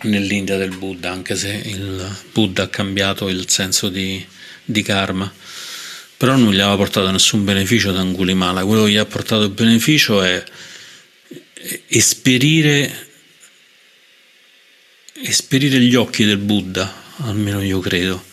nell'India, 0.00 0.56
del 0.56 0.76
Buddha, 0.76 1.12
anche 1.12 1.36
se 1.36 1.52
il 1.52 2.16
Buddha 2.32 2.64
ha 2.64 2.68
cambiato 2.68 3.28
il 3.28 3.48
senso 3.48 3.88
di, 3.88 4.26
di 4.64 4.82
karma. 4.82 5.32
però 6.16 6.34
non 6.34 6.52
gli 6.52 6.58
aveva 6.58 6.74
portato 6.74 7.08
nessun 7.12 7.44
beneficio 7.44 7.90
ad 7.90 7.98
Angulimala, 7.98 8.64
quello 8.64 8.86
che 8.86 8.90
gli 8.90 8.96
ha 8.96 9.06
portato 9.06 9.48
beneficio 9.50 10.20
è 10.20 10.42
esperire, 11.86 13.06
esperire 15.22 15.78
gli 15.78 15.94
occhi 15.94 16.24
del 16.24 16.38
Buddha, 16.38 16.92
almeno 17.18 17.62
io 17.62 17.78
credo, 17.78 18.30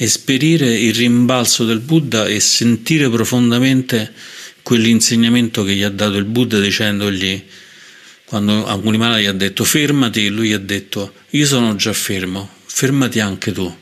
esperire 0.00 0.72
il 0.72 0.94
rimbalzo 0.94 1.64
del 1.64 1.80
Buddha 1.80 2.26
e 2.26 2.38
sentire 2.38 3.10
profondamente 3.10 4.12
quell'insegnamento 4.62 5.64
che 5.64 5.74
gli 5.74 5.82
ha 5.82 5.90
dato 5.90 6.16
il 6.16 6.24
Buddha 6.24 6.60
dicendogli 6.60 7.44
quando 8.24 8.66
Angulimala 8.66 9.18
gli 9.18 9.24
ha 9.24 9.32
detto 9.32 9.64
fermati, 9.64 10.28
lui 10.28 10.48
gli 10.48 10.52
ha 10.52 10.58
detto 10.58 11.14
io 11.30 11.46
sono 11.46 11.74
già 11.74 11.92
fermo, 11.92 12.48
fermati 12.66 13.18
anche 13.20 13.52
tu. 13.52 13.74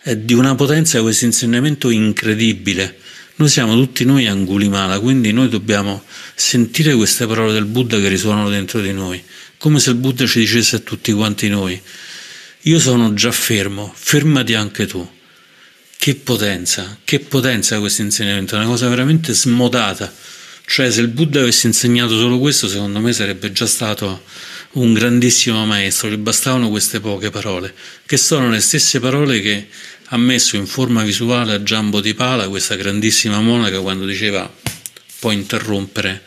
È 0.00 0.16
di 0.16 0.32
una 0.32 0.54
potenza 0.54 1.00
questo 1.02 1.26
insegnamento 1.26 1.90
incredibile. 1.90 2.98
Noi 3.36 3.48
siamo 3.48 3.74
tutti 3.74 4.04
noi 4.04 4.26
Angulimala, 4.26 4.98
quindi 4.98 5.30
noi 5.32 5.48
dobbiamo 5.48 6.02
sentire 6.34 6.94
queste 6.94 7.26
parole 7.26 7.52
del 7.52 7.66
Buddha 7.66 8.00
che 8.00 8.08
risuonano 8.08 8.48
dentro 8.48 8.80
di 8.80 8.92
noi, 8.92 9.22
come 9.58 9.78
se 9.78 9.90
il 9.90 9.96
Buddha 9.96 10.26
ci 10.26 10.40
dicesse 10.40 10.76
a 10.76 10.78
tutti 10.80 11.12
quanti 11.12 11.48
noi, 11.48 11.80
io 12.66 12.78
sono 12.78 13.12
già 13.12 13.30
fermo, 13.30 13.92
fermati 13.94 14.54
anche 14.54 14.86
tu. 14.86 15.06
Che 15.96 16.14
potenza, 16.14 16.98
che 17.04 17.20
potenza 17.20 17.78
questo 17.78 18.02
insegnamento, 18.02 18.54
è 18.54 18.58
una 18.58 18.66
cosa 18.66 18.88
veramente 18.88 19.34
smodata. 19.34 20.12
Cioè 20.66 20.90
se 20.90 21.02
il 21.02 21.08
Buddha 21.08 21.40
avesse 21.40 21.66
insegnato 21.66 22.18
solo 22.18 22.38
questo, 22.38 22.66
secondo 22.68 23.00
me 23.00 23.12
sarebbe 23.12 23.52
già 23.52 23.66
stato 23.66 24.24
un 24.72 24.94
grandissimo 24.94 25.66
maestro, 25.66 26.08
gli 26.08 26.16
bastavano 26.16 26.70
queste 26.70 27.00
poche 27.00 27.30
parole, 27.30 27.74
che 28.06 28.16
sono 28.16 28.48
le 28.48 28.60
stesse 28.60 28.98
parole 28.98 29.40
che 29.40 29.68
ha 30.06 30.16
messo 30.16 30.56
in 30.56 30.66
forma 30.66 31.02
visuale 31.02 31.52
a 31.52 31.62
Giambo 31.62 32.00
di 32.00 32.14
Pala, 32.14 32.48
questa 32.48 32.76
grandissima 32.76 33.40
monaca, 33.40 33.80
quando 33.80 34.06
diceva 34.06 34.50
puoi 35.18 35.34
interrompere 35.34 36.22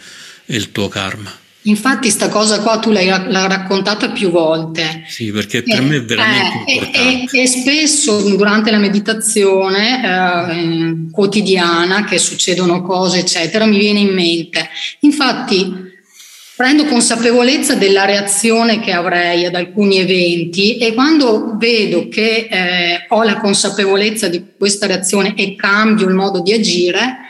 il 0.46 0.72
tuo 0.72 0.88
karma. 0.88 1.46
Infatti 1.68 2.09
sta 2.09 2.30
cosa 2.30 2.61
qua 2.61 2.80
tu 2.80 2.91
l'hai, 2.91 3.07
l'hai 3.07 3.47
raccontata 3.47 4.09
più 4.09 4.30
volte. 4.30 5.03
Sì, 5.07 5.32
perché 5.32 5.63
per 5.63 5.80
eh, 5.80 5.82
me 5.82 5.95
è 5.97 6.03
veramente 6.03 6.72
eh, 6.72 6.74
importante. 6.74 7.38
E, 7.38 7.41
e, 7.41 7.47
spesso 7.47 8.22
durante 8.22 8.72
la 8.72 8.78
meditazione 8.78 10.03
eh, 10.03 11.11
quotidiana, 11.11 12.05
che 12.05 12.18
succedono 12.18 12.82
cose, 12.82 13.20
eccetera, 13.20 13.65
mi 13.65 13.78
viene 13.78 13.99
in 13.99 14.13
mente. 14.13 14.70
Infatti 15.01 15.86
prendo 16.57 16.86
consapevolezza 16.86 17.76
della 17.76 18.05
reazione 18.05 18.80
che 18.80 18.91
avrei 18.91 19.45
ad 19.45 19.53
alcuni 19.53 19.99
eventi 19.99 20.78
e 20.78 20.95
quando 20.95 21.55
vedo 21.55 22.07
che 22.07 22.47
eh, 22.49 23.05
ho 23.09 23.22
la 23.22 23.38
consapevolezza 23.38 24.28
di 24.28 24.43
questa 24.57 24.88
reazione 24.88 25.36
e 25.36 25.55
cambio 25.55 26.07
il 26.07 26.15
modo 26.15 26.41
di 26.41 26.53
agire, 26.53 27.26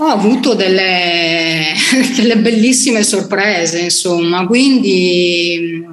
ho 0.00 0.06
avuto 0.06 0.54
delle, 0.54 1.74
delle 2.16 2.38
bellissime 2.38 3.02
sorprese, 3.02 3.80
insomma, 3.80 4.46
quindi 4.46 5.84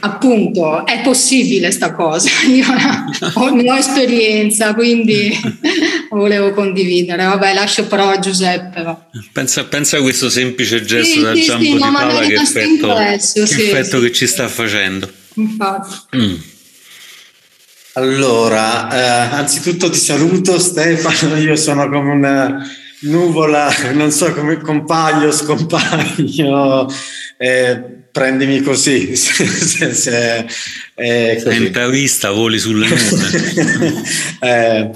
appunto 0.00 0.84
è 0.84 1.00
possibile 1.00 1.70
sta 1.70 1.92
cosa, 1.92 2.28
io 2.46 2.66
ho, 3.32 3.48
ne 3.48 3.70
ho 3.70 3.76
esperienza, 3.76 4.74
quindi 4.74 5.32
volevo 6.10 6.52
condividere. 6.52 7.24
Vabbè, 7.24 7.54
lascio 7.54 7.86
però 7.86 8.10
a 8.10 8.18
Giuseppe. 8.18 8.96
Pensa, 9.32 9.64
pensa, 9.64 9.96
a 9.96 10.02
questo 10.02 10.28
semplice 10.28 10.84
gesto 10.84 11.14
sì, 11.14 11.20
da 11.22 11.34
sì, 11.34 11.42
Giambo 11.42 11.64
sì, 11.64 11.72
di 11.72 11.78
Paola 11.78 12.20
che 12.20 12.34
effetto, 12.34 12.94
che, 12.94 13.42
effetto 13.42 14.00
che 14.00 14.12
ci 14.12 14.26
sta 14.26 14.48
facendo. 14.48 15.10
Infatti. 15.34 16.16
Mm. 16.16 16.34
Allora, 17.94 18.92
eh, 18.92 19.34
anzitutto 19.34 19.88
ti 19.88 19.98
saluto 19.98 20.58
Stefano, 20.58 21.36
io 21.36 21.56
sono 21.56 21.88
come 21.88 22.12
una 22.12 22.64
nuvola, 23.02 23.70
non 23.92 24.10
so 24.10 24.32
come 24.32 24.58
compaio, 24.58 25.30
scompaio, 25.30 26.86
eh, 27.36 27.82
prendimi 28.10 28.60
così. 28.62 29.14
se, 29.16 29.94
se, 29.94 30.46
eh, 30.94 31.40
così. 31.42 31.72
vista, 31.90 32.30
voli 32.30 32.58
sulle 32.58 32.88
nuvole. 32.90 34.02
eh, 34.40 34.90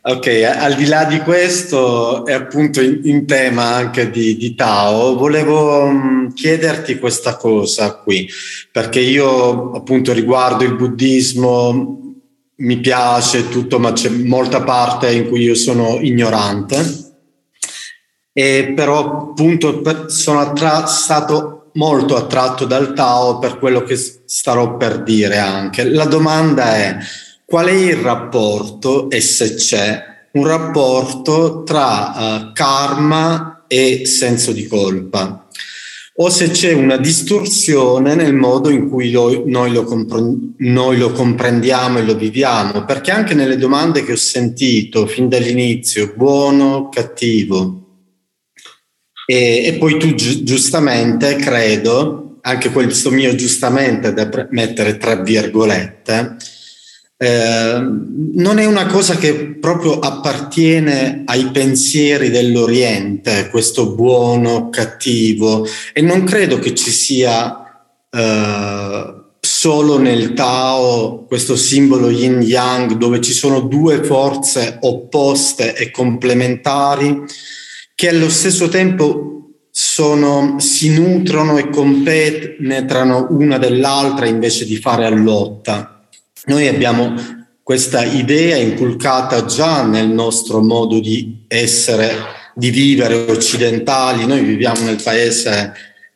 ok, 0.00 0.52
al 0.56 0.74
di 0.74 0.86
là 0.86 1.04
di 1.04 1.18
questo 1.18 2.24
e 2.26 2.32
appunto 2.32 2.80
in, 2.80 3.00
in 3.04 3.26
tema 3.26 3.74
anche 3.74 4.10
di, 4.10 4.36
di 4.36 4.54
Tao, 4.54 5.16
volevo 5.16 5.82
um, 5.82 6.32
chiederti 6.32 6.98
questa 6.98 7.36
cosa 7.36 7.94
qui, 7.94 8.28
perché 8.70 9.00
io 9.00 9.72
appunto 9.72 10.12
riguardo 10.12 10.64
il 10.64 10.76
buddismo 10.76 11.96
mi 12.60 12.80
piace 12.80 13.48
tutto, 13.48 13.78
ma 13.78 13.92
c'è 13.92 14.08
molta 14.08 14.62
parte 14.62 15.12
in 15.12 15.28
cui 15.28 15.42
io 15.42 15.54
sono 15.54 15.98
ignorante 16.00 17.07
e 18.38 18.72
però 18.72 19.30
appunto 19.30 19.82
sono 20.06 20.38
attra- 20.38 20.86
stato 20.86 21.70
molto 21.72 22.14
attratto 22.14 22.66
dal 22.66 22.94
Tao 22.94 23.40
per 23.40 23.58
quello 23.58 23.82
che 23.82 23.96
starò 23.96 24.76
per 24.76 25.02
dire 25.02 25.38
anche. 25.38 25.82
La 25.90 26.04
domanda 26.04 26.76
è 26.76 26.98
qual 27.44 27.66
è 27.66 27.72
il 27.72 27.96
rapporto 27.96 29.10
e 29.10 29.20
se 29.20 29.54
c'è 29.54 30.04
un 30.34 30.46
rapporto 30.46 31.64
tra 31.64 32.12
uh, 32.14 32.52
karma 32.52 33.64
e 33.66 34.06
senso 34.06 34.52
di 34.52 34.68
colpa? 34.68 35.48
O 36.18 36.30
se 36.30 36.50
c'è 36.50 36.72
una 36.74 36.96
distorsione 36.96 38.14
nel 38.14 38.34
modo 38.34 38.70
in 38.70 38.88
cui 38.88 39.10
lo, 39.10 39.42
noi, 39.46 39.72
lo 39.72 39.82
compre- 39.82 40.36
noi, 40.58 40.96
lo 40.96 41.10
comprendiamo 41.10 41.98
e 41.98 42.04
lo 42.04 42.14
viviamo, 42.14 42.84
perché 42.84 43.10
anche 43.10 43.34
nelle 43.34 43.56
domande 43.56 44.04
che 44.04 44.12
ho 44.12 44.16
sentito 44.16 45.08
fin 45.08 45.28
dall'inizio, 45.28 46.12
buono, 46.16 46.88
cattivo, 46.88 47.86
e, 49.30 49.66
e 49.66 49.74
poi 49.74 49.98
tu 49.98 50.14
gi- 50.14 50.42
giustamente, 50.42 51.36
credo, 51.36 52.38
anche 52.40 52.70
questo 52.70 53.10
mio 53.10 53.34
giustamente 53.34 54.14
da 54.14 54.26
pre- 54.26 54.48
mettere 54.52 54.96
tra 54.96 55.16
virgolette, 55.16 56.36
eh, 57.18 57.78
non 58.32 58.58
è 58.58 58.64
una 58.64 58.86
cosa 58.86 59.16
che 59.16 59.34
proprio 59.60 59.98
appartiene 59.98 61.24
ai 61.26 61.50
pensieri 61.50 62.30
dell'Oriente, 62.30 63.48
questo 63.50 63.90
buono, 63.94 64.70
cattivo, 64.70 65.66
e 65.92 66.00
non 66.00 66.24
credo 66.24 66.58
che 66.58 66.74
ci 66.74 66.90
sia 66.90 67.84
eh, 68.10 69.14
solo 69.40 69.98
nel 69.98 70.32
Tao 70.32 71.26
questo 71.26 71.54
simbolo 71.54 72.08
yin 72.08 72.40
yang 72.40 72.94
dove 72.94 73.20
ci 73.20 73.34
sono 73.34 73.60
due 73.60 74.02
forze 74.02 74.78
opposte 74.80 75.74
e 75.74 75.90
complementari 75.90 77.26
che 77.98 78.08
allo 78.08 78.28
stesso 78.28 78.68
tempo 78.68 79.54
sono, 79.72 80.60
si 80.60 80.94
nutrono 80.94 81.58
e 81.58 81.68
compenetrano 81.68 83.26
una 83.30 83.58
dell'altra 83.58 84.26
invece 84.26 84.66
di 84.66 84.76
fare 84.76 85.04
a 85.04 85.08
lotta. 85.08 86.08
Noi 86.44 86.68
abbiamo 86.68 87.16
questa 87.60 88.04
idea 88.04 88.54
inculcata 88.54 89.46
già 89.46 89.82
nel 89.82 90.06
nostro 90.06 90.62
modo 90.62 91.00
di 91.00 91.44
essere, 91.48 92.14
di 92.54 92.70
vivere 92.70 93.14
occidentali. 93.14 94.26
Noi 94.26 94.44
viviamo 94.44 94.84
nel 94.84 95.02
paese 95.02 95.72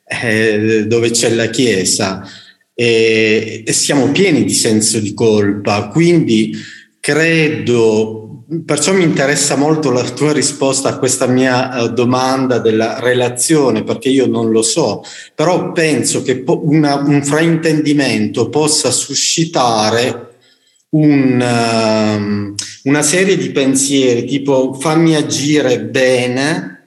eh, 0.07 0.85
dove 0.87 1.11
c'è 1.11 1.31
la 1.31 1.47
Chiesa 1.47 2.25
e, 2.73 3.65
e 3.67 3.73
siamo 3.73 4.13
pieni 4.13 4.45
di 4.45 4.55
senso 4.55 5.01
di 5.01 5.13
colpa, 5.15 5.89
quindi 5.89 6.57
credo 7.01 8.22
Perciò 8.67 8.93
mi 8.93 9.03
interessa 9.03 9.57
molto 9.57 9.91
la 9.91 10.03
tua 10.11 10.33
risposta 10.33 10.91
a 10.91 10.99
questa 10.99 11.27
mia 11.27 11.85
uh, 11.85 11.89
domanda 11.89 12.59
della 12.59 12.99
relazione, 13.01 13.83
perché 13.83 14.11
io 14.11 14.27
non 14.27 14.51
lo 14.51 14.61
so, 14.61 15.03
però 15.35 15.73
penso 15.73 16.21
che 16.21 16.45
una, 16.47 16.97
un 16.97 17.25
fraintendimento 17.25 18.51
possa 18.51 18.91
suscitare 18.91 20.41
un, 20.91 21.41
uh, 21.41 22.55
una 22.89 23.03
serie 23.03 23.39
di 23.39 23.51
pensieri 23.53 24.27
tipo 24.27 24.75
fammi 24.75 25.15
agire 25.15 25.81
bene, 25.81 26.85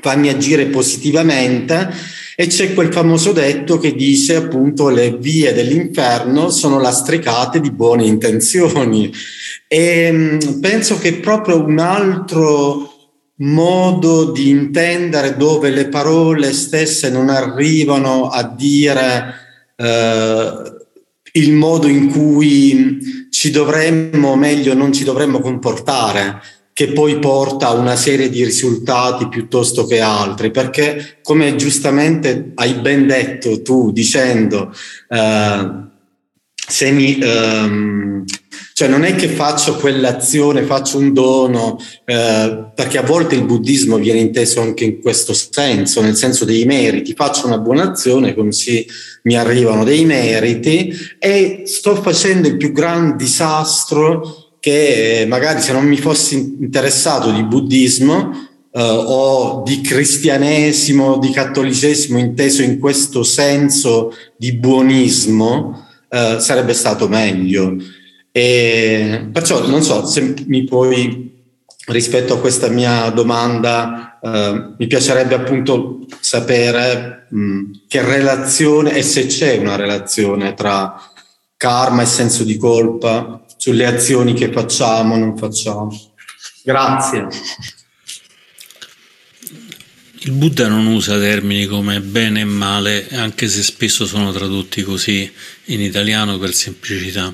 fammi 0.00 0.28
agire 0.28 0.66
positivamente 0.66 2.18
e 2.40 2.46
c'è 2.46 2.72
quel 2.72 2.90
famoso 2.90 3.32
detto 3.32 3.76
che 3.76 3.94
dice 3.94 4.34
appunto 4.36 4.88
le 4.88 5.14
vie 5.14 5.52
dell'inferno 5.52 6.48
sono 6.48 6.80
lastricate 6.80 7.60
di 7.60 7.70
buone 7.70 8.06
intenzioni. 8.06 9.12
E 9.68 10.10
mm, 10.10 10.58
penso 10.58 10.98
che 10.98 11.16
proprio 11.16 11.62
un 11.62 11.78
altro 11.78 12.94
modo 13.40 14.30
di 14.30 14.48
intendere 14.48 15.36
dove 15.36 15.68
le 15.68 15.88
parole 15.88 16.54
stesse 16.54 17.10
non 17.10 17.28
arrivano 17.28 18.28
a 18.28 18.42
dire 18.42 19.34
eh, 19.76 20.52
il 21.32 21.52
modo 21.52 21.88
in 21.88 22.08
cui 22.08 23.28
ci 23.28 23.50
dovremmo, 23.50 24.34
meglio 24.34 24.72
non 24.72 24.94
ci 24.94 25.04
dovremmo 25.04 25.40
comportare 25.40 26.40
che 26.72 26.92
poi 26.92 27.18
porta 27.18 27.68
a 27.68 27.72
una 27.72 27.96
serie 27.96 28.30
di 28.30 28.44
risultati 28.44 29.28
piuttosto 29.28 29.86
che 29.86 30.00
altri, 30.00 30.50
perché 30.50 31.18
come 31.22 31.56
giustamente 31.56 32.52
hai 32.54 32.74
ben 32.74 33.06
detto 33.06 33.60
tu 33.62 33.92
dicendo, 33.92 34.72
eh, 35.08 35.88
se 36.54 36.90
mi, 36.92 37.18
ehm, 37.20 38.24
cioè 38.72 38.88
non 38.88 39.04
è 39.04 39.14
che 39.14 39.28
faccio 39.28 39.76
quell'azione, 39.76 40.62
faccio 40.62 40.96
un 40.96 41.12
dono, 41.12 41.78
eh, 42.06 42.70
perché 42.74 42.96
a 42.96 43.02
volte 43.02 43.34
il 43.34 43.44
buddismo 43.44 43.98
viene 43.98 44.20
inteso 44.20 44.62
anche 44.62 44.84
in 44.84 45.00
questo 45.00 45.34
senso, 45.34 46.00
nel 46.00 46.16
senso 46.16 46.44
dei 46.44 46.64
meriti, 46.64 47.12
faccio 47.12 47.46
una 47.46 47.58
buona 47.58 47.90
azione 47.90 48.34
così 48.34 48.86
mi 49.24 49.36
arrivano 49.36 49.84
dei 49.84 50.04
meriti 50.06 50.94
e 51.18 51.64
sto 51.66 51.94
facendo 51.96 52.48
il 52.48 52.56
più 52.56 52.72
grande 52.72 53.16
disastro 53.16 54.49
che 54.60 55.24
magari 55.26 55.60
se 55.60 55.72
non 55.72 55.86
mi 55.86 55.96
fossi 55.96 56.56
interessato 56.60 57.32
di 57.32 57.42
buddismo 57.42 58.48
eh, 58.72 58.80
o 58.82 59.62
di 59.64 59.80
cristianesimo, 59.80 61.18
di 61.18 61.30
cattolicesimo 61.30 62.18
inteso 62.18 62.62
in 62.62 62.78
questo 62.78 63.22
senso 63.22 64.14
di 64.36 64.52
buonismo, 64.52 65.86
eh, 66.08 66.36
sarebbe 66.38 66.74
stato 66.74 67.08
meglio. 67.08 67.76
E 68.30 69.28
perciò 69.32 69.66
non 69.66 69.82
so 69.82 70.06
se 70.06 70.34
mi 70.46 70.64
puoi, 70.64 71.32
rispetto 71.86 72.34
a 72.34 72.38
questa 72.38 72.68
mia 72.68 73.08
domanda, 73.10 74.18
eh, 74.22 74.74
mi 74.78 74.86
piacerebbe 74.86 75.34
appunto 75.34 76.00
sapere 76.20 77.26
mh, 77.30 77.62
che 77.88 78.02
relazione 78.02 78.94
e 78.94 79.02
se 79.02 79.26
c'è 79.26 79.56
una 79.56 79.76
relazione 79.76 80.54
tra 80.54 81.00
karma 81.56 82.02
e 82.02 82.06
senso 82.06 82.44
di 82.44 82.56
colpa 82.56 83.42
sulle 83.60 83.84
azioni 83.84 84.32
che 84.32 84.50
facciamo 84.50 85.14
o 85.14 85.18
non 85.18 85.36
facciamo. 85.36 86.12
Grazie. 86.62 87.28
Il 90.20 90.32
Buddha 90.32 90.66
non 90.66 90.86
usa 90.86 91.18
termini 91.18 91.66
come 91.66 92.00
bene 92.00 92.40
e 92.40 92.44
male, 92.44 93.08
anche 93.10 93.48
se 93.48 93.62
spesso 93.62 94.06
sono 94.06 94.32
tradotti 94.32 94.82
così 94.82 95.30
in 95.64 95.82
italiano 95.82 96.38
per 96.38 96.54
semplicità. 96.54 97.32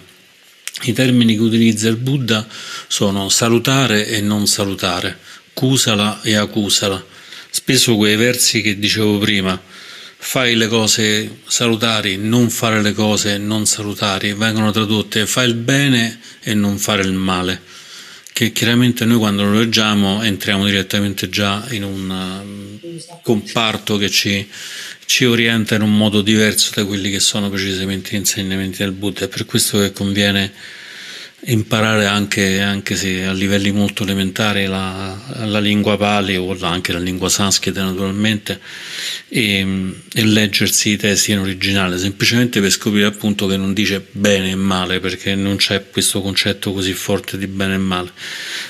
I 0.83 0.93
termini 0.93 1.37
che 1.37 1.43
utilizza 1.43 1.89
il 1.89 1.97
Buddha 1.97 2.45
sono 2.89 3.29
salutare 3.29 4.09
e 4.09 4.21
non 4.21 4.49
salutare, 4.49 5.21
kusala 5.55 6.23
e 6.23 6.35
akusala. 6.35 7.05
Spesso 7.51 7.95
quei 7.95 8.17
versi 8.17 8.63
che 8.63 8.81
dicevo 8.81 9.19
prima, 9.19 9.61
fai 10.19 10.55
le 10.57 10.67
cose 10.67 11.39
salutari, 11.47 12.17
non 12.17 12.51
fare 12.51 12.83
le 12.83 12.93
cose 12.93 13.39
non 13.39 13.67
salutari, 13.67 14.33
vengono 14.33 14.71
tradotte 14.71 15.27
fai 15.27 15.49
il 15.49 15.55
bene 15.55 16.21
e 16.43 16.55
non 16.55 16.79
fare 16.79 17.03
il 17.03 17.13
male 17.13 17.75
che 18.37 18.53
chiaramente 18.53 19.07
noi 19.07 19.17
quando 19.17 19.45
lo 19.45 19.59
leggiamo 19.59 20.23
entriamo 20.23 20.67
direttamente 20.67 21.31
già 21.31 21.67
in 21.71 21.83
un 21.83 22.11
um, 22.11 23.01
comparto 23.23 23.97
che 23.97 24.11
ci, 24.11 24.47
ci, 25.07 25.25
orienta 25.25 25.75
in 25.75 25.81
un 25.81 25.97
modo 25.97 26.21
diverso 26.21 26.71
da 26.75 26.85
quelli 26.85 27.11
che 27.11 27.19
sono 27.19 27.49
precisamente 27.49 28.11
gli 28.11 28.19
insegnamenti 28.19 28.77
del 28.83 28.93
Buddha. 28.93 29.25
È 29.25 29.29
per 29.29 29.47
questo 29.47 29.79
che 29.79 29.91
conviene 29.93 30.53
imparare 31.49 32.07
anche, 32.07 32.61
anche 32.61 32.97
se 32.97 33.25
a 33.25 33.33
livelli 33.33 33.71
molto 33.71 34.03
elementari 34.03 34.67
la, 34.67 35.17
la 35.45 35.61
lingua 35.61 35.97
pali 35.97 36.37
o 36.37 36.57
anche 36.63 36.93
la 36.93 36.99
lingua 36.99 37.29
sanscrita 37.29 37.85
naturalmente 37.85 38.61
e, 39.29 39.95
e, 40.13 40.25
leggersi 40.25 40.91
i 40.91 40.97
testi 40.97 41.33
in 41.33 41.39
originale 41.39 41.99
semplicemente 41.99 42.61
per 42.61 42.71
scoprire 42.71 43.07
appunto 43.07 43.47
che 43.47 43.57
non 43.57 43.73
dice 43.73 44.05
bene 44.11 44.51
e 44.51 44.55
male 44.57 44.99
perché 44.99 45.35
non 45.37 45.57
c'è 45.57 45.89
questo 45.91 46.21
concetto 46.21 46.73
così 46.73 46.93
forte 46.93 47.39
di 47.39 47.47
bene 47.47 47.75
e 47.75 47.79
male 47.79 48.11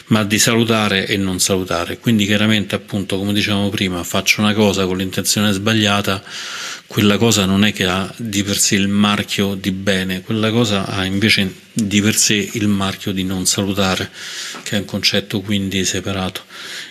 ma 0.07 0.23
di 0.25 0.39
salutare 0.39 1.07
e 1.07 1.17
non 1.17 1.41
salutare. 1.41 1.99
Quindi 1.99 2.27
chiaramente 2.27 2.75
appunto 2.75 3.17
come 3.17 3.33
dicevamo 3.33 3.71
prima 3.71 4.03
faccio 4.05 4.43
una 4.43 4.53
cosa 4.53 4.85
con 4.85 4.99
l'intenzione 4.99 5.53
sbagliata 5.53 6.23
quella 6.87 7.19
cosa 7.19 7.45
non 7.47 7.65
è 7.65 7.73
che 7.73 7.85
ha 7.85 8.13
di 8.17 8.43
per 8.43 8.59
sé 8.59 8.77
il 8.77 8.89
marchio 8.89 9.55
di 9.55 9.73
bene, 9.73 10.21
quella 10.21 10.51
cosa 10.51 10.87
ha 10.87 11.05
invece 11.05 11.53
di 11.73 12.01
per 12.01 12.17
sé 12.17 12.49
il 12.53 12.69
marchio 12.69 13.13
di 13.13 13.25
non 13.25 13.45
salutare, 13.45 14.11
che 14.63 14.77
è 14.77 14.79
un 14.79 14.85
concetto 14.85 15.41
quindi 15.41 15.85
separato. 15.85 16.45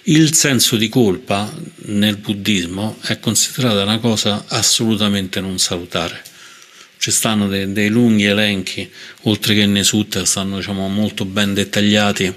Il 0.04 0.34
senso 0.34 0.76
di 0.76 0.89
colpa 0.89 1.52
nel 1.86 2.18
buddismo 2.18 2.98
è 3.02 3.20
considerata 3.20 3.84
una 3.84 4.00
cosa 4.00 4.46
assolutamente 4.48 5.39
non 5.39 5.58
salutare. 5.60 6.22
Ci 6.98 7.12
stanno 7.12 7.48
dei, 7.48 7.72
dei 7.72 7.89
lunghi 7.89 8.26
elenchi, 8.26 8.89
oltre 9.24 9.54
che 9.54 9.66
nei 9.66 9.84
sutta, 9.84 10.26
stanno 10.26 10.58
diciamo, 10.58 10.88
molto 10.88 11.26
ben 11.26 11.54
dettagliati, 11.54 12.34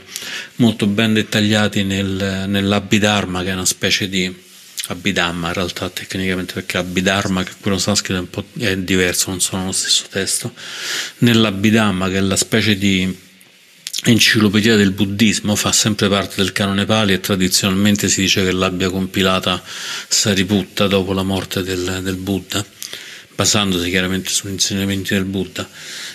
molto 0.57 0.87
ben 0.87 1.13
dettagliati 1.13 1.83
nel, 1.83 2.45
nell'Abhidharma, 2.47 3.43
che 3.43 3.51
è 3.51 3.55
una 3.55 3.65
specie 3.65 4.09
di 4.09 4.47
Abhidhamma 4.89 5.49
in 5.49 5.55
realtà 5.55 5.89
tecnicamente 5.91 6.55
perché 6.55 6.79
Abhidharma 6.79 7.45
che 7.45 7.53
quello 7.61 7.79
sanscrito 7.79 8.19
è 8.19 8.23
un 8.23 8.31
po' 8.31 8.45
è 8.59 8.77
diverso, 8.77 9.31
non 9.31 9.41
sono 9.41 9.67
lo 9.67 9.73
stesso 9.73 10.05
testo. 10.11 10.53
Nell'Abhidhamma 11.19 12.09
che 12.09 12.17
è 12.17 12.21
la 12.21 12.37
specie 12.37 12.77
di 12.77 13.27
enciclopedia 14.05 14.77
del 14.77 14.93
buddismo 14.93 15.57
fa 15.57 15.73
sempre 15.73 16.09
parte 16.09 16.37
del 16.37 16.53
canone 16.53 16.85
Pali 16.85 17.13
e 17.13 17.21
tradizionalmente 17.21 18.09
si 18.09 18.21
dice 18.23 18.45
che 18.45 18.53
l'abbia 18.53 18.91
compilata 18.91 19.63
Sariputta 20.09 20.87
dopo 20.87 21.13
la 21.13 21.25
morte 21.25 21.63
del, 21.63 22.01
del 22.03 22.17
Buddha 22.17 22.65
basandosi 23.39 23.89
chiaramente 23.89 24.31
sugli 24.31 24.51
insegnamenti 24.51 25.15
del 25.15 25.25
Buddha. 25.25 25.69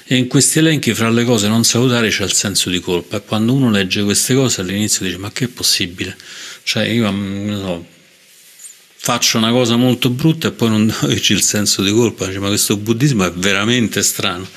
E 0.05 0.17
in 0.17 0.27
questi 0.27 0.59
elenchi, 0.59 0.93
fra 0.93 1.09
le 1.09 1.23
cose 1.23 1.47
non 1.47 1.63
salutari, 1.63 2.09
c'è 2.09 2.25
il 2.25 2.33
senso 2.33 2.69
di 2.69 2.81
colpa. 2.81 3.15
E 3.15 3.23
quando 3.23 3.53
uno 3.53 3.71
legge 3.71 4.03
queste 4.03 4.33
cose 4.33 4.59
all'inizio 4.59 5.05
dice: 5.05 5.17
Ma 5.17 5.31
che 5.31 5.45
è 5.45 5.47
possibile? 5.47 6.17
Cioè, 6.63 6.83
io 6.87 7.09
non 7.09 7.61
so, 7.61 7.92
faccio 9.05 9.37
una 9.37 9.51
cosa 9.51 9.75
molto 9.75 10.09
brutta 10.09 10.47
e 10.47 10.51
poi 10.51 10.69
non 10.69 10.87
darci 11.01 11.33
il 11.33 11.41
senso 11.41 11.83
di 11.83 11.91
colpa, 11.91 12.29
ma 12.39 12.47
questo 12.47 12.77
buddismo 12.77 13.25
è 13.25 13.31
veramente 13.33 14.01
strano. 14.01 14.47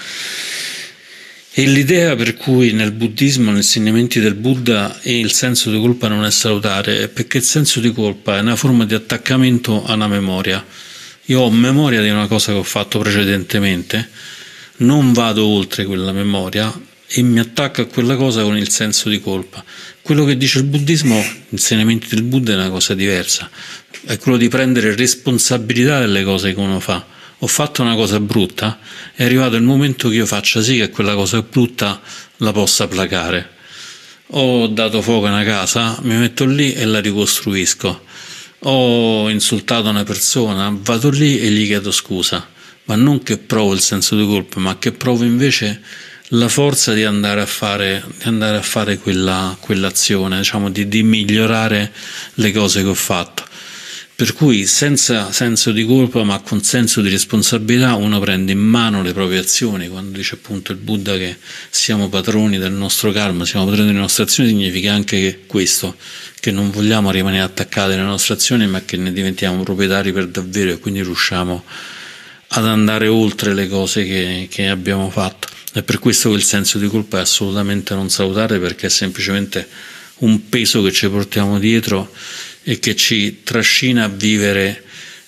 E 1.50 1.66
l'idea 1.66 2.14
per 2.14 2.36
cui 2.36 2.70
nel 2.72 2.92
buddismo, 2.92 3.50
negli 3.50 3.56
insegnamenti 3.56 4.20
del 4.20 4.34
Buddha, 4.34 5.00
il 5.04 5.32
senso 5.32 5.70
di 5.70 5.80
colpa 5.80 6.06
non 6.06 6.24
è 6.24 6.30
salutare 6.30 7.00
è 7.00 7.08
perché 7.08 7.38
il 7.38 7.42
senso 7.42 7.80
di 7.80 7.92
colpa 7.92 8.36
è 8.36 8.40
una 8.40 8.56
forma 8.56 8.84
di 8.84 8.94
attaccamento 8.94 9.84
a 9.84 9.94
una 9.94 10.06
memoria. 10.06 10.64
Io 11.24 11.40
ho 11.40 11.50
memoria 11.50 12.00
di 12.00 12.10
una 12.10 12.28
cosa 12.28 12.52
che 12.52 12.58
ho 12.58 12.62
fatto 12.62 13.00
precedentemente, 13.00 14.10
non 14.76 15.12
vado 15.12 15.44
oltre 15.44 15.86
quella 15.86 16.12
memoria 16.12 16.72
e 17.08 17.22
mi 17.22 17.40
attacco 17.40 17.80
a 17.80 17.86
quella 17.86 18.16
cosa 18.16 18.42
con 18.42 18.56
il 18.56 18.68
senso 18.68 19.08
di 19.08 19.20
colpa. 19.20 19.64
Quello 20.02 20.24
che 20.24 20.36
dice 20.36 20.58
il 20.58 20.64
buddismo, 20.64 21.18
gli 21.18 21.54
insegnamenti 21.54 22.06
del 22.14 22.22
Buddha 22.22 22.52
è 22.52 22.56
una 22.56 22.70
cosa 22.70 22.94
diversa 22.94 23.50
è 24.06 24.18
quello 24.18 24.38
di 24.38 24.48
prendere 24.48 24.94
responsabilità 24.94 25.98
delle 25.98 26.22
cose 26.22 26.54
che 26.54 26.60
uno 26.60 26.78
fa. 26.78 27.04
Ho 27.40 27.46
fatto 27.48 27.82
una 27.82 27.96
cosa 27.96 28.20
brutta, 28.20 28.78
è 29.14 29.24
arrivato 29.24 29.56
il 29.56 29.62
momento 29.62 30.08
che 30.08 30.14
io 30.14 30.26
faccia 30.26 30.62
sì 30.62 30.76
che 30.76 30.90
quella 30.90 31.14
cosa 31.14 31.42
brutta 31.42 32.00
la 32.38 32.52
possa 32.52 32.86
placare. 32.86 33.50
Ho 34.28 34.68
dato 34.68 35.02
fuoco 35.02 35.26
a 35.26 35.30
una 35.30 35.42
casa, 35.42 35.98
mi 36.02 36.14
metto 36.16 36.44
lì 36.46 36.72
e 36.72 36.84
la 36.84 37.00
ricostruisco. 37.00 38.04
Ho 38.60 39.28
insultato 39.28 39.88
una 39.88 40.04
persona, 40.04 40.72
vado 40.72 41.10
lì 41.10 41.40
e 41.40 41.50
gli 41.50 41.66
chiedo 41.66 41.90
scusa, 41.90 42.48
ma 42.84 42.94
non 42.94 43.22
che 43.24 43.38
provo 43.38 43.74
il 43.74 43.80
senso 43.80 44.16
di 44.16 44.24
colpa, 44.24 44.60
ma 44.60 44.78
che 44.78 44.92
provo 44.92 45.24
invece 45.24 45.82
la 46.30 46.48
forza 46.48 46.92
di 46.92 47.02
andare 47.04 47.40
a 47.40 47.46
fare, 47.46 48.04
andare 48.22 48.56
a 48.56 48.62
fare 48.62 48.98
quella, 48.98 49.56
quell'azione, 49.58 50.38
diciamo, 50.38 50.70
di, 50.70 50.86
di 50.88 51.02
migliorare 51.02 51.92
le 52.34 52.52
cose 52.52 52.82
che 52.82 52.88
ho 52.88 52.94
fatto. 52.94 53.44
Per 54.16 54.32
cui 54.32 54.64
senza 54.64 55.30
senso 55.30 55.72
di 55.72 55.84
colpa 55.84 56.22
ma 56.22 56.40
con 56.40 56.62
senso 56.62 57.02
di 57.02 57.10
responsabilità 57.10 57.96
uno 57.96 58.18
prende 58.18 58.52
in 58.52 58.60
mano 58.60 59.02
le 59.02 59.12
proprie 59.12 59.40
azioni. 59.40 59.88
Quando 59.88 60.16
dice 60.16 60.36
appunto 60.36 60.72
il 60.72 60.78
Buddha 60.78 61.18
che 61.18 61.36
siamo 61.68 62.08
padroni 62.08 62.56
del 62.56 62.72
nostro 62.72 63.12
karma, 63.12 63.44
siamo 63.44 63.66
padroni 63.66 63.88
delle 63.88 63.98
nostre 63.98 64.22
azioni, 64.22 64.48
significa 64.48 64.94
anche 64.94 65.42
questo, 65.46 65.96
che 66.40 66.50
non 66.50 66.70
vogliamo 66.70 67.10
rimanere 67.10 67.42
attaccati 67.42 67.92
alle 67.92 68.04
nostre 68.04 68.32
azioni 68.32 68.66
ma 68.66 68.80
che 68.86 68.96
ne 68.96 69.12
diventiamo 69.12 69.62
proprietari 69.62 70.14
per 70.14 70.28
davvero 70.28 70.70
e 70.70 70.78
quindi 70.78 71.02
riusciamo 71.02 71.62
ad 72.48 72.66
andare 72.66 73.08
oltre 73.08 73.52
le 73.52 73.68
cose 73.68 74.06
che, 74.06 74.48
che 74.50 74.68
abbiamo 74.68 75.10
fatto. 75.10 75.48
È 75.74 75.82
per 75.82 75.98
questo 75.98 76.30
che 76.30 76.36
il 76.36 76.42
senso 76.42 76.78
di 76.78 76.88
colpa 76.88 77.18
è 77.18 77.20
assolutamente 77.20 77.94
non 77.94 78.08
salutare 78.08 78.58
perché 78.60 78.86
è 78.86 78.90
semplicemente 78.90 79.68
un 80.20 80.48
peso 80.48 80.80
che 80.80 80.90
ci 80.90 81.06
portiamo 81.10 81.58
dietro 81.58 82.10
e 82.68 82.80
che 82.80 82.96
ci 82.96 83.42
trascina 83.44 84.04
a 84.04 84.08
vivere 84.08 84.82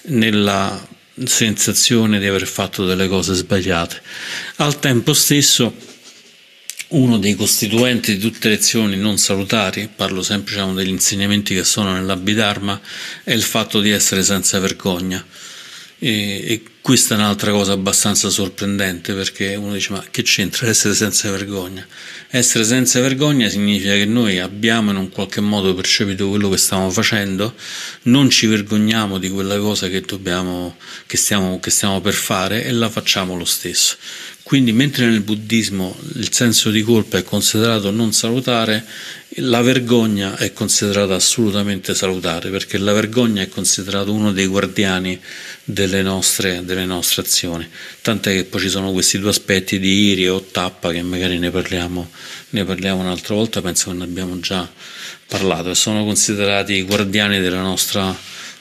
nella 0.07 0.87
sensazione 1.25 2.19
di 2.19 2.27
aver 2.27 2.49
fatto 2.49 2.85
delle 2.85 3.07
cose 3.07 3.35
sbagliate. 3.35 4.03
Al 4.57 4.81
tempo 4.81 5.15
stesso, 5.15 5.73
uno 6.89 7.17
dei 7.19 7.37
costituenti 7.37 8.17
di 8.17 8.19
tutte 8.19 8.49
le 8.49 8.57
azioni 8.57 8.97
non 8.97 9.19
salutari, 9.19 9.89
parlo 9.95 10.21
sempre 10.21 10.55
diciamo, 10.55 10.75
degli 10.75 10.89
insegnamenti 10.89 11.55
che 11.55 11.63
sono 11.63 11.93
nell'Abhidharma, 11.93 12.81
è 13.23 13.33
il 13.33 13.43
fatto 13.43 13.81
di 13.81 13.91
essere 13.91 14.25
senza 14.25 14.59
vergogna. 14.59 15.25
E, 16.01 16.11
e 16.45 16.63
questa 16.89 17.15
è 17.15 17.19
un'altra 17.19 17.51
cosa 17.51 17.73
abbastanza 17.73 18.31
sorprendente 18.31 19.13
perché 19.13 19.55
uno 19.57 19.75
dice 19.75 19.93
ma 19.93 20.03
che 20.11 20.23
c'entra 20.23 20.69
essere 20.69 20.95
senza 20.95 21.31
vergogna? 21.31 21.87
Essere 22.31 22.65
senza 22.65 22.99
vergogna 23.03 23.47
significa 23.51 23.93
che 23.93 24.07
noi 24.07 24.39
abbiamo 24.39 24.91
in 24.93 24.97
un 24.97 25.11
qualche 25.11 25.43
modo 25.43 25.75
percepito 25.75 26.31
quello 26.31 26.49
che 26.49 26.57
stiamo 26.57 26.89
facendo, 26.89 27.55
non 28.05 28.31
ci 28.31 28.47
vergogniamo 28.47 29.19
di 29.19 29.29
quella 29.29 29.59
cosa 29.59 29.91
che, 29.91 30.01
dobbiamo, 30.01 30.79
che, 31.07 31.19
stiamo, 31.19 31.61
che 31.61 31.69
stiamo 31.69 32.01
per 32.01 32.15
fare 32.15 32.65
e 32.65 32.73
la 32.73 32.89
facciamo 32.89 33.37
lo 33.37 33.45
stesso. 33.45 33.97
Quindi 34.43 34.73
mentre 34.73 35.05
nel 35.05 35.21
buddismo 35.21 35.95
il 36.15 36.33
senso 36.33 36.71
di 36.71 36.81
colpa 36.81 37.19
è 37.19 37.23
considerato 37.23 37.91
non 37.91 38.15
salutare, 38.15 38.83
la 39.41 39.61
vergogna 39.63 40.37
è 40.37 40.53
considerata 40.53 41.15
assolutamente 41.15 41.95
salutare 41.95 42.51
perché 42.51 42.79
la 42.79 42.93
vergogna 42.93 43.43
è 43.43 43.49
considerata 43.49 44.11
uno 44.11 44.33
dei 44.33 44.47
guardiani 44.47 45.21
delle 45.65 46.03
nostre, 46.03 46.65
delle 46.65 46.85
nostre 46.85 47.23
azioni. 47.23 47.69
Tant'è 48.01 48.33
che 48.33 48.45
poi 48.45 48.61
ci 48.61 48.69
sono 48.69 48.93
questi 48.93 49.19
due 49.19 49.31
aspetti 49.31 49.79
di 49.79 50.11
iria 50.11 50.33
o 50.33 50.43
tappa 50.43 50.91
che 50.93 51.03
magari 51.03 51.39
ne 51.39 51.51
parliamo, 51.51 52.11
ne 52.51 52.65
parliamo 52.65 53.01
un'altra 53.01 53.35
volta, 53.35 53.61
penso 53.61 53.91
che 53.91 53.97
ne 53.97 54.05
abbiamo 54.05 54.41
già 54.41 54.69
parlato 55.27 55.71
e 55.71 55.75
sono 55.75 56.05
considerati 56.05 56.75
i 56.75 56.83
guardiani 56.83 57.41
della 57.41 57.61
nostra 57.61 58.17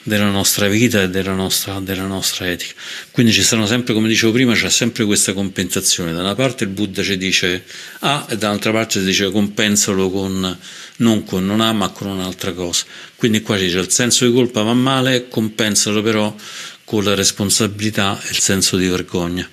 della 0.08 0.30
nostra 0.30 0.66
vita 0.66 1.02
e 1.02 1.08
della 1.08 1.34
nostra, 1.34 1.78
della 1.78 2.06
nostra 2.06 2.50
etica. 2.50 2.74
Quindi 3.12 3.32
ci 3.32 3.42
sono 3.42 3.66
sempre, 3.66 3.94
come 3.94 4.08
dicevo 4.08 4.32
prima, 4.32 4.54
c'è 4.54 4.68
sempre 4.68 5.04
questa 5.04 5.32
compensazione. 5.32 6.12
Da 6.12 6.20
una 6.20 6.34
parte 6.34 6.64
il 6.64 6.70
Buddha 6.70 7.04
ci 7.04 7.16
dice 7.16 7.62
A 8.00 8.26
e 8.28 8.36
dall'altra 8.36 8.72
parte 8.72 8.98
ci 8.98 9.04
dice 9.04 9.30
compensalo 9.30 10.10
con, 10.10 10.58
non 10.96 11.24
con 11.24 11.46
non 11.46 11.60
A 11.60 11.72
ma 11.72 11.90
con 11.90 12.08
un'altra 12.08 12.52
cosa. 12.52 12.84
Quindi 13.14 13.42
qua 13.42 13.56
dice 13.56 13.78
il 13.78 13.90
senso 13.90 14.26
di 14.26 14.32
colpa 14.32 14.62
va 14.62 14.74
male, 14.74 15.28
compensalo 15.28 16.02
però 16.02 16.34
con 16.82 17.04
la 17.04 17.14
responsabilità 17.14 18.20
e 18.20 18.30
il 18.30 18.40
senso 18.40 18.76
di 18.76 18.88
vergogna. 18.88 19.48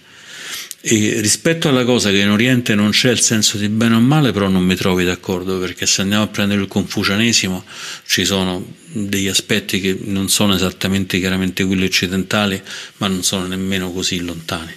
E 0.87 1.19
rispetto 1.19 1.67
alla 1.67 1.83
cosa 1.83 2.11
che 2.11 2.19
in 2.19 2.29
Oriente 2.29 2.75
non 2.75 2.91
c'è 2.91 3.09
il 3.09 3.19
senso 3.19 3.57
di 3.57 3.69
bene 3.69 3.95
o 3.95 3.99
male, 3.99 4.31
però 4.31 4.49
non 4.49 4.63
mi 4.63 4.75
trovi 4.75 5.03
d'accordo, 5.03 5.57
perché 5.57 5.87
se 5.87 6.01
andiamo 6.01 6.25
a 6.25 6.27
prendere 6.27 6.61
il 6.61 6.67
confucianesimo 6.67 7.65
ci 8.05 8.23
sono 8.23 8.63
degli 8.83 9.27
aspetti 9.27 9.81
che 9.81 9.97
non 10.03 10.29
sono 10.29 10.53
esattamente 10.53 11.17
chiaramente 11.17 11.65
quelli 11.65 11.85
occidentali, 11.85 12.61
ma 12.97 13.07
non 13.07 13.23
sono 13.23 13.47
nemmeno 13.47 13.91
così 13.91 14.19
lontani. 14.19 14.75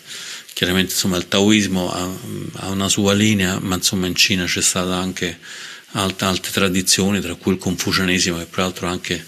Chiaramente 0.55 0.93
insomma, 0.93 1.19
il 1.19 1.29
taoismo 1.29 1.93
ha, 1.93 2.11
ha 2.61 2.71
una 2.71 2.89
sua 2.89 3.13
linea, 3.13 3.59
ma 3.61 3.75
insomma 3.75 4.07
in 4.07 4.15
Cina 4.15 4.47
c'è 4.47 4.63
stata 4.63 4.97
anche 4.97 5.39
altre, 5.93 6.27
altre 6.27 6.51
tradizioni, 6.53 7.21
tra 7.21 7.35
cui 7.35 7.53
il 7.53 7.59
confucianesimo, 7.59 8.39
che 8.39 8.47
peraltro 8.47 8.87
anche 8.87 9.23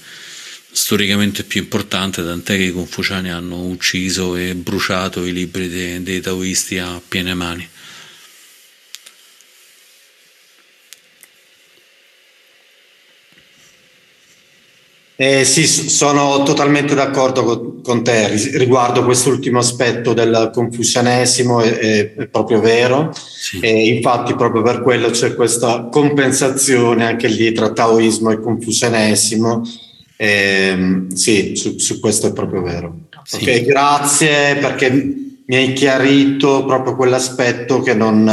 storicamente 0.72 1.44
più 1.44 1.60
importante, 1.62 2.22
tant'è 2.22 2.56
che 2.56 2.64
i 2.64 2.72
confuciani 2.72 3.30
hanno 3.30 3.64
ucciso 3.64 4.36
e 4.36 4.54
bruciato 4.54 5.24
i 5.24 5.32
libri 5.32 5.68
dei, 5.68 6.02
dei 6.02 6.20
taoisti 6.20 6.78
a 6.78 7.00
piene 7.06 7.34
mani. 7.34 7.68
Eh, 15.16 15.44
sì, 15.44 15.66
sono 15.66 16.42
totalmente 16.44 16.94
d'accordo 16.94 17.82
con, 17.82 18.02
te 18.02 18.28
riguardo 18.54 19.04
quest'ultimo 19.04 19.58
aspetto 19.58 20.14
del 20.14 20.50
confucianesimo, 20.50 21.60
è, 21.60 22.14
è 22.14 22.26
proprio 22.26 22.60
vero. 22.60 23.12
Sì. 23.12 23.58
E 23.60 23.88
infatti 23.88 24.34
proprio 24.34 24.62
per 24.62 24.80
quello 24.80 25.10
c'è 25.10 25.34
questa 25.34 25.88
compensazione 25.90 27.04
anche 27.04 27.28
lì 27.28 27.52
tra 27.52 27.70
taoismo 27.70 28.30
e 28.30 28.40
confucianesimo 28.40 29.62
eh, 30.22 31.06
sì, 31.14 31.56
su, 31.56 31.78
su, 31.78 31.98
questo 31.98 32.26
è 32.26 32.32
proprio 32.34 32.60
vero. 32.60 33.06
Sì. 33.22 33.36
Ok, 33.36 33.62
grazie 33.62 34.56
perché 34.56 34.90
mi 34.90 35.56
hai 35.56 35.72
chiarito 35.72 36.66
proprio 36.66 36.94
quell'aspetto 36.94 37.80
che 37.80 37.94
non, 37.94 38.30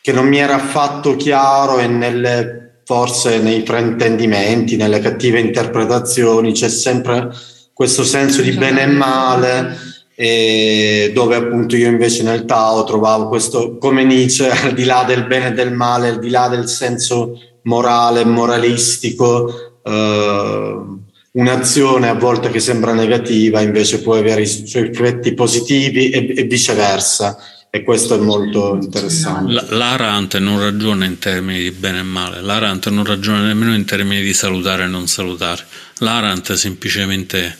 che 0.00 0.12
non 0.12 0.28
mi 0.28 0.38
era 0.38 0.54
affatto 0.54 1.16
chiaro 1.16 1.80
e 1.80 1.88
nelle, 1.88 2.82
forse 2.84 3.40
nei 3.40 3.64
fraintendimenti, 3.64 4.76
nelle 4.76 5.00
cattive 5.00 5.40
interpretazioni 5.40 6.52
c'è 6.52 6.68
sempre 6.68 7.28
questo 7.72 8.04
senso 8.04 8.40
di 8.40 8.52
bene 8.52 8.82
e 8.82 8.86
male 8.86 9.76
e 10.14 11.10
dove 11.12 11.34
appunto 11.34 11.74
io 11.74 11.88
invece 11.88 12.22
nel 12.22 12.44
Tao 12.44 12.84
trovavo 12.84 13.26
questo 13.26 13.78
come 13.78 14.04
Nietzsche 14.04 14.48
al 14.62 14.74
di 14.74 14.84
là 14.84 15.02
del 15.02 15.26
bene 15.26 15.48
e 15.48 15.52
del 15.54 15.72
male, 15.72 16.10
al 16.10 16.20
di 16.20 16.30
là 16.30 16.46
del 16.46 16.68
senso 16.68 17.36
morale, 17.62 18.24
moralistico, 18.24 19.66
uh, 19.86 21.00
un'azione 21.32 22.08
a 22.08 22.14
volte 22.14 22.50
che 22.50 22.60
sembra 22.60 22.92
negativa 22.92 23.60
invece 23.60 24.00
può 24.00 24.16
avere 24.16 24.42
i 24.42 24.46
suoi 24.46 24.88
effetti 24.88 25.34
positivi 25.34 26.10
e, 26.10 26.34
e 26.36 26.44
viceversa. 26.44 27.38
E 27.68 27.82
questo 27.82 28.14
è 28.14 28.18
molto 28.18 28.78
interessante. 28.80 29.52
L'Arant 29.74 30.38
non 30.38 30.58
ragiona 30.58 31.04
in 31.04 31.18
termini 31.18 31.60
di 31.60 31.72
bene 31.72 31.98
e 31.98 32.04
male, 32.04 32.40
l'Arant 32.40 32.88
non 32.88 33.04
ragiona 33.04 33.42
nemmeno 33.42 33.74
in 33.74 33.84
termini 33.84 34.22
di 34.22 34.32
salutare 34.32 34.84
e 34.84 34.86
non 34.86 35.06
salutare, 35.08 35.66
l'Arant 35.98 36.54
semplicemente, 36.54 37.58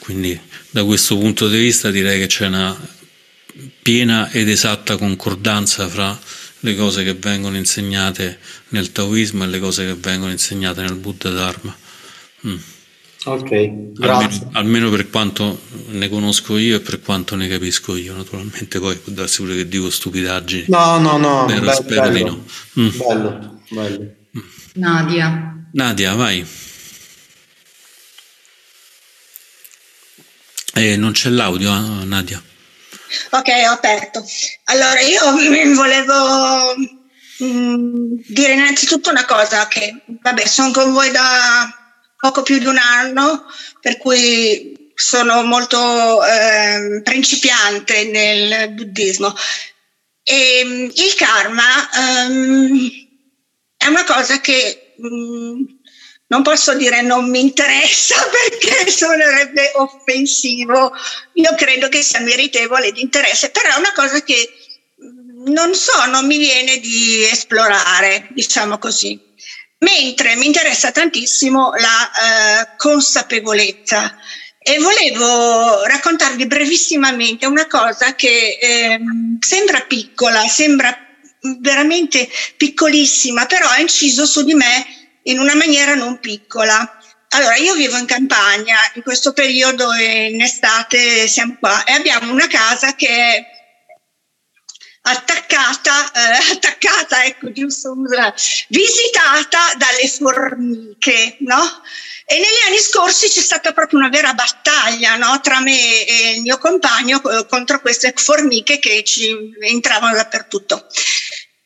quindi 0.00 0.38
da 0.68 0.84
questo 0.84 1.16
punto 1.16 1.48
di 1.48 1.56
vista 1.56 1.90
direi 1.90 2.18
che 2.18 2.26
c'è 2.26 2.46
una 2.46 2.76
piena 3.80 4.30
ed 4.30 4.50
esatta 4.50 4.98
concordanza 4.98 5.88
fra 5.88 6.18
le 6.64 6.74
cose 6.74 7.04
che 7.04 7.12
vengono 7.12 7.56
insegnate 7.58 8.38
nel 8.68 8.90
Taoismo 8.90 9.44
e 9.44 9.46
le 9.48 9.58
cose 9.58 9.84
che 9.84 9.94
vengono 9.94 10.30
insegnate 10.30 10.80
nel 10.80 10.94
Buddha 10.94 11.28
Dharma. 11.28 11.76
Mm. 12.46 12.56
Ok, 13.26 13.92
grazie. 13.92 14.22
Almeno, 14.22 14.50
almeno, 14.52 14.90
per 14.90 15.10
quanto 15.10 15.60
ne 15.88 16.08
conosco 16.08 16.56
io 16.56 16.76
e 16.76 16.80
per 16.80 17.00
quanto 17.00 17.36
ne 17.36 17.48
capisco 17.48 17.96
io, 17.96 18.14
naturalmente 18.14 18.78
poi 18.78 18.96
può 18.96 19.12
darsi 19.12 19.42
pure 19.42 19.56
che 19.56 19.68
dico 19.68 19.90
stupidaggini. 19.90 20.64
No, 20.68 20.98
no, 20.98 21.16
no, 21.18 21.44
bello, 21.46 21.72
spero 21.72 22.10
bello, 22.10 22.14
di 22.14 22.24
no. 22.24 22.44
Mm. 22.80 22.96
Bello, 22.96 23.60
bello. 23.70 24.14
Nadia. 24.74 25.68
Nadia, 25.72 26.14
vai. 26.14 26.46
Eh, 30.74 30.96
non 30.96 31.12
c'è 31.12 31.28
l'audio, 31.28 31.70
eh, 31.72 32.04
Nadia. 32.04 32.42
Ok, 33.30 33.48
ho 33.68 33.72
aperto. 33.72 34.24
Allora, 34.64 35.00
io 35.00 35.20
volevo 35.74 36.74
mh, 37.38 37.44
mm, 37.44 38.14
dire 38.28 38.52
innanzitutto 38.52 39.10
una 39.10 39.24
cosa, 39.24 39.66
che 39.68 40.02
vabbè, 40.06 40.46
sono 40.46 40.70
con 40.72 40.92
voi 40.92 41.10
da 41.10 41.72
poco 42.18 42.42
più 42.42 42.58
di 42.58 42.66
un 42.66 42.78
anno, 42.78 43.44
per 43.80 43.98
cui 43.98 44.92
sono 44.94 45.42
molto 45.42 46.24
eh, 46.24 47.00
principiante 47.02 48.04
nel 48.04 48.70
buddismo. 48.72 49.34
E 50.22 50.62
mm, 50.64 50.88
il 50.94 51.14
karma 51.16 51.88
um, 52.26 52.90
è 53.76 53.86
una 53.86 54.04
cosa 54.04 54.40
che 54.40 54.94
um, 54.96 55.80
non 56.34 56.42
posso 56.42 56.74
dire 56.74 57.00
non 57.00 57.30
mi 57.30 57.40
interessa 57.40 58.16
perché 58.28 58.90
suonerebbe 58.90 59.70
offensivo, 59.76 60.92
io 61.34 61.54
credo 61.54 61.88
che 61.88 62.02
sia 62.02 62.18
meritevole 62.20 62.90
di 62.90 63.00
interesse, 63.02 63.50
però 63.50 63.76
è 63.76 63.78
una 63.78 63.92
cosa 63.94 64.20
che 64.22 64.52
mm, 65.00 65.52
non 65.52 65.74
so, 65.76 66.06
non 66.06 66.26
mi 66.26 66.38
viene 66.38 66.78
di 66.78 67.22
esplorare, 67.22 68.26
diciamo 68.30 68.78
così. 68.78 69.20
Mentre 69.78 70.34
mi 70.34 70.46
interessa 70.46 70.90
tantissimo 70.90 71.72
la 71.76 72.10
eh, 72.10 72.68
consapevolezza 72.78 74.16
e 74.58 74.78
volevo 74.78 75.84
raccontarvi 75.84 76.46
brevissimamente 76.46 77.46
una 77.46 77.66
cosa 77.66 78.14
che 78.14 78.58
eh, 78.60 78.98
sembra 79.38 79.82
piccola, 79.82 80.48
sembra 80.48 80.98
veramente 81.60 82.28
piccolissima, 82.56 83.44
però 83.46 83.68
ha 83.68 83.78
inciso 83.78 84.24
su 84.24 84.42
di 84.42 84.54
me 84.54 85.03
in 85.24 85.38
una 85.38 85.54
maniera 85.54 85.94
non 85.94 86.18
piccola. 86.18 86.98
Allora, 87.30 87.56
io 87.56 87.74
vivo 87.74 87.96
in 87.96 88.06
campagna, 88.06 88.76
in 88.94 89.02
questo 89.02 89.32
periodo 89.32 89.92
in 89.92 90.40
estate 90.40 91.26
siamo 91.26 91.56
qua 91.58 91.84
e 91.84 91.92
abbiamo 91.92 92.32
una 92.32 92.46
casa 92.46 92.94
che 92.94 93.08
è 93.08 93.44
attaccata, 95.02 96.12
eh, 96.12 96.52
attaccata, 96.54 97.24
ecco 97.24 97.52
giusto, 97.52 97.94
visitata 98.68 99.72
dalle 99.76 100.08
formiche, 100.08 101.36
no? 101.40 101.82
E 102.26 102.36
negli 102.36 102.66
anni 102.66 102.78
scorsi 102.78 103.28
c'è 103.28 103.42
stata 103.42 103.72
proprio 103.72 103.98
una 103.98 104.08
vera 104.08 104.32
battaglia 104.32 105.16
no? 105.16 105.40
tra 105.42 105.60
me 105.60 106.06
e 106.06 106.36
il 106.36 106.40
mio 106.40 106.56
compagno 106.56 107.22
eh, 107.22 107.46
contro 107.46 107.82
queste 107.82 108.14
formiche 108.16 108.78
che 108.78 109.04
ci 109.04 109.52
entravano 109.60 110.14
dappertutto. 110.14 110.86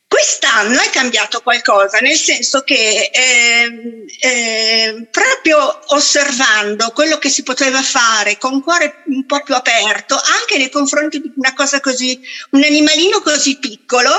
Quest'anno 0.09 0.80
è 0.80 0.88
cambiato 0.88 1.42
qualcosa, 1.42 1.98
nel 1.98 2.16
senso 2.16 2.62
che 2.62 3.11
eh, 3.12 4.06
eh, 4.20 5.09
proprio 5.11 5.80
osservando 5.88 6.90
quello 6.92 7.18
che 7.18 7.28
si 7.28 7.42
poteva 7.42 7.82
fare 7.82 8.38
con 8.38 8.62
cuore 8.62 9.02
un 9.06 9.26
po' 9.26 9.42
più 9.42 9.54
aperto, 9.54 10.14
anche 10.14 10.56
nei 10.56 10.70
confronti 10.70 11.20
di 11.20 11.30
una 11.36 11.52
cosa 11.52 11.80
così, 11.80 12.18
un 12.52 12.64
animalino 12.64 13.20
così 13.20 13.59
piccolo, 13.59 14.11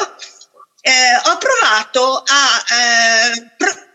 eh, 0.82 0.92
ho 1.26 1.38
provato 1.38 2.24
a 2.24 2.64
eh, 2.72 3.52
pro- 3.58 3.88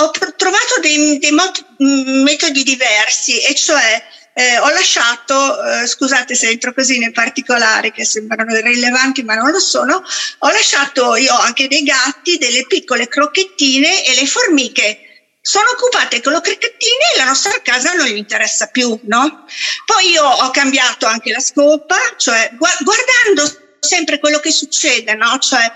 ho 0.00 0.10
trovato 0.36 0.80
dei, 0.80 1.18
dei, 1.18 1.32
metodi 1.78 2.62
diversi, 2.62 3.40
e 3.40 3.54
cioè 3.54 4.02
eh, 4.38 4.56
ho 4.56 4.68
lasciato, 4.70 5.64
eh, 5.64 5.86
scusate 5.88 6.36
se 6.36 6.48
entro 6.48 6.72
così 6.72 7.00
nei 7.00 7.10
particolari 7.10 7.90
che 7.90 8.04
sembrano 8.04 8.54
irrilevanti 8.56 9.24
ma 9.24 9.34
non 9.34 9.50
lo 9.50 9.58
sono, 9.58 10.00
ho 10.38 10.50
lasciato 10.50 11.16
io 11.16 11.36
anche 11.36 11.66
dei 11.66 11.82
gatti, 11.82 12.38
delle 12.38 12.64
piccole 12.68 13.08
crocchettine 13.08 14.04
e 14.04 14.14
le 14.14 14.26
formiche 14.28 15.00
sono 15.40 15.70
occupate 15.72 16.22
con 16.22 16.34
le 16.34 16.40
crocchettine 16.40 17.14
e 17.14 17.18
la 17.18 17.24
nostra 17.24 17.60
casa 17.62 17.94
non 17.94 18.06
gli 18.06 18.16
interessa 18.16 18.66
più, 18.66 18.96
no? 19.04 19.44
Poi 19.84 20.10
io 20.10 20.24
ho 20.24 20.50
cambiato 20.52 21.06
anche 21.06 21.32
la 21.32 21.40
scopa, 21.40 21.96
cioè 22.16 22.52
guardando 22.56 23.76
sempre 23.80 24.20
quello 24.20 24.38
che 24.38 24.52
succede, 24.52 25.14
no? 25.14 25.36
Cioè 25.38 25.68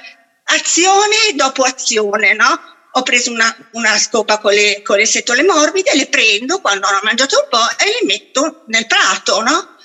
azione 0.45 1.17
dopo 1.35 1.65
azione, 1.65 2.35
no? 2.35 2.72
Ho 2.95 3.03
preso 3.03 3.31
una, 3.31 3.55
una 3.73 3.99
scopa 3.99 4.39
con 4.39 4.53
le, 4.53 4.83
con 4.83 4.99
le, 4.99 5.07
setole 5.07 5.43
morbide, 5.43 5.95
le 5.95 6.09
prendo 6.09 6.61
quando 6.61 6.87
ho 6.87 7.01
mangiato 7.03 7.39
un 7.39 7.47
po' 7.49 7.83
e 7.83 7.87
le 7.87 8.07
metto 8.07 8.65
nel 8.67 8.87
prato, 8.87 9.41
no? 9.43 9.77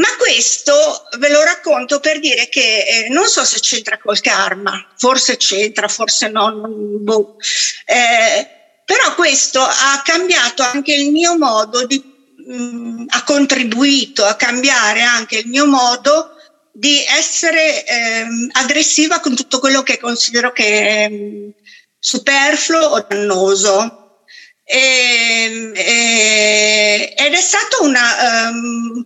Ma 0.00 0.08
questo 0.16 1.04
ve 1.18 1.28
lo 1.28 1.42
racconto 1.44 2.00
per 2.00 2.20
dire 2.20 2.48
che 2.48 2.84
eh, 2.86 3.08
non 3.10 3.26
so 3.26 3.44
se 3.44 3.60
c'entra 3.60 3.98
col 3.98 4.20
karma, 4.20 4.92
forse 4.96 5.36
c'entra, 5.36 5.88
forse 5.88 6.28
no, 6.28 6.52
boh. 7.00 7.36
eh, 7.84 8.48
però 8.86 9.14
questo 9.14 9.60
ha 9.60 10.00
cambiato 10.02 10.62
anche 10.62 10.94
il 10.94 11.10
mio 11.10 11.36
modo 11.36 11.84
di, 11.84 12.02
mh, 12.46 12.54
mm, 12.54 13.04
ha 13.08 13.22
contribuito 13.24 14.24
a 14.24 14.36
cambiare 14.36 15.02
anche 15.02 15.38
il 15.38 15.48
mio 15.48 15.66
modo 15.66 16.36
di 16.72 17.04
essere 17.04 17.84
eh, 17.84 18.26
aggressiva 18.52 19.20
con 19.20 19.36
tutto 19.36 19.58
quello 19.58 19.82
che 19.82 19.98
considero 19.98 20.50
che 20.50 20.64
è 20.64 21.10
superfluo 22.00 22.86
o 22.86 23.06
dannoso. 23.06 23.98
E, 24.64 25.72
e, 25.74 27.14
ed 27.16 27.32
è 27.32 27.40
stata 27.40 27.82
una, 27.82 28.48
um, 28.50 29.04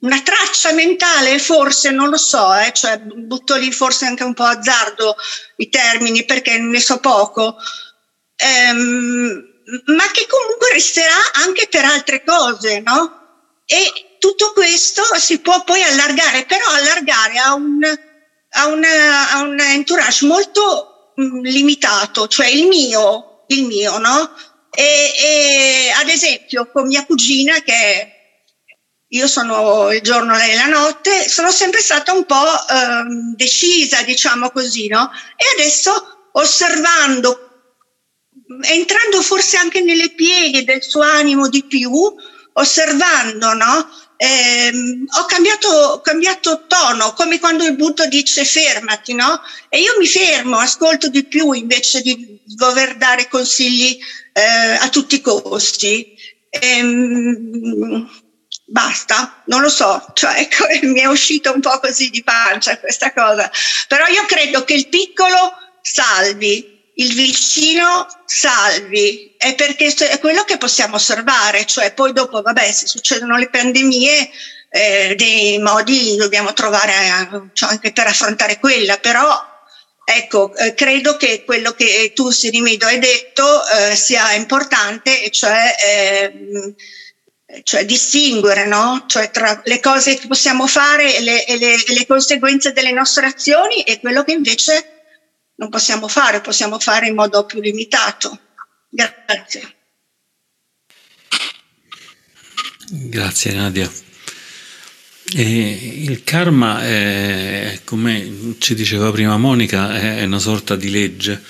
una, 0.00 0.20
traccia 0.22 0.72
mentale, 0.72 1.38
forse, 1.38 1.90
non 1.90 2.08
lo 2.08 2.16
so, 2.16 2.52
eh, 2.54 2.72
cioè 2.72 2.98
butto 2.98 3.54
lì 3.56 3.70
forse 3.70 4.06
anche 4.06 4.24
un 4.24 4.34
po' 4.34 4.42
azzardo 4.42 5.14
i 5.58 5.68
termini 5.68 6.24
perché 6.24 6.58
ne 6.58 6.80
so 6.80 6.98
poco, 6.98 7.56
um, 8.74 9.42
ma 9.84 10.10
che 10.10 10.26
comunque 10.26 10.72
resterà 10.72 11.14
anche 11.44 11.68
per 11.68 11.84
altre 11.84 12.24
cose, 12.24 12.80
no? 12.80 13.20
E 13.64 14.16
tutto 14.18 14.52
questo 14.52 15.02
si 15.14 15.38
può 15.38 15.62
poi 15.62 15.80
allargare, 15.82 16.44
però 16.44 16.68
allargare 16.70 17.38
a 17.38 17.54
un, 17.54 17.80
a 18.50 18.66
una, 18.66 19.30
a 19.30 19.42
un 19.42 19.60
entourage 19.60 20.26
molto 20.26 20.91
limitato, 21.14 22.26
cioè 22.26 22.46
il 22.46 22.66
mio, 22.66 23.44
il 23.48 23.64
mio, 23.64 23.98
no? 23.98 24.34
E, 24.70 25.12
e, 25.16 25.92
ad 25.94 26.08
esempio 26.08 26.70
con 26.70 26.86
mia 26.86 27.04
cugina 27.04 27.60
che 27.60 28.12
io 29.08 29.26
sono 29.26 29.92
il 29.92 30.00
giorno, 30.00 30.34
lei 30.34 30.54
la 30.54 30.66
notte, 30.66 31.28
sono 31.28 31.50
sempre 31.50 31.80
stata 31.80 32.12
un 32.12 32.24
po' 32.24 32.66
ehm, 32.70 33.34
decisa, 33.34 34.02
diciamo 34.02 34.50
così, 34.50 34.88
no? 34.88 35.10
E 35.36 35.44
adesso 35.58 36.28
osservando, 36.32 37.50
entrando 38.62 39.20
forse 39.20 39.58
anche 39.58 39.82
nelle 39.82 40.14
pieghe 40.14 40.64
del 40.64 40.82
suo 40.82 41.02
animo 41.02 41.48
di 41.48 41.62
più, 41.64 41.92
osservando, 42.54 43.52
no? 43.52 43.88
Ehm, 44.22 45.04
ho 45.18 45.24
cambiato, 45.24 46.00
cambiato, 46.02 46.64
tono, 46.66 47.12
come 47.12 47.40
quando 47.40 47.64
il 47.64 47.74
Buddha 47.74 48.06
dice 48.06 48.44
fermati, 48.44 49.14
no? 49.14 49.40
E 49.68 49.80
io 49.80 49.94
mi 49.98 50.06
fermo, 50.06 50.58
ascolto 50.58 51.08
di 51.08 51.26
più 51.26 51.50
invece 51.52 52.00
di 52.00 52.38
dover 52.42 52.96
dare 52.96 53.26
consigli 53.26 53.96
eh, 54.32 54.76
a 54.78 54.88
tutti 54.88 55.16
i 55.16 55.20
costi. 55.20 56.08
Ehm, 56.48 58.08
basta, 58.64 59.42
non 59.46 59.60
lo 59.60 59.68
so, 59.68 60.04
cioè 60.14 60.38
ecco, 60.38 60.66
mi 60.86 61.00
è 61.00 61.06
uscita 61.06 61.50
un 61.50 61.60
po' 61.60 61.78
così 61.80 62.08
di 62.08 62.22
pancia 62.22 62.78
questa 62.78 63.12
cosa. 63.12 63.50
Però 63.88 64.06
io 64.06 64.24
credo 64.26 64.62
che 64.62 64.74
il 64.74 64.88
piccolo 64.88 65.52
salvi, 65.80 66.71
il 67.02 67.14
vicino 67.14 68.06
salvi, 68.24 69.34
è 69.36 69.54
perché 69.54 69.92
è 69.94 70.18
quello 70.18 70.44
che 70.44 70.56
possiamo 70.56 70.96
osservare, 70.96 71.64
cioè 71.66 71.92
poi 71.92 72.12
dopo, 72.12 72.40
vabbè, 72.42 72.72
se 72.72 72.86
succedono 72.86 73.36
le 73.36 73.48
pandemie, 73.48 74.30
eh, 74.70 75.14
dei 75.16 75.58
modi 75.58 76.16
dobbiamo 76.16 76.52
trovare 76.54 77.50
cioè 77.52 77.70
anche 77.70 77.92
per 77.92 78.06
affrontare 78.06 78.58
quella, 78.58 78.96
però 78.96 79.30
ecco, 80.04 80.54
eh, 80.56 80.74
credo 80.74 81.16
che 81.16 81.44
quello 81.44 81.72
che 81.72 82.12
tu 82.14 82.30
Sirimedo 82.30 82.86
hai 82.86 82.98
detto 82.98 83.44
eh, 83.68 83.94
sia 83.94 84.32
importante, 84.32 85.30
cioè, 85.30 85.74
ehm, 85.84 86.74
cioè 87.64 87.84
distinguere 87.84 88.64
no? 88.64 89.04
cioè 89.06 89.30
tra 89.30 89.60
le 89.64 89.78
cose 89.78 90.16
che 90.16 90.26
possiamo 90.26 90.66
fare 90.66 91.16
e 91.16 91.20
le, 91.20 91.44
e 91.44 91.58
le, 91.58 91.76
le 91.86 92.06
conseguenze 92.06 92.72
delle 92.72 92.92
nostre 92.92 93.26
azioni 93.26 93.82
e 93.82 94.00
quello 94.00 94.24
che 94.24 94.32
invece 94.32 94.91
non 95.62 95.70
possiamo 95.70 96.08
fare, 96.08 96.40
possiamo 96.40 96.80
fare 96.80 97.06
in 97.06 97.14
modo 97.14 97.46
più 97.46 97.60
limitato. 97.60 98.36
Grazie. 98.88 99.74
Grazie 102.90 103.52
Nadia. 103.54 103.90
E 105.34 106.02
il 106.02 106.24
karma, 106.24 106.84
è, 106.84 107.80
come 107.84 108.56
ci 108.58 108.74
diceva 108.74 109.12
prima 109.12 109.36
Monica, 109.36 109.94
è 109.94 110.24
una 110.24 110.40
sorta 110.40 110.74
di 110.74 110.90
legge. 110.90 111.40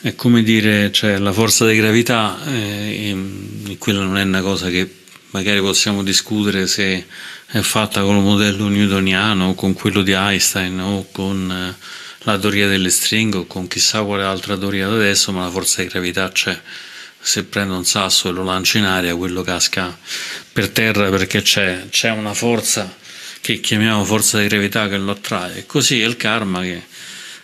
È 0.00 0.16
come 0.16 0.42
dire, 0.42 0.90
cioè, 0.90 1.18
la 1.18 1.32
forza 1.32 1.64
di 1.64 1.76
gravità, 1.76 2.40
eh, 2.46 3.76
quella 3.78 4.02
non 4.02 4.18
è 4.18 4.22
una 4.24 4.40
cosa 4.40 4.68
che 4.68 4.96
magari 5.30 5.60
possiamo 5.60 6.02
discutere 6.02 6.66
se 6.66 7.06
è 7.46 7.60
fatta 7.60 8.02
con 8.02 8.16
il 8.16 8.22
modello 8.22 8.66
newtoniano 8.66 9.50
o 9.50 9.54
con 9.54 9.74
quello 9.74 10.02
di 10.02 10.10
Einstein 10.10 10.80
o 10.80 11.06
con 11.12 11.50
eh, 11.52 11.98
la 12.24 12.38
teoria 12.38 12.68
delle 12.68 12.90
stringhe 12.90 13.38
o 13.38 13.46
con 13.46 13.66
chissà 13.66 14.02
quale 14.02 14.24
altra 14.24 14.56
teoria 14.58 14.88
da 14.88 14.94
adesso, 14.94 15.32
ma 15.32 15.44
la 15.44 15.50
forza 15.50 15.82
di 15.82 15.88
gravità 15.88 16.30
c'è. 16.30 16.58
Se 17.22 17.44
prendo 17.44 17.76
un 17.76 17.84
sasso 17.84 18.28
e 18.28 18.32
lo 18.32 18.42
lancio 18.42 18.78
in 18.78 18.84
aria, 18.84 19.14
quello 19.14 19.42
casca 19.42 19.96
per 20.52 20.70
terra 20.70 21.10
perché 21.10 21.42
c'è, 21.42 21.86
c'è 21.90 22.10
una 22.10 22.34
forza 22.34 22.96
che 23.40 23.60
chiamiamo 23.60 24.04
forza 24.04 24.38
di 24.38 24.46
gravità 24.48 24.88
che 24.88 24.96
lo 24.96 25.12
attrae. 25.12 25.66
Così 25.66 26.00
è 26.00 26.06
il 26.06 26.16
karma 26.16 26.62
che, 26.62 26.82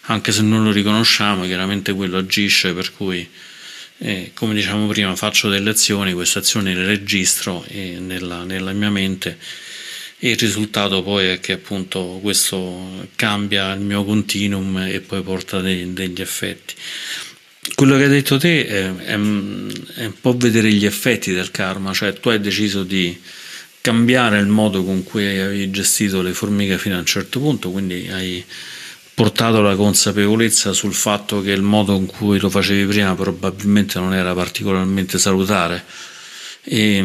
anche 0.03 0.33
se 0.33 0.43
non 0.43 0.65
lo 0.65 0.73
riconosciamo, 0.73 1.45
chiaramente 1.45 1.93
quello 1.93 2.19
agisce, 2.19 2.73
per 2.73 2.93
cui, 2.93 3.29
eh, 3.99 4.31
come 4.35 4.55
diciamo 4.55 4.87
prima, 4.87 5.15
faccio 5.17 5.49
delle 5.49 5.71
azioni, 5.71 6.13
queste 6.13 6.39
azioni 6.39 6.75
le 6.75 6.85
registro 6.85 7.65
nella, 7.71 8.45
nella 8.45 8.73
mia 8.73 8.91
mente 8.91 9.39
il 10.21 10.37
risultato 10.37 11.03
poi 11.03 11.27
è 11.27 11.41
che 11.41 11.53
appunto 11.53 12.19
questo 12.23 13.07
cambia 13.17 13.73
il 13.73 13.81
mio 13.81 14.05
continuum 14.05 14.79
e 14.79 15.01
poi 15.01 15.23
porta 15.23 15.61
dei, 15.61 15.93
degli 15.93 16.21
effetti. 16.21 16.75
Quello 17.75 17.97
che 17.97 18.05
hai 18.05 18.09
detto 18.09 18.39
te 18.39 18.67
è, 18.67 18.95
è, 18.95 19.13
è, 19.13 19.15
un 19.15 20.13
po' 20.21 20.37
vedere 20.37 20.73
gli 20.73 20.87
effetti 20.87 21.33
del 21.33 21.51
karma, 21.51 21.93
cioè 21.93 22.15
tu 22.15 22.31
hai 22.31 22.41
deciso 22.41 22.85
di 22.85 23.21
cambiare 23.81 24.39
il 24.39 24.47
modo 24.47 24.85
con 24.85 25.03
cui 25.03 25.27
hai 25.27 25.71
gestito 25.71 26.23
le 26.23 26.33
formiche 26.33 26.79
fino 26.79 26.97
a 26.97 27.01
un 27.01 27.07
certo 27.07 27.39
punto, 27.41 27.71
quindi 27.71 28.09
hai 28.11 28.45
portato 29.15 29.61
la 29.61 29.75
consapevolezza 29.77 30.73
sul 30.73 30.95
fatto 30.95 31.41
che 31.41 31.51
il 31.51 31.63
modo 31.63 31.95
in 31.97 32.07
cui 32.07 32.39
lo 32.39 32.51
facevi 32.51 32.87
prima 32.87 33.15
probabilmente 33.15 33.99
non 33.99 34.15
era 34.15 34.33
particolarmente 34.35 35.19
salutare. 35.19 35.85
E, 36.63 37.03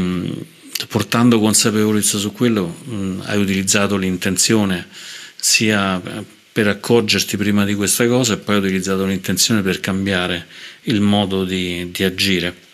portando 0.87 1.39
consapevolezza 1.39 2.17
su 2.17 2.31
quello 2.31 2.67
mh, 2.67 3.23
hai 3.25 3.39
utilizzato 3.39 3.97
l'intenzione 3.97 4.87
sia 5.35 6.01
per 6.51 6.67
accorgerti 6.67 7.37
prima 7.37 7.63
di 7.65 7.75
questa 7.75 8.05
cosa 8.07 8.33
e 8.33 8.37
poi 8.37 8.55
hai 8.55 8.61
utilizzato 8.61 9.05
l'intenzione 9.05 9.61
per 9.61 9.79
cambiare 9.79 10.47
il 10.83 11.01
modo 11.01 11.45
di, 11.45 11.89
di 11.91 12.03
agire. 12.03 12.69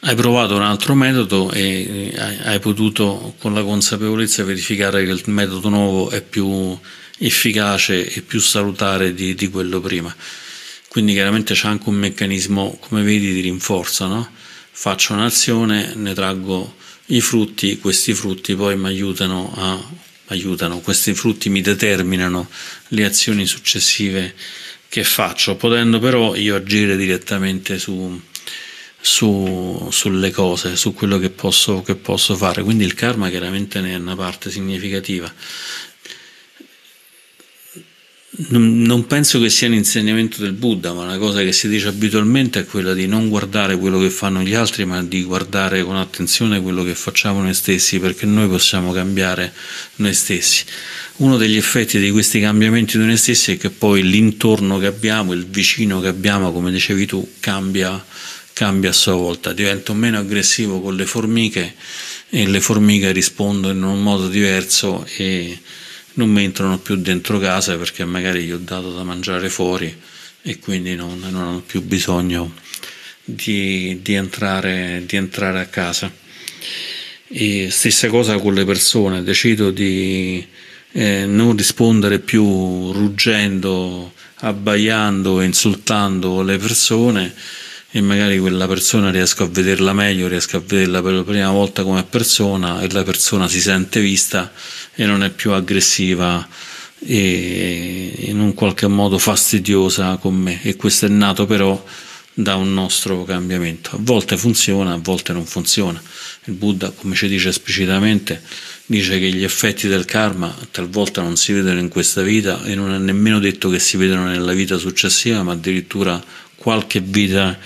Hai 0.00 0.14
provato 0.14 0.54
un 0.54 0.62
altro 0.62 0.94
metodo 0.94 1.50
e 1.50 2.14
hai 2.44 2.60
potuto 2.60 3.34
con 3.38 3.52
la 3.52 3.62
consapevolezza 3.62 4.44
verificare 4.44 5.04
che 5.04 5.10
il 5.10 5.22
metodo 5.26 5.68
nuovo 5.68 6.10
è 6.10 6.22
più 6.22 6.78
efficace 7.18 8.08
e 8.12 8.22
più 8.22 8.40
salutare 8.40 9.12
di, 9.12 9.34
di 9.34 9.48
quello 9.48 9.80
prima. 9.80 10.14
Quindi 10.88 11.14
chiaramente 11.14 11.54
c'è 11.54 11.66
anche 11.66 11.88
un 11.88 11.96
meccanismo, 11.96 12.78
come 12.80 13.02
vedi, 13.02 13.32
di 13.32 13.40
rinforzo, 13.40 14.06
no? 14.06 14.30
Faccio 14.80 15.12
un'azione, 15.12 15.94
ne 15.96 16.14
traggo 16.14 16.76
i 17.06 17.20
frutti, 17.20 17.78
questi 17.78 18.14
frutti 18.14 18.54
poi 18.54 18.76
mi 18.76 18.86
aiutano 18.86 19.52
a 19.56 20.06
aiutano, 20.26 20.78
questi 20.78 21.14
frutti 21.14 21.48
mi 21.48 21.62
determinano 21.62 22.48
le 22.88 23.04
azioni 23.04 23.44
successive 23.44 24.36
che 24.88 25.02
faccio, 25.02 25.56
potendo 25.56 25.98
però 25.98 26.36
io 26.36 26.54
agire 26.54 26.96
direttamente 26.96 27.80
su, 27.80 28.20
su, 29.00 29.88
sulle 29.90 30.30
cose, 30.30 30.76
su 30.76 30.94
quello 30.94 31.18
che 31.18 31.30
posso, 31.30 31.82
che 31.82 31.96
posso 31.96 32.36
fare. 32.36 32.62
Quindi 32.62 32.84
il 32.84 32.94
karma 32.94 33.30
chiaramente 33.30 33.80
ne 33.80 33.94
è 33.94 33.96
una 33.96 34.14
parte 34.14 34.48
significativa. 34.48 35.32
Non 38.50 39.04
penso 39.08 39.40
che 39.40 39.50
sia 39.50 39.66
un 39.66 39.74
insegnamento 39.74 40.40
del 40.40 40.52
Buddha, 40.52 40.92
ma 40.92 41.02
una 41.02 41.18
cosa 41.18 41.42
che 41.42 41.52
si 41.52 41.68
dice 41.68 41.88
abitualmente 41.88 42.60
è 42.60 42.66
quella 42.66 42.94
di 42.94 43.08
non 43.08 43.28
guardare 43.28 43.76
quello 43.76 43.98
che 43.98 44.10
fanno 44.10 44.42
gli 44.42 44.54
altri, 44.54 44.84
ma 44.84 45.02
di 45.02 45.24
guardare 45.24 45.82
con 45.82 45.96
attenzione 45.96 46.62
quello 46.62 46.84
che 46.84 46.94
facciamo 46.94 47.42
noi 47.42 47.54
stessi, 47.54 47.98
perché 47.98 48.26
noi 48.26 48.46
possiamo 48.48 48.92
cambiare 48.92 49.52
noi 49.96 50.14
stessi. 50.14 50.64
Uno 51.16 51.36
degli 51.36 51.56
effetti 51.56 51.98
di 51.98 52.12
questi 52.12 52.38
cambiamenti 52.38 52.96
di 52.96 53.04
noi 53.04 53.16
stessi 53.16 53.52
è 53.52 53.56
che 53.56 53.70
poi 53.70 54.04
l'intorno 54.04 54.78
che 54.78 54.86
abbiamo, 54.86 55.32
il 55.32 55.44
vicino 55.44 56.00
che 56.00 56.06
abbiamo, 56.06 56.52
come 56.52 56.70
dicevi 56.70 57.06
tu, 57.06 57.28
cambia, 57.40 58.04
cambia 58.52 58.90
a 58.90 58.92
sua 58.92 59.14
volta, 59.14 59.52
divento 59.52 59.94
meno 59.94 60.18
aggressivo 60.18 60.80
con 60.80 60.94
le 60.94 61.06
formiche 61.06 61.74
e 62.30 62.46
le 62.46 62.60
formiche 62.60 63.10
rispondono 63.10 63.74
in 63.74 63.82
un 63.82 64.00
modo 64.00 64.28
diverso 64.28 65.04
e 65.16 65.58
non 66.18 66.30
mi 66.30 66.42
entrano 66.42 66.78
più 66.78 66.96
dentro 66.96 67.38
casa 67.38 67.76
perché 67.76 68.04
magari 68.04 68.44
gli 68.44 68.50
ho 68.50 68.58
dato 68.58 68.92
da 68.92 69.04
mangiare 69.04 69.48
fuori 69.48 69.96
e 70.42 70.58
quindi 70.58 70.96
non, 70.96 71.18
non 71.20 71.34
hanno 71.36 71.62
più 71.64 71.80
bisogno 71.80 72.54
di, 73.24 74.00
di, 74.02 74.14
entrare, 74.14 75.04
di 75.06 75.16
entrare 75.16 75.60
a 75.60 75.66
casa. 75.66 76.12
E 77.30 77.68
stessa 77.70 78.08
cosa 78.08 78.38
con 78.38 78.54
le 78.54 78.64
persone, 78.64 79.22
decido 79.22 79.70
di 79.70 80.44
eh, 80.92 81.24
non 81.26 81.56
rispondere 81.56 82.18
più 82.18 82.90
ruggendo, 82.92 84.12
abbaiando, 84.40 85.40
insultando 85.40 86.42
le 86.42 86.56
persone 86.56 87.34
e 87.90 88.00
magari 88.02 88.38
quella 88.38 88.66
persona 88.66 89.10
riesco 89.10 89.44
a 89.44 89.48
vederla 89.48 89.92
meglio, 89.92 90.28
riesco 90.28 90.58
a 90.58 90.62
vederla 90.64 91.02
per 91.02 91.12
la 91.12 91.24
prima 91.24 91.50
volta 91.50 91.82
come 91.82 92.02
persona 92.04 92.82
e 92.82 92.90
la 92.90 93.02
persona 93.02 93.48
si 93.48 93.60
sente 93.60 94.00
vista 94.00 94.52
e 94.94 95.06
non 95.06 95.22
è 95.22 95.30
più 95.30 95.52
aggressiva 95.52 96.46
e 97.00 98.12
in 98.26 98.40
un 98.40 98.52
qualche 98.54 98.88
modo 98.88 99.18
fastidiosa 99.18 100.16
con 100.16 100.34
me 100.34 100.60
e 100.62 100.76
questo 100.76 101.06
è 101.06 101.08
nato 101.08 101.46
però 101.46 101.82
da 102.34 102.54
un 102.54 102.72
nostro 102.72 103.24
cambiamento. 103.24 103.96
A 103.96 103.98
volte 104.00 104.36
funziona, 104.36 104.92
a 104.92 104.98
volte 104.98 105.32
non 105.32 105.44
funziona. 105.44 106.00
Il 106.44 106.54
Buddha, 106.54 106.90
come 106.90 107.16
ci 107.16 107.26
dice 107.26 107.48
esplicitamente, 107.48 108.42
dice 108.86 109.18
che 109.18 109.32
gli 109.32 109.42
effetti 109.42 109.88
del 109.88 110.04
karma 110.04 110.54
talvolta 110.70 111.20
non 111.20 111.36
si 111.36 111.52
vedono 111.52 111.80
in 111.80 111.88
questa 111.88 112.22
vita 112.22 112.62
e 112.62 112.76
non 112.76 112.92
è 112.92 112.98
nemmeno 112.98 113.40
detto 113.40 113.68
che 113.70 113.80
si 113.80 113.96
vedono 113.96 114.26
nella 114.26 114.52
vita 114.52 114.76
successiva, 114.76 115.42
ma 115.42 115.52
addirittura 115.52 116.22
qualche 116.58 117.00
vita, 117.00 117.58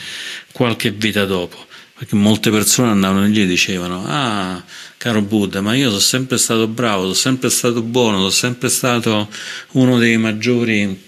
qualche 0.53 0.91
vita 0.91 1.25
dopo. 1.25 1.67
Perché 1.97 2.15
molte 2.17 2.51
persone 2.51 2.91
andavano 2.91 3.27
lì 3.27 3.43
e 3.43 3.47
dicevano: 3.47 4.05
Ah, 4.07 4.63
caro 4.97 5.23
Buddha, 5.23 5.61
ma 5.61 5.75
io 5.75 5.89
sono 5.89 6.01
sempre 6.01 6.39
stato 6.39 6.67
bravo, 6.67 7.03
sono 7.03 7.15
sempre 7.15 7.51
stato 7.51 7.83
buono, 7.83 8.19
sono 8.19 8.31
sempre 8.31 8.69
stato 8.69 9.29
uno 9.73 9.99
dei 9.99 10.17
maggiori 10.17 11.01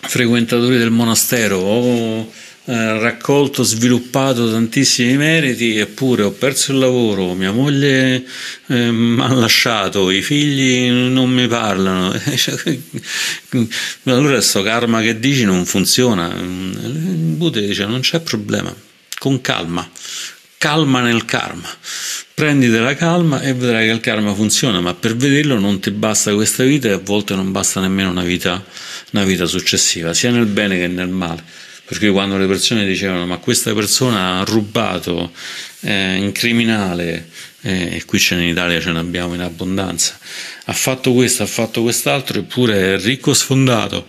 frequentatori 0.00 0.78
del 0.78 0.90
monastero. 0.90 1.58
Ho 1.58 2.32
eh, 2.70 2.98
raccolto, 2.98 3.62
sviluppato 3.62 4.50
tantissimi 4.50 5.16
meriti, 5.16 5.78
eppure 5.78 6.22
ho 6.24 6.32
perso 6.32 6.72
il 6.72 6.78
lavoro, 6.78 7.32
mia 7.32 7.50
moglie 7.50 8.22
eh, 8.66 8.90
mi 8.90 9.22
ha 9.22 9.32
lasciato, 9.32 10.10
i 10.10 10.20
figli 10.20 10.90
non 10.90 11.30
mi 11.30 11.48
parlano. 11.48 12.12
allora 14.04 14.34
questo 14.34 14.62
karma 14.62 15.00
che 15.00 15.18
dici 15.18 15.44
non 15.44 15.64
funziona. 15.64 16.28
Il 16.28 17.36
Buddha 17.38 17.58
dice 17.60 17.86
non 17.86 18.00
c'è 18.00 18.20
problema, 18.20 18.74
con 19.18 19.40
calma, 19.40 19.88
calma 20.58 21.00
nel 21.00 21.24
karma. 21.24 21.70
Prendi 22.34 22.68
della 22.68 22.94
calma 22.94 23.40
e 23.40 23.54
vedrai 23.54 23.86
che 23.86 23.94
il 23.94 24.00
karma 24.00 24.34
funziona, 24.34 24.82
ma 24.82 24.92
per 24.92 25.16
vederlo 25.16 25.58
non 25.58 25.80
ti 25.80 25.90
basta 25.90 26.34
questa 26.34 26.64
vita 26.64 26.88
e 26.88 26.92
a 26.92 27.00
volte 27.02 27.34
non 27.34 27.50
basta 27.50 27.80
nemmeno 27.80 28.10
una 28.10 28.24
vita, 28.24 28.62
una 29.12 29.24
vita 29.24 29.46
successiva, 29.46 30.12
sia 30.12 30.30
nel 30.30 30.44
bene 30.44 30.76
che 30.76 30.86
nel 30.86 31.08
male 31.08 31.66
perché 31.88 32.10
quando 32.10 32.36
le 32.36 32.46
persone 32.46 32.84
dicevano 32.84 33.24
ma 33.24 33.38
questa 33.38 33.72
persona 33.72 34.38
ha 34.38 34.44
rubato, 34.44 35.32
è 35.80 36.18
un 36.20 36.32
criminale, 36.32 37.30
eh, 37.62 37.96
e 37.96 38.04
qui 38.04 38.22
in 38.32 38.42
Italia 38.42 38.78
ce 38.78 38.92
ne 38.92 38.98
abbiamo 38.98 39.32
in 39.32 39.40
abbondanza, 39.40 40.18
ha 40.66 40.72
fatto 40.74 41.14
questo, 41.14 41.44
ha 41.44 41.46
fatto 41.46 41.80
quest'altro, 41.80 42.40
eppure 42.40 42.94
è 42.94 43.00
ricco 43.00 43.32
sfondato, 43.32 44.06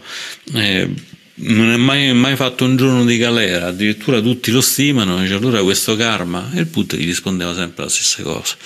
eh, 0.56 0.90
non 1.36 1.72
è 1.72 1.78
mai, 1.78 2.14
mai, 2.14 2.36
fatto 2.36 2.66
un 2.66 2.76
giorno 2.76 3.06
di 3.06 3.16
galera, 3.16 3.68
addirittura 3.68 4.20
tutti 4.20 4.52
lo 4.52 4.60
stimano, 4.60 5.18
dice 5.22 5.36
allora 5.36 5.64
questo 5.64 5.96
karma, 5.96 6.52
e 6.54 6.60
il 6.60 6.68
Put 6.68 6.98
gli 6.98 7.06
rispondeva 7.06 7.56
sempre 7.56 7.86
la 7.86 7.90
stessa 7.90 8.22
cosa 8.24 8.58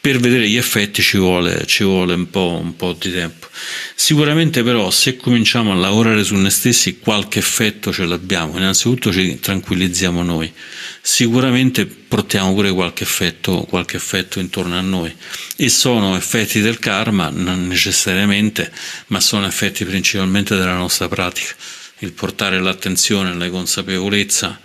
per 0.00 0.18
vedere 0.18 0.48
gli 0.48 0.56
effetti 0.56 1.02
ci 1.02 1.18
vuole, 1.18 1.64
ci 1.66 1.82
vuole 1.82 2.14
un, 2.14 2.30
po', 2.30 2.58
un, 2.62 2.76
po', 2.76 2.96
di 2.98 3.12
tempo. 3.12 3.48
Sicuramente 3.94 4.62
però 4.62 4.90
se 4.90 5.16
cominciamo 5.16 5.72
a 5.72 5.74
lavorare 5.74 6.22
su 6.22 6.34
noi 6.36 6.50
stessi 6.50 6.98
qualche 6.98 7.40
effetto 7.40 7.92
ce 7.92 8.06
l'abbiamo, 8.06 8.56
innanzitutto 8.56 9.12
ci 9.12 9.40
tranquillizziamo 9.40 10.22
noi, 10.22 10.52
sicuramente 11.00 11.86
portiamo 11.86 12.54
pure 12.54 12.72
qualche 12.72 13.02
effetto, 13.02 13.66
qualche 13.68 13.96
effetto 13.96 14.38
intorno 14.38 14.78
a 14.78 14.80
noi. 14.80 15.14
E 15.56 15.68
sono 15.68 16.16
effetti 16.16 16.60
del 16.60 16.78
karma, 16.78 17.28
non 17.30 17.66
necessariamente, 17.66 18.70
ma 19.08 19.20
sono 19.20 19.46
effetti 19.46 19.84
principalmente 19.84 20.56
della 20.56 20.76
nostra 20.76 21.08
pratica, 21.08 21.54
il 21.98 22.12
portare 22.12 22.60
l'attenzione, 22.60 23.34
la 23.34 23.50
consapevolezza 23.50 24.60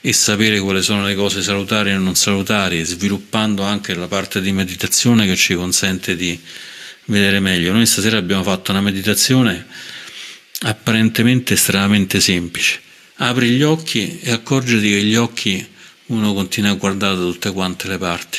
e 0.00 0.12
sapere 0.12 0.60
quali 0.60 0.82
sono 0.82 1.04
le 1.04 1.14
cose 1.14 1.42
salutari 1.42 1.90
e 1.90 1.96
non 1.96 2.14
salutari, 2.14 2.84
sviluppando 2.84 3.62
anche 3.62 3.94
la 3.94 4.06
parte 4.06 4.40
di 4.40 4.52
meditazione 4.52 5.26
che 5.26 5.36
ci 5.36 5.54
consente 5.54 6.16
di 6.16 6.38
vedere 7.06 7.40
meglio. 7.40 7.72
Noi 7.72 7.86
stasera 7.86 8.18
abbiamo 8.18 8.42
fatto 8.42 8.70
una 8.70 8.80
meditazione 8.80 9.66
apparentemente 10.60 11.54
estremamente 11.54 12.20
semplice. 12.20 12.80
Apri 13.16 13.50
gli 13.50 13.62
occhi 13.62 14.20
e 14.20 14.30
accorgiti 14.30 14.88
che 14.88 15.02
gli 15.02 15.16
occhi 15.16 15.66
uno 16.06 16.32
continua 16.32 16.70
a 16.70 16.74
guardare 16.74 17.16
da 17.16 17.22
tutte 17.22 17.52
quante 17.52 17.88
le 17.88 17.98
parti. 17.98 18.38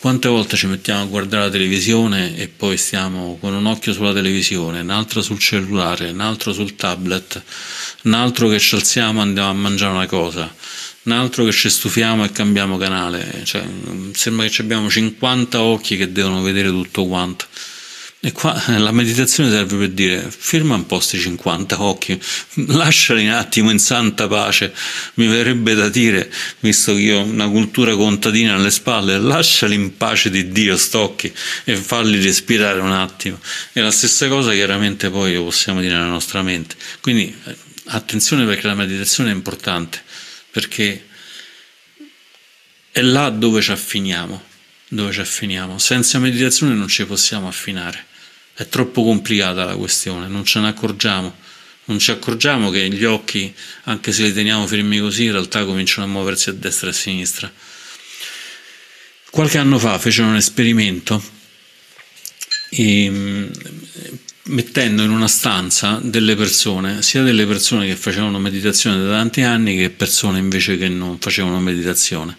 Quante 0.00 0.28
volte 0.28 0.56
ci 0.56 0.66
mettiamo 0.66 1.02
a 1.02 1.04
guardare 1.04 1.44
la 1.44 1.50
televisione 1.50 2.34
e 2.34 2.48
poi 2.48 2.78
stiamo 2.78 3.36
con 3.38 3.52
un 3.52 3.66
occhio 3.66 3.92
sulla 3.92 4.14
televisione, 4.14 4.80
un 4.80 4.88
altro 4.88 5.20
sul 5.20 5.38
cellulare, 5.38 6.08
un 6.08 6.20
altro 6.20 6.54
sul 6.54 6.74
tablet, 6.74 7.42
un 8.04 8.14
altro 8.14 8.48
che 8.48 8.58
ci 8.58 8.76
alziamo 8.76 9.18
e 9.18 9.24
andiamo 9.24 9.50
a 9.50 9.52
mangiare 9.52 9.92
una 9.92 10.06
cosa, 10.06 10.50
un 11.02 11.12
altro 11.12 11.44
che 11.44 11.52
ci 11.52 11.68
stufiamo 11.68 12.24
e 12.24 12.32
cambiamo 12.32 12.78
canale. 12.78 13.42
Cioè, 13.44 13.62
sembra 14.12 14.46
che 14.46 14.62
abbiamo 14.62 14.88
50 14.88 15.60
occhi 15.60 15.98
che 15.98 16.10
devono 16.10 16.40
vedere 16.40 16.70
tutto 16.70 17.06
quanto. 17.06 17.44
E 18.22 18.32
qua 18.32 18.66
eh, 18.66 18.76
la 18.76 18.92
meditazione 18.92 19.48
serve 19.48 19.78
per 19.78 19.88
dire 19.88 20.30
firma 20.30 20.74
un 20.74 20.84
po' 20.84 21.00
sti 21.00 21.18
50 21.18 21.80
occhi, 21.82 22.20
lasciali 22.66 23.24
un 23.24 23.32
attimo 23.32 23.70
in 23.70 23.78
santa 23.78 24.28
pace, 24.28 24.74
mi 25.14 25.26
verrebbe 25.26 25.72
da 25.72 25.88
dire, 25.88 26.30
visto 26.58 26.92
che 26.92 27.00
io 27.00 27.20
ho 27.20 27.22
una 27.22 27.48
cultura 27.48 27.96
contadina 27.96 28.56
alle 28.56 28.70
spalle, 28.70 29.16
lasciali 29.16 29.74
in 29.74 29.96
pace 29.96 30.28
di 30.28 30.52
Dio 30.52 30.76
stocchi 30.76 31.32
e 31.64 31.76
falli 31.76 32.20
respirare 32.20 32.80
un 32.80 32.92
attimo. 32.92 33.40
E 33.72 33.80
la 33.80 33.90
stessa 33.90 34.28
cosa 34.28 34.52
chiaramente 34.52 35.08
poi 35.08 35.32
lo 35.32 35.44
possiamo 35.44 35.80
dire 35.80 35.94
nella 35.94 36.04
nostra 36.04 36.42
mente. 36.42 36.74
Quindi 37.00 37.34
eh, 37.44 37.56
attenzione 37.86 38.44
perché 38.44 38.66
la 38.66 38.74
meditazione 38.74 39.30
è 39.30 39.34
importante, 39.34 40.02
perché 40.50 41.06
è 42.90 43.00
là 43.00 43.30
dove 43.30 43.62
ci 43.62 43.70
affiniamo, 43.70 44.44
dove 44.88 45.10
ci 45.10 45.20
affiniamo. 45.20 45.78
Senza 45.78 46.18
meditazione 46.18 46.74
non 46.74 46.86
ci 46.86 47.06
possiamo 47.06 47.48
affinare. 47.48 48.08
È 48.54 48.68
troppo 48.68 49.02
complicata 49.02 49.64
la 49.64 49.76
questione, 49.76 50.26
non 50.28 50.44
ce 50.44 50.60
ne 50.60 50.68
accorgiamo. 50.68 51.48
Non 51.84 51.98
ci 51.98 52.12
accorgiamo 52.12 52.70
che 52.70 52.88
gli 52.88 53.04
occhi, 53.04 53.52
anche 53.84 54.12
se 54.12 54.22
li 54.22 54.32
teniamo 54.32 54.64
fermi 54.66 55.00
così, 55.00 55.24
in 55.24 55.32
realtà 55.32 55.64
cominciano 55.64 56.06
a 56.06 56.08
muoversi 56.08 56.50
a 56.50 56.52
destra 56.52 56.86
e 56.86 56.90
a 56.90 56.94
sinistra. 56.94 57.52
Qualche 59.30 59.58
anno 59.58 59.78
fa 59.78 59.98
fecero 59.98 60.28
un 60.28 60.36
esperimento 60.36 61.20
e, 62.70 63.10
mm, 63.10 63.50
mettendo 64.50 65.02
in 65.02 65.10
una 65.10 65.28
stanza 65.28 66.00
delle 66.02 66.34
persone, 66.34 67.02
sia 67.02 67.22
delle 67.22 67.46
persone 67.46 67.86
che 67.86 67.96
facevano 67.96 68.38
meditazione 68.38 69.02
da 69.02 69.10
tanti 69.10 69.42
anni 69.42 69.76
che 69.76 69.90
persone 69.90 70.38
invece 70.38 70.76
che 70.76 70.88
non 70.88 71.18
facevano 71.18 71.58
meditazione. 71.60 72.36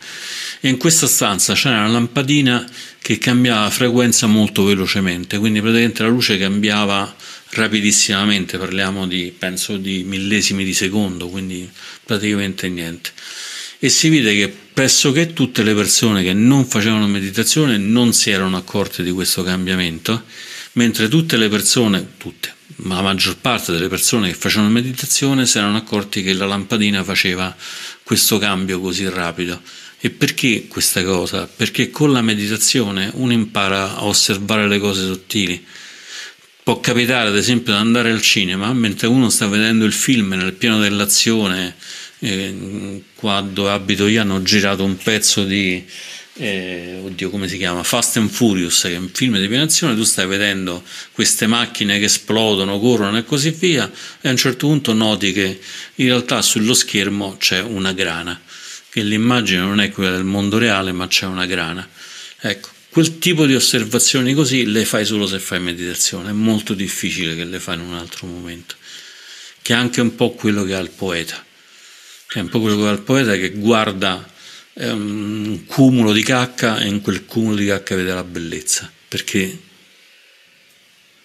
E 0.59 0.69
in 0.69 0.77
questa 0.77 1.07
stanza 1.07 1.53
c'era 1.53 1.79
una 1.79 1.88
lampadina 1.88 2.65
che 3.01 3.17
cambiava 3.17 3.69
frequenza 3.69 4.27
molto 4.27 4.63
velocemente, 4.63 5.38
quindi 5.38 5.61
praticamente 5.61 6.03
la 6.03 6.09
luce 6.09 6.38
cambiava 6.38 7.15
rapidissimamente, 7.51 8.57
parliamo 8.57 9.07
di 9.07 9.33
penso 9.38 9.77
di 9.77 10.03
millesimi 10.03 10.63
di 10.63 10.73
secondo, 10.73 11.27
quindi 11.29 11.69
praticamente 12.03 12.69
niente. 12.69 13.11
E 13.79 13.89
si 13.89 14.09
vede 14.09 14.35
che 14.35 14.53
pressoché 14.73 15.33
tutte 15.33 15.63
le 15.63 15.73
persone 15.73 16.23
che 16.23 16.33
non 16.33 16.65
facevano 16.65 17.07
meditazione 17.07 17.77
non 17.77 18.13
si 18.13 18.29
erano 18.29 18.57
accorte 18.57 19.01
di 19.01 19.11
questo 19.11 19.41
cambiamento, 19.43 20.23
mentre 20.73 21.07
tutte 21.07 21.38
le 21.38 21.49
persone, 21.49 22.14
tutte, 22.18 22.53
ma 22.77 22.95
la 22.95 23.02
maggior 23.02 23.38
parte 23.38 23.72
delle 23.72 23.88
persone 23.88 24.30
che 24.30 24.35
facevano 24.35 24.69
meditazione 24.69 25.45
si 25.45 25.57
erano 25.57 25.77
accorti 25.77 26.23
che 26.23 26.34
la 26.34 26.45
lampadina 26.45 27.03
faceva 27.03 27.56
questo 28.03 28.38
cambio 28.38 28.80
così 28.80 29.07
rapido. 29.10 29.61
E 29.99 30.10
perché 30.10 30.68
questa 30.68 31.03
cosa? 31.03 31.45
Perché 31.45 31.91
con 31.91 32.11
la 32.11 32.22
meditazione 32.22 33.11
uno 33.14 33.34
impara 33.34 33.98
a 33.98 34.06
osservare 34.06 34.68
le 34.68 34.80
cose 34.80 35.06
sottili. 35.06 35.64
può 36.64 36.80
capitare 36.80 37.30
ad 37.30 37.38
esempio 37.38 37.73
di 37.73 37.80
andare 37.80 38.11
al 38.11 38.22
cinema 38.22 38.73
mentre 38.73 39.07
uno 39.07 39.30
sta 39.30 39.48
vedendo 39.48 39.85
il 39.85 39.93
film 39.93 40.34
nel 40.34 40.53
pieno 40.53 40.80
dell'azione, 40.80 41.76
eh, 42.19 43.03
qua 43.15 43.45
abito 43.72 44.07
io 44.07 44.22
hanno 44.22 44.41
girato 44.41 44.84
un 44.84 44.98
pezzo 44.98 45.43
di, 45.43 45.84
eh, 46.41 46.99
oddio 47.03 47.30
come 47.30 47.47
si 47.47 47.55
chiama, 47.57 47.84
Fast 47.84 48.18
and 48.18 48.31
Furious, 48.31 48.81
che 48.81 48.93
è 48.93 48.97
un 48.97 49.09
film 49.13 49.38
di 49.38 49.47
piena 49.47 49.63
azione, 49.63 49.95
tu 49.95 50.03
stai 50.03 50.26
vedendo 50.26 50.84
queste 51.11 51.45
macchine 51.45 51.99
che 51.99 52.05
esplodono, 52.05 52.80
corrono 52.80 53.15
e 53.19 53.23
così 53.23 53.51
via, 53.51 53.89
e 54.19 54.27
a 54.27 54.31
un 54.31 54.38
certo 54.38 54.65
punto 54.65 54.91
noti 54.93 55.34
che 55.34 55.59
in 55.95 56.05
realtà 56.07 56.41
sullo 56.41 56.73
schermo 56.73 57.38
c'è 57.38 57.61
una 57.61 57.93
grana, 57.93 58.41
che 58.89 59.03
l'immagine 59.03 59.59
non 59.59 59.80
è 59.80 59.91
quella 59.91 60.09
del 60.09 60.23
mondo 60.23 60.57
reale, 60.57 60.91
ma 60.91 61.05
c'è 61.05 61.27
una 61.27 61.45
grana. 61.45 61.88
Ecco, 62.39 62.69
quel 62.89 63.19
tipo 63.19 63.45
di 63.45 63.53
osservazioni 63.53 64.34
così 64.34 64.65
le 64.65 64.84
fai 64.84 65.05
solo 65.05 65.27
se 65.27 65.38
fai 65.38 65.59
meditazione, 65.59 66.31
è 66.31 66.34
molto 66.34 66.73
difficile 66.73 67.35
che 67.35 67.45
le 67.45 67.59
fai 67.59 67.76
in 67.76 67.81
un 67.81 67.93
altro 67.93 68.26
momento, 68.26 68.73
che 69.61 69.73
è 69.73 69.76
anche 69.76 70.01
un 70.01 70.15
po' 70.15 70.31
quello 70.31 70.63
che 70.63 70.73
ha 70.73 70.80
il 70.80 70.89
poeta, 70.89 71.45
che 72.26 72.39
è 72.39 72.41
un 72.41 72.49
po' 72.49 72.59
quello 72.59 72.77
che 72.77 72.88
ha 72.88 72.91
il 72.93 73.01
poeta 73.01 73.35
che 73.35 73.51
guarda 73.51 74.27
un 74.73 75.64
cumulo 75.65 76.14
di 76.14 76.23
cacca 76.23 76.80
e 76.80 76.88
in 76.88 77.02
quel 77.02 77.26
cumulo 77.26 77.56
di 77.56 77.65
cacca 77.65 77.95
vede 77.95 78.14
la 78.14 78.23
bellezza, 78.23 78.91
perché 79.07 79.60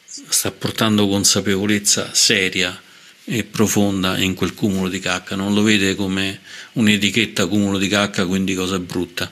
sta 0.04 0.50
portando 0.50 1.08
consapevolezza 1.08 2.12
seria 2.12 2.80
e 3.24 3.44
profonda 3.44 4.18
in 4.18 4.34
quel 4.34 4.54
cumulo 4.54 4.88
di 4.88 5.00
cacca, 5.00 5.36
non 5.36 5.54
lo 5.54 5.62
vede 5.62 5.94
come 5.94 6.40
un'etichetta 6.72 7.46
cumulo 7.46 7.78
di 7.78 7.88
cacca, 7.88 8.26
quindi 8.26 8.54
cosa 8.54 8.78
brutta 8.78 9.30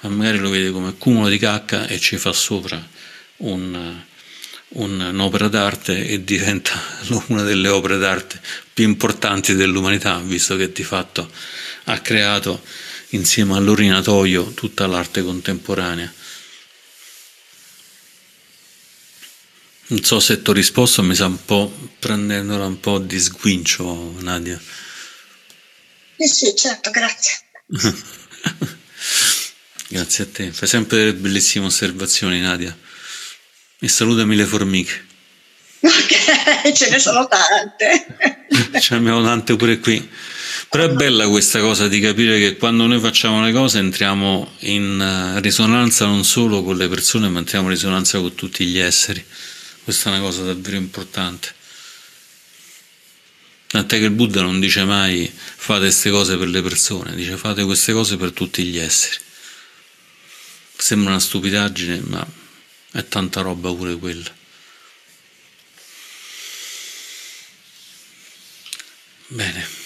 ma 0.00 0.08
magari 0.08 0.38
lo 0.38 0.48
vede 0.48 0.70
come 0.70 0.96
cumulo 0.96 1.28
di 1.28 1.38
cacca 1.38 1.86
e 1.86 1.98
ci 1.98 2.16
fa 2.16 2.32
sopra 2.32 2.82
un, 3.38 4.02
un, 4.68 5.00
un'opera 5.00 5.48
d'arte 5.48 6.06
e 6.06 6.24
diventa 6.24 6.72
una 7.28 7.42
delle 7.42 7.68
opere 7.68 7.98
d'arte 7.98 8.40
più 8.72 8.84
importanti 8.84 9.54
dell'umanità, 9.54 10.18
visto 10.18 10.56
che 10.56 10.72
di 10.72 10.82
fatto 10.82 11.30
ha 11.84 11.98
creato 11.98 12.62
insieme 13.10 13.56
all'orinatoio 13.56 14.52
tutta 14.52 14.86
l'arte 14.86 15.22
contemporanea. 15.22 16.12
Non 19.86 20.04
so 20.04 20.20
se 20.20 20.40
ti 20.40 20.50
ho 20.50 20.52
risposto, 20.52 21.02
mi 21.02 21.14
sa 21.14 21.26
un 21.26 21.44
po' 21.44 21.90
prendendola 21.98 22.64
un 22.64 22.78
po' 22.78 22.98
di 22.98 23.18
sguincio, 23.18 24.14
Nadia. 24.20 24.60
Sì, 26.16 26.26
sì, 26.28 26.54
certo, 26.54 26.90
grazie. 26.90 27.38
Grazie 29.92 30.22
a 30.22 30.28
te, 30.28 30.52
fai 30.52 30.68
sempre 30.68 31.12
bellissime 31.14 31.66
osservazioni, 31.66 32.38
Nadia. 32.38 32.76
E 33.80 33.88
salutami 33.88 34.36
le 34.36 34.44
formiche. 34.44 35.06
Ok, 36.62 36.72
ce 36.72 36.90
ne 36.90 36.98
sono 36.98 37.26
tante. 37.26 38.06
Ce 38.78 38.94
ne 38.94 39.00
abbiamo 39.00 39.22
tante 39.24 39.56
pure 39.56 39.78
qui. 39.80 40.08
Però 40.70 40.84
è 40.84 40.90
bella 40.90 41.26
questa 41.26 41.58
cosa 41.58 41.88
di 41.88 41.98
capire 41.98 42.38
che 42.38 42.56
quando 42.56 42.86
noi 42.86 43.00
facciamo 43.00 43.42
le 43.44 43.50
cose 43.50 43.80
entriamo 43.80 44.52
in 44.60 45.00
eh, 45.00 45.40
risonanza 45.40 46.06
non 46.06 46.22
solo 46.22 46.62
con 46.62 46.76
le 46.76 46.88
persone, 46.88 47.28
ma 47.28 47.40
entriamo 47.40 47.66
in 47.66 47.72
risonanza 47.72 48.20
con 48.20 48.36
tutti 48.36 48.64
gli 48.64 48.78
esseri. 48.78 49.24
Questa 49.82 50.10
è 50.10 50.12
una 50.12 50.22
cosa 50.22 50.44
davvero 50.44 50.76
importante. 50.76 51.52
Tant'è 53.66 53.98
che 53.98 54.04
il 54.04 54.10
Buddha 54.12 54.42
non 54.42 54.60
dice 54.60 54.84
mai 54.84 55.28
fate 55.34 55.80
queste 55.80 56.10
cose 56.10 56.36
per 56.36 56.46
le 56.46 56.62
persone, 56.62 57.16
dice 57.16 57.36
fate 57.36 57.64
queste 57.64 57.92
cose 57.92 58.16
per 58.16 58.30
tutti 58.30 58.62
gli 58.62 58.78
esseri. 58.78 59.18
Sembra 60.76 61.10
una 61.10 61.20
stupidaggine, 61.20 62.00
ma 62.06 62.24
è 62.92 63.08
tanta 63.08 63.40
roba 63.40 63.74
pure 63.74 63.96
quella. 63.96 64.32
Bene, 69.26 69.79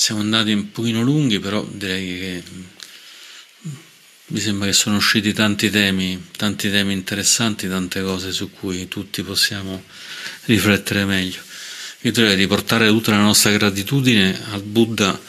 siamo 0.00 0.22
andati 0.22 0.50
un 0.52 0.70
pochino 0.70 1.02
lunghi, 1.02 1.40
però 1.40 1.62
direi 1.62 2.18
che 2.18 2.42
mi 4.28 4.40
sembra 4.40 4.66
che 4.66 4.72
sono 4.72 4.96
usciti 4.96 5.34
tanti 5.34 5.68
temi, 5.68 6.28
tanti 6.38 6.70
temi 6.70 6.94
interessanti, 6.94 7.68
tante 7.68 8.00
cose 8.00 8.32
su 8.32 8.50
cui 8.50 8.88
tutti 8.88 9.22
possiamo 9.22 9.84
riflettere 10.44 11.04
meglio. 11.04 11.42
Io 12.00 12.12
direi 12.12 12.34
di 12.34 12.46
portare 12.46 12.88
tutta 12.88 13.10
la 13.10 13.18
nostra 13.18 13.50
gratitudine 13.50 14.40
al 14.52 14.62
Buddha 14.62 15.20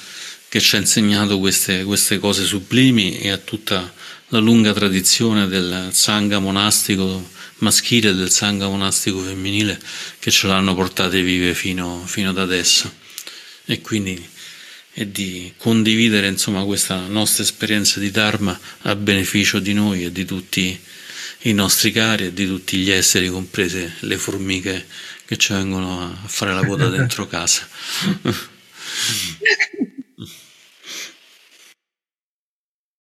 che 0.47 0.61
ci 0.61 0.77
ha 0.77 0.79
insegnato 0.79 1.37
queste, 1.37 1.83
queste 1.83 2.17
cose 2.17 2.45
sublimi 2.45 3.19
e 3.19 3.29
a 3.29 3.37
tutta 3.37 3.93
la 4.29 4.39
lunga 4.39 4.71
tradizione 4.71 5.47
del 5.47 5.89
sangha 5.91 6.39
monastico 6.39 7.29
maschile 7.57 8.11
e 8.11 8.15
del 8.15 8.31
sangha 8.31 8.69
monastico 8.69 9.19
femminile 9.19 9.77
che 10.17 10.31
ce 10.31 10.47
l'hanno 10.47 10.73
portate 10.75 11.21
vive 11.21 11.53
fino, 11.55 12.01
fino 12.05 12.29
ad 12.29 12.37
adesso 12.37 12.99
e 13.65 13.81
quindi 13.81 14.29
è 14.93 15.05
di 15.05 15.53
condividere 15.57 16.27
insomma 16.27 16.63
questa 16.63 17.07
nostra 17.07 17.43
esperienza 17.43 17.99
di 17.99 18.11
Dharma 18.11 18.59
a 18.81 18.95
beneficio 18.95 19.59
di 19.59 19.73
noi 19.73 20.05
e 20.05 20.11
di 20.11 20.25
tutti 20.25 20.79
i 21.43 21.53
nostri 21.53 21.91
cari 21.91 22.25
e 22.25 22.33
di 22.33 22.45
tutti 22.45 22.77
gli 22.77 22.91
esseri, 22.91 23.29
comprese 23.29 23.95
le 23.99 24.17
formiche 24.17 24.85
che 25.25 25.37
ci 25.37 25.53
vengono 25.53 26.03
a 26.03 26.27
fare 26.27 26.53
la 26.53 26.65
coda 26.65 26.89
dentro 26.89 27.25
casa. 27.29 27.67